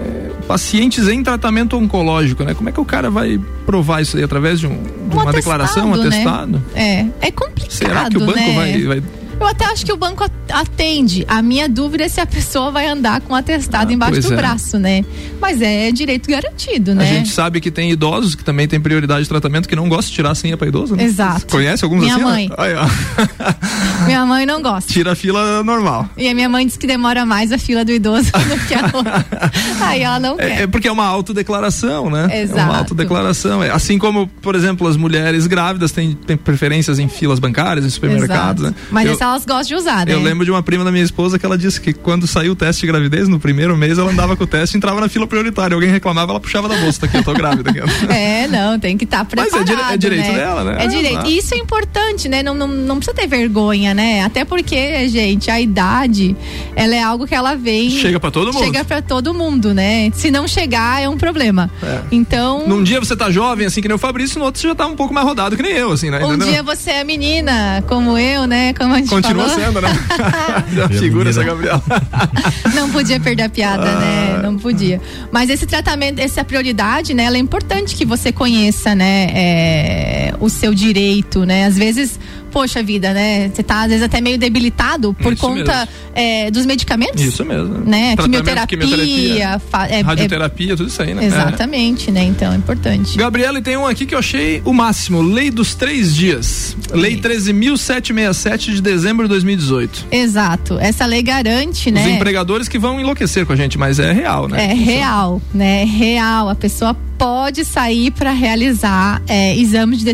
É, 0.00 0.31
pacientes 0.46 1.08
em 1.08 1.22
tratamento 1.22 1.76
oncológico, 1.76 2.44
né? 2.44 2.54
Como 2.54 2.68
é 2.68 2.72
que 2.72 2.80
o 2.80 2.84
cara 2.84 3.10
vai 3.10 3.40
provar 3.66 4.00
isso 4.02 4.16
aí 4.16 4.22
através 4.24 4.60
de, 4.60 4.66
um, 4.66 4.82
de 4.82 5.16
Um 5.16 5.20
uma 5.22 5.32
declaração, 5.32 5.90
um 5.90 5.94
atestado, 5.94 6.62
né? 6.74 7.06
É, 7.20 7.28
é 7.28 7.30
complicado, 7.30 7.72
Será 7.72 8.08
que 8.10 8.16
o 8.16 8.20
banco 8.20 8.38
né? 8.38 8.54
vai, 8.54 8.82
vai 8.82 9.02
Eu 9.40 9.46
até 9.46 9.64
acho 9.64 9.84
que 9.84 9.92
o 9.92 9.96
banco 9.96 10.24
atende. 10.50 11.24
A 11.26 11.40
minha 11.42 11.68
dúvida 11.68 12.04
é 12.04 12.08
se 12.08 12.20
a 12.20 12.26
pessoa 12.26 12.70
vai 12.70 12.86
andar 12.86 13.20
com 13.22 13.34
atestado 13.34 13.90
Ah, 13.90 13.94
embaixo 13.94 14.20
do 14.20 14.32
é. 14.34 14.36
braço, 14.36 14.78
né? 14.78 15.04
Mas 15.40 15.60
é 15.62 15.90
direito 15.90 16.30
garantido, 16.30 16.94
né? 16.94 17.04
A 17.04 17.14
gente 17.14 17.30
sabe 17.30 17.60
que 17.60 17.70
tem 17.70 17.90
idosos 17.90 18.34
que 18.34 18.44
também 18.44 18.68
têm 18.68 18.80
prioridade 18.80 19.22
de 19.22 19.28
tratamento 19.28 19.68
que 19.68 19.74
não 19.74 19.88
gostam 19.88 20.10
de 20.10 20.14
tirar 20.14 20.30
a 20.30 20.34
senha 20.34 20.56
para 20.56 20.68
idoso, 20.68 20.94
né? 20.94 21.04
Exato. 21.04 21.46
Conhece 21.46 21.82
alguns 21.84 22.02
Minha 22.02 22.14
assim? 22.16 22.24
mãe. 22.24 22.50
Aí, 22.56 22.74
ó. 22.74 22.86
Minha 24.12 24.26
mãe 24.26 24.46
não 24.46 24.60
gosta. 24.62 24.92
Tira 24.92 25.12
a 25.12 25.14
fila 25.16 25.62
normal. 25.64 26.08
E 26.16 26.28
a 26.28 26.34
minha 26.34 26.48
mãe 26.48 26.66
diz 26.66 26.76
que 26.76 26.86
demora 26.86 27.24
mais 27.24 27.50
a 27.52 27.58
fila 27.58 27.84
do 27.84 27.90
idoso 27.92 28.30
do 28.32 28.66
que 28.66 28.74
a 28.74 28.90
outra. 28.92 29.24
Aí 29.80 30.02
ela 30.02 30.18
não 30.20 30.36
quer. 30.36 30.50
É, 30.60 30.62
é 30.62 30.66
porque 30.66 30.86
é 30.86 30.92
uma 30.92 31.06
autodeclaração, 31.06 32.10
né? 32.10 32.28
É 32.30 32.42
Exato. 32.42 32.60
uma 32.70 32.78
autodeclaração. 32.78 33.62
É, 33.62 33.70
Assim 33.70 33.98
como, 33.98 34.26
por 34.26 34.54
exemplo, 34.54 34.86
as 34.86 34.96
mulheres 34.96 35.46
grávidas 35.46 35.92
têm, 35.92 36.12
têm 36.14 36.36
preferências 36.36 36.98
em 36.98 37.08
filas 37.08 37.38
bancárias, 37.38 37.84
em 37.86 37.90
supermercados, 37.90 38.62
Exato. 38.64 38.76
né? 38.78 38.86
Mas 38.90 39.06
eu, 39.06 39.12
essa 39.14 39.24
elas 39.24 39.44
gostam 39.46 39.62
de 39.62 39.74
usar, 39.74 40.06
né? 40.06 40.12
eu 40.12 40.20
lembro 40.20 40.44
de 40.44 40.50
uma 40.50 40.62
prima 40.62 40.84
da 40.84 40.92
minha 40.92 41.04
esposa 41.04 41.38
que 41.38 41.46
ela 41.46 41.56
disse 41.56 41.80
que 41.80 41.92
quando 41.92 42.26
saiu 42.26 42.52
o 42.52 42.56
teste 42.56 42.82
de 42.82 42.86
gravidez, 42.86 43.28
no 43.28 43.40
primeiro 43.40 43.76
mês, 43.76 43.98
ela 43.98 44.10
andava 44.10 44.36
com 44.36 44.44
o 44.44 44.46
teste 44.46 44.76
e 44.76 44.78
entrava 44.78 45.00
na 45.00 45.08
fila 45.08 45.26
prioritária. 45.26 45.74
Alguém 45.74 45.90
reclamava, 45.90 46.32
ela 46.32 46.40
puxava 46.40 46.68
da 46.68 46.76
bolsa, 46.76 47.00
tá 47.00 47.06
aqui, 47.06 47.16
eu 47.16 47.24
tô 47.24 47.32
grávida. 47.32 47.72
É, 48.12 48.46
não, 48.48 48.78
tem 48.78 48.96
que 48.98 49.04
estar 49.04 49.18
Mas 49.36 49.48
preparado. 49.48 49.60
é 49.60 49.64
dire- 49.64 49.92
é 49.92 49.96
direito 49.96 50.28
né? 50.32 50.34
dela, 50.34 50.64
né? 50.64 50.84
É 50.84 50.86
direito. 50.86 51.26
E 51.26 51.38
isso 51.38 51.54
é 51.54 51.56
importante, 51.58 52.28
né? 52.28 52.42
Não, 52.42 52.54
não, 52.54 52.68
não 52.68 52.96
precisa 52.96 53.14
ter 53.16 53.26
vergonha, 53.26 53.94
né? 53.94 54.01
Até 54.24 54.44
porque, 54.44 55.08
gente, 55.08 55.50
a 55.50 55.60
idade, 55.60 56.36
ela 56.74 56.94
é 56.94 57.02
algo 57.02 57.26
que 57.26 57.34
ela 57.34 57.54
vem. 57.54 57.90
Chega 57.90 58.18
pra 58.18 58.30
todo 58.30 58.52
mundo. 58.52 58.64
Chega 58.64 58.84
pra 58.84 59.02
todo 59.02 59.34
mundo, 59.34 59.74
né? 59.74 60.10
Se 60.14 60.30
não 60.30 60.46
chegar, 60.46 61.02
é 61.02 61.08
um 61.08 61.16
problema. 61.16 61.70
É. 61.82 62.00
Então. 62.10 62.66
Num 62.66 62.82
dia 62.82 63.00
você 63.00 63.16
tá 63.16 63.30
jovem, 63.30 63.66
assim, 63.66 63.80
que 63.80 63.88
nem 63.88 63.94
o 63.94 63.98
Fabrício, 63.98 64.38
no 64.38 64.44
outro 64.44 64.60
você 64.60 64.68
já 64.68 64.74
tá 64.74 64.86
um 64.86 64.96
pouco 64.96 65.12
mais 65.12 65.26
rodado 65.26 65.56
que 65.56 65.62
nem 65.62 65.72
eu, 65.72 65.92
assim, 65.92 66.10
né? 66.10 66.18
Um 66.24 66.34
Entendeu? 66.34 66.48
dia 66.48 66.62
você 66.62 66.90
é 66.90 67.04
menina, 67.04 67.84
como 67.88 68.16
eu, 68.16 68.46
né? 68.46 68.72
Como 68.74 68.94
a 68.94 68.98
gente 68.98 69.08
Continua 69.08 69.48
falou. 69.48 69.64
sendo, 69.64 69.80
né? 69.80 69.88
Já 70.74 70.88
figura 70.88 71.30
essa 71.30 71.42
Gabriela. 71.42 71.82
Não 72.74 72.90
podia 72.90 73.20
perder 73.20 73.44
a 73.44 73.48
piada, 73.48 73.84
né? 73.84 74.40
Não 74.42 74.56
podia. 74.56 75.00
Mas 75.30 75.50
esse 75.50 75.66
tratamento, 75.66 76.18
essa 76.20 76.44
prioridade, 76.44 77.14
né? 77.14 77.24
Ela 77.24 77.36
é 77.36 77.40
importante 77.40 77.94
que 77.94 78.04
você 78.04 78.32
conheça, 78.32 78.94
né? 78.94 79.22
é, 79.32 80.34
o 80.40 80.48
seu 80.48 80.74
direito, 80.74 81.44
né? 81.44 81.66
Às 81.66 81.76
vezes, 81.76 82.18
poxa 82.52 82.82
vida, 82.82 83.12
né? 83.12 83.48
Você 83.52 83.62
tá 83.62 83.82
às 83.82 83.88
vezes 83.88 84.02
até 84.02 84.20
meio 84.20 84.38
debilitado 84.38 85.14
por 85.14 85.32
Isso 85.32 85.42
conta 85.42 85.88
é, 86.14 86.50
dos 86.50 86.66
medicamentos. 86.66 87.22
Isso 87.22 87.44
mesmo. 87.44 87.78
Né? 87.78 88.14
Quimioterapia. 88.16 88.66
quimioterapia, 88.78 89.60
é- 89.88 89.98
é- 89.98 90.00
Radioterapia, 90.02 90.76
tudo 90.76 90.88
isso 90.88 91.02
aí, 91.02 91.14
né? 91.14 91.24
exatamente, 91.24 92.10
né? 92.10 92.22
Então 92.24 92.52
é 92.52 92.56
importante. 92.56 93.16
Gabriela, 93.16 93.58
e 93.58 93.62
tem 93.62 93.76
um 93.76 93.86
aqui 93.86 94.04
que 94.06 94.14
eu 94.14 94.18
achei 94.18 94.60
o 94.64 94.72
máximo. 94.72 95.22
Lei 95.22 95.50
dos 95.50 95.74
três 95.74 96.14
dias. 96.14 96.76
Lei 96.92 97.16
13.767 97.16 98.74
de 98.74 98.82
dezembro 98.82 99.24
de 99.24 99.30
2018. 99.30 100.06
Exato. 100.10 100.78
Essa 100.78 101.06
lei 101.06 101.22
garante, 101.22 101.88
Os 101.88 101.94
né? 101.94 102.10
empregadores 102.12 102.68
que 102.68 102.78
vão 102.78 103.00
enlouquecer 103.00 103.46
com 103.46 103.52
a 103.52 103.56
gente, 103.56 103.78
mas 103.78 103.98
é 103.98 104.12
real, 104.12 104.48
né? 104.48 104.70
É 104.70 104.74
real, 104.74 105.40
né? 105.54 105.82
É 105.82 105.84
real. 105.84 106.48
A 106.48 106.54
pessoa 106.54 106.96
pode 107.22 107.64
sair 107.64 108.10
para 108.10 108.32
realizar 108.32 109.22
é, 109.28 109.56
exame 109.56 109.96
de 109.96 110.04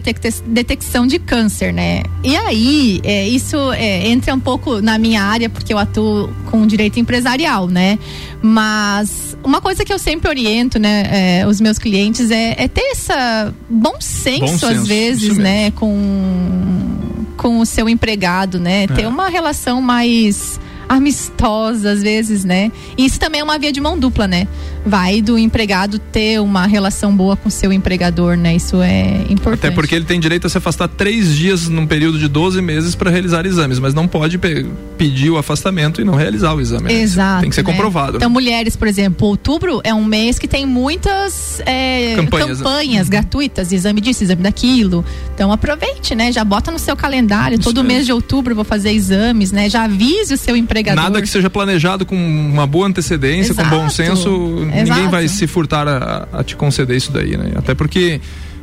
detecção 0.46 1.06
de 1.06 1.18
câncer, 1.18 1.72
né? 1.72 2.02
E 2.22 2.36
aí, 2.36 3.00
é, 3.02 3.26
isso 3.26 3.56
é, 3.72 4.09
entra 4.09 4.34
um 4.34 4.38
pouco 4.38 4.82
na 4.82 4.98
minha 4.98 5.22
área, 5.22 5.48
porque 5.48 5.72
eu 5.72 5.78
atuo 5.78 6.28
com 6.50 6.66
direito 6.66 7.00
empresarial, 7.00 7.66
né? 7.66 7.98
Mas 8.42 9.34
uma 9.42 9.59
coisa 9.59 9.86
que 9.86 9.92
eu 9.92 9.98
sempre 9.98 10.28
oriento, 10.28 10.78
né, 10.78 11.40
é, 11.40 11.46
os 11.46 11.62
meus 11.62 11.78
clientes 11.78 12.30
é, 12.30 12.54
é 12.59 12.68
ter 12.68 12.90
essa 12.90 13.54
bom 13.70 13.96
senso, 14.00 14.40
Bom 14.40 14.46
senso, 14.48 14.66
às 14.66 14.86
vezes, 14.86 15.38
né, 15.38 15.70
com 15.70 15.96
com 17.38 17.61
o 17.61 17.64
seu 17.64 17.88
empregado, 17.88 18.59
né? 18.59 18.86
Ter 18.88 19.02
É. 19.04 19.09
uma 19.09 19.28
relação 19.28 19.80
mais 19.80 20.61
amistosa 20.89 21.91
às 21.93 22.03
vezes, 22.03 22.45
né? 22.45 22.70
E 22.97 23.05
isso 23.05 23.18
também 23.18 23.41
é 23.41 23.45
uma 23.45 23.59
via 23.59 23.72
de 23.72 23.80
mão 23.80 23.99
dupla, 23.99 24.26
né? 24.26 24.47
Vai 24.86 25.20
do 25.20 25.39
empregado 25.39 25.99
ter 25.99 26.41
uma 26.41 26.66
relação 26.66 27.14
boa 27.14 27.36
com 27.36 27.49
o 27.49 27.53
seu 27.53 27.72
empregador, 27.72 28.36
né? 28.36 28.57
Isso 28.57 28.80
é 28.80 29.24
importante. 29.28 29.66
Até 29.66 29.70
porque 29.70 29.95
ele 29.95 30.05
tem 30.05 30.18
direito 30.18 30.47
a 30.47 30.51
se 30.51 30.57
afastar 30.57 30.89
três 30.89 31.34
dias 31.36 31.68
num 31.68 31.86
período 31.86 32.18
de 32.18 32.28
12 32.28 32.62
meses 32.62 32.95
para 32.95 33.11
realizar 33.11 33.45
exames, 33.45 33.78
mas 33.78 33.93
não 33.93 34.07
pode 34.09 34.39
pe- 34.39 34.66
pedir 34.97 35.30
o 35.30 35.36
afastamento 35.36 36.01
e 36.01 36.05
não 36.05 36.14
realizar 36.14 36.55
o 36.55 36.61
exame. 36.61 36.84
né? 36.84 36.95
Exato. 37.03 37.41
Tem 37.43 37.51
que 37.51 37.55
ser 37.57 37.64
né? 37.64 37.70
comprovado. 37.72 38.16
Então, 38.16 38.30
mulheres, 38.30 38.76
por 38.76 38.89
exemplo, 38.89 39.26
outubro 39.28 39.80
é 39.84 39.93
um 39.93 40.05
mês 40.05 40.39
que 40.39 40.49
tem 40.49 40.64
muitas 40.64 41.61
é, 41.66 42.14
Campanhas, 42.16 42.59
campanhas, 42.59 43.09
né? 43.09 43.11
gratuitas, 43.11 43.68
de 43.68 43.74
exame 43.76 44.01
disso, 44.01 44.22
exame 44.24 44.43
daquilo. 44.43 45.05
Então 45.34 45.53
aproveite, 45.53 46.14
né? 46.14 46.32
Já 46.32 46.45
bota 46.45 46.70
no 46.70 46.78
seu 46.78 46.97
calendário. 46.97 47.59
Todo 47.59 47.84
mês 47.84 48.07
de 48.07 48.12
outubro 48.12 48.53
eu 48.53 48.57
vou 48.57 48.64
fazer 48.64 48.93
exames, 48.93 49.53
né? 49.53 49.68
Já 49.68 49.84
avise 49.84 50.32
o 50.34 50.39
seu 50.39 50.57
empregador. 50.81 51.03
Nada 51.03 51.22
que 51.22 51.29
seja 51.29 51.49
planejado 51.51 52.05
com 52.07 52.16
uma 52.16 52.66
boa 52.66 52.87
antecedência, 52.87 53.55
com 53.55 53.62
bom 53.64 53.87
Exato. 53.87 53.93
senso, 53.95 54.31
ninguém 54.61 54.83
Exato. 54.83 55.11
vai 55.11 55.29
se 55.29 55.47
furtar 55.47 55.87
a, 55.89 56.29
a 56.33 56.45
te 56.45 56.57
conceder 56.57 56.97
isso 56.97 57.12
daí, 57.12 57.37
né? 57.37 57.53
Até 57.57 57.74
porque 57.74 58.20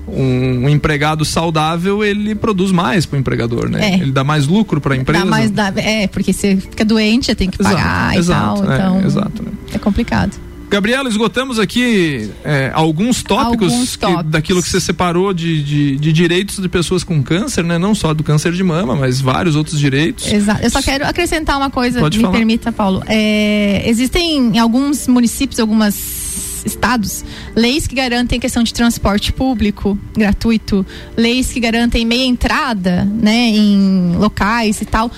um, 0.08 0.66
um 0.66 0.70
empregado 0.70 1.26
saudável, 1.26 2.04
ele 2.04 2.36
produz 2.36 2.72
mais 2.72 3.06
pro 3.06 3.18
empregador, 3.18 3.70
né? 3.70 3.94
É. 3.94 3.94
Ele 3.96 4.12
dá 4.12 4.24
mais 4.24 4.48
lucro 4.48 4.80
para 4.80 4.94
a 4.94 4.98
empresa. 4.98 5.24
Dá 5.24 5.30
mais, 5.30 5.52
dá, 5.52 5.74
é, 5.78 6.08
porque 6.08 6.32
você 6.32 6.58
fica 6.58 6.86
doente, 6.86 7.34
tem 7.34 7.50
que 7.50 7.62
Exato, 7.62 7.76
pagar 7.76 8.18
exato, 8.18 8.64
e 8.64 8.66
tal. 8.66 8.68
né? 8.68 8.76
Então, 8.78 9.06
Exato, 9.06 9.44
né? 9.44 9.52
é 9.74 9.78
complicado. 9.80 10.45
Gabriela, 10.70 11.08
esgotamos 11.08 11.60
aqui 11.60 12.30
é, 12.44 12.72
alguns 12.74 13.22
tópicos, 13.24 13.72
Alguns 13.72 13.96
que- 13.96 14.02
tópicos. 14.02 14.32
daquilo 14.32 14.62
que 14.64 14.70
você 14.70 14.82
separou 14.82 15.34
de, 15.34 15.64
de, 15.64 15.96
de 15.98 16.12
direitos 16.14 16.58
de 16.62 16.68
pessoas 16.68 17.04
com 17.04 17.22
câncer, 17.24 17.64
né? 17.64 17.78
Não 17.78 17.94
só 17.96 18.14
do 18.14 18.24
câncer 18.24 18.52
de 18.52 18.64
mama, 18.64 18.96
mas 18.96 19.22
vários 19.22 19.56
outros 19.56 19.80
direitos. 19.80 20.32
Exato. 20.32 20.64
Eu 20.64 20.70
só 20.70 20.82
quero 20.82 21.06
acrescentar 21.06 21.58
uma 21.58 21.70
coisa, 21.70 22.00
Pode 22.00 22.18
me 22.18 22.24
falar. 22.24 22.36
permita, 22.38 22.72
Paulo. 22.72 23.04
É, 23.08 23.84
existem 23.88 24.38
em 24.56 24.60
alguns 24.60 25.08
municípios, 25.08 25.60
algumas 25.60 26.36
estados, 26.66 27.24
leis 27.56 27.86
que 27.86 27.94
garantem 27.94 28.40
questão 28.40 28.64
de 28.64 28.74
transporte 28.74 29.32
público 29.32 29.96
gratuito, 30.18 30.84
leis 31.16 31.54
que 31.54 31.60
garantem 31.60 32.04
meia 32.04 32.26
entrada, 32.26 33.06
né, 33.06 33.50
em 33.50 34.16
locais 34.18 34.82
e 34.82 34.86
tal. 34.86 35.12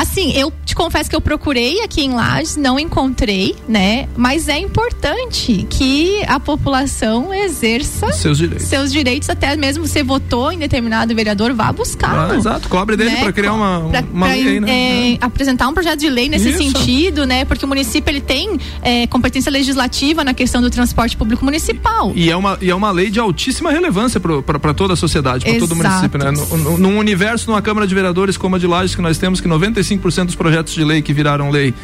Assim, 0.00 0.30
eu 0.36 0.52
te 0.64 0.76
confesso 0.76 1.10
que 1.10 1.16
eu 1.16 1.20
procurei 1.20 1.80
aqui 1.82 2.02
em 2.02 2.12
Lages, 2.14 2.56
não 2.56 2.78
encontrei, 2.78 3.56
né? 3.68 4.06
Mas 4.16 4.46
é 4.48 4.56
importante 4.56 5.66
que 5.68 6.22
a 6.28 6.38
população 6.38 7.34
exerça 7.34 8.12
Seus 8.12 8.38
direitos. 8.38 8.66
seus 8.68 8.92
direitos, 8.92 9.28
até 9.28 9.56
mesmo 9.56 9.84
você 9.88 10.04
votou 10.04 10.52
em 10.52 10.58
determinado 10.58 11.12
vereador, 11.16 11.52
vá 11.52 11.72
buscar. 11.72 12.30
Ah, 12.30 12.36
exato, 12.36 12.68
cobre 12.68 12.96
dele 12.96 13.10
Né? 13.10 13.16
para 13.22 13.32
criar 13.32 13.54
uma, 13.54 13.88
Pra- 13.90 14.04
uma 14.12 14.26
pra, 14.26 14.34
lei 14.36 14.46
aí, 14.48 14.60
né? 14.60 14.70
é, 15.14 15.18
apresentar 15.20 15.66
um 15.66 15.74
projeto 15.74 15.98
de 15.98 16.08
lei 16.08 16.28
nesse 16.28 16.50
Isso. 16.50 16.58
sentido, 16.58 17.26
né? 17.26 17.44
Porque 17.44 17.64
o 17.64 17.68
município 17.68 18.08
ele 18.08 18.20
tem 18.20 18.56
é, 18.82 19.04
competência 19.08 19.50
legislativa 19.50 20.22
na 20.22 20.32
questão 20.32 20.62
do 20.62 20.70
transporte 20.70 21.16
público 21.16 21.44
municipal. 21.44 22.12
E 22.14 22.30
é 22.30 22.36
uma, 22.36 22.56
e 22.60 22.70
é 22.70 22.74
uma 22.74 22.92
lei 22.92 23.10
de 23.10 23.18
altíssima 23.18 23.72
relevância 23.72 24.20
para 24.20 24.72
toda 24.74 24.92
a 24.94 24.96
sociedade, 24.96 25.44
para 25.44 25.58
todo 25.58 25.72
o 25.72 25.76
município. 25.76 26.18
Né? 26.20 26.30
Num 26.78 26.98
universo, 26.98 27.50
numa 27.50 27.60
Câmara 27.60 27.84
de 27.84 27.94
Vereadores 27.96 28.36
como 28.36 28.54
a 28.54 28.58
de 28.60 28.66
Lages, 28.68 28.94
que 28.94 29.02
nós 29.02 29.18
temos 29.18 29.40
que 29.40 29.48
95% 29.48 29.87
dos 30.26 30.34
projetos 30.34 30.74
de 30.74 30.84
lei 30.84 31.00
que 31.00 31.12
viraram 31.12 31.50
lei 31.50 31.74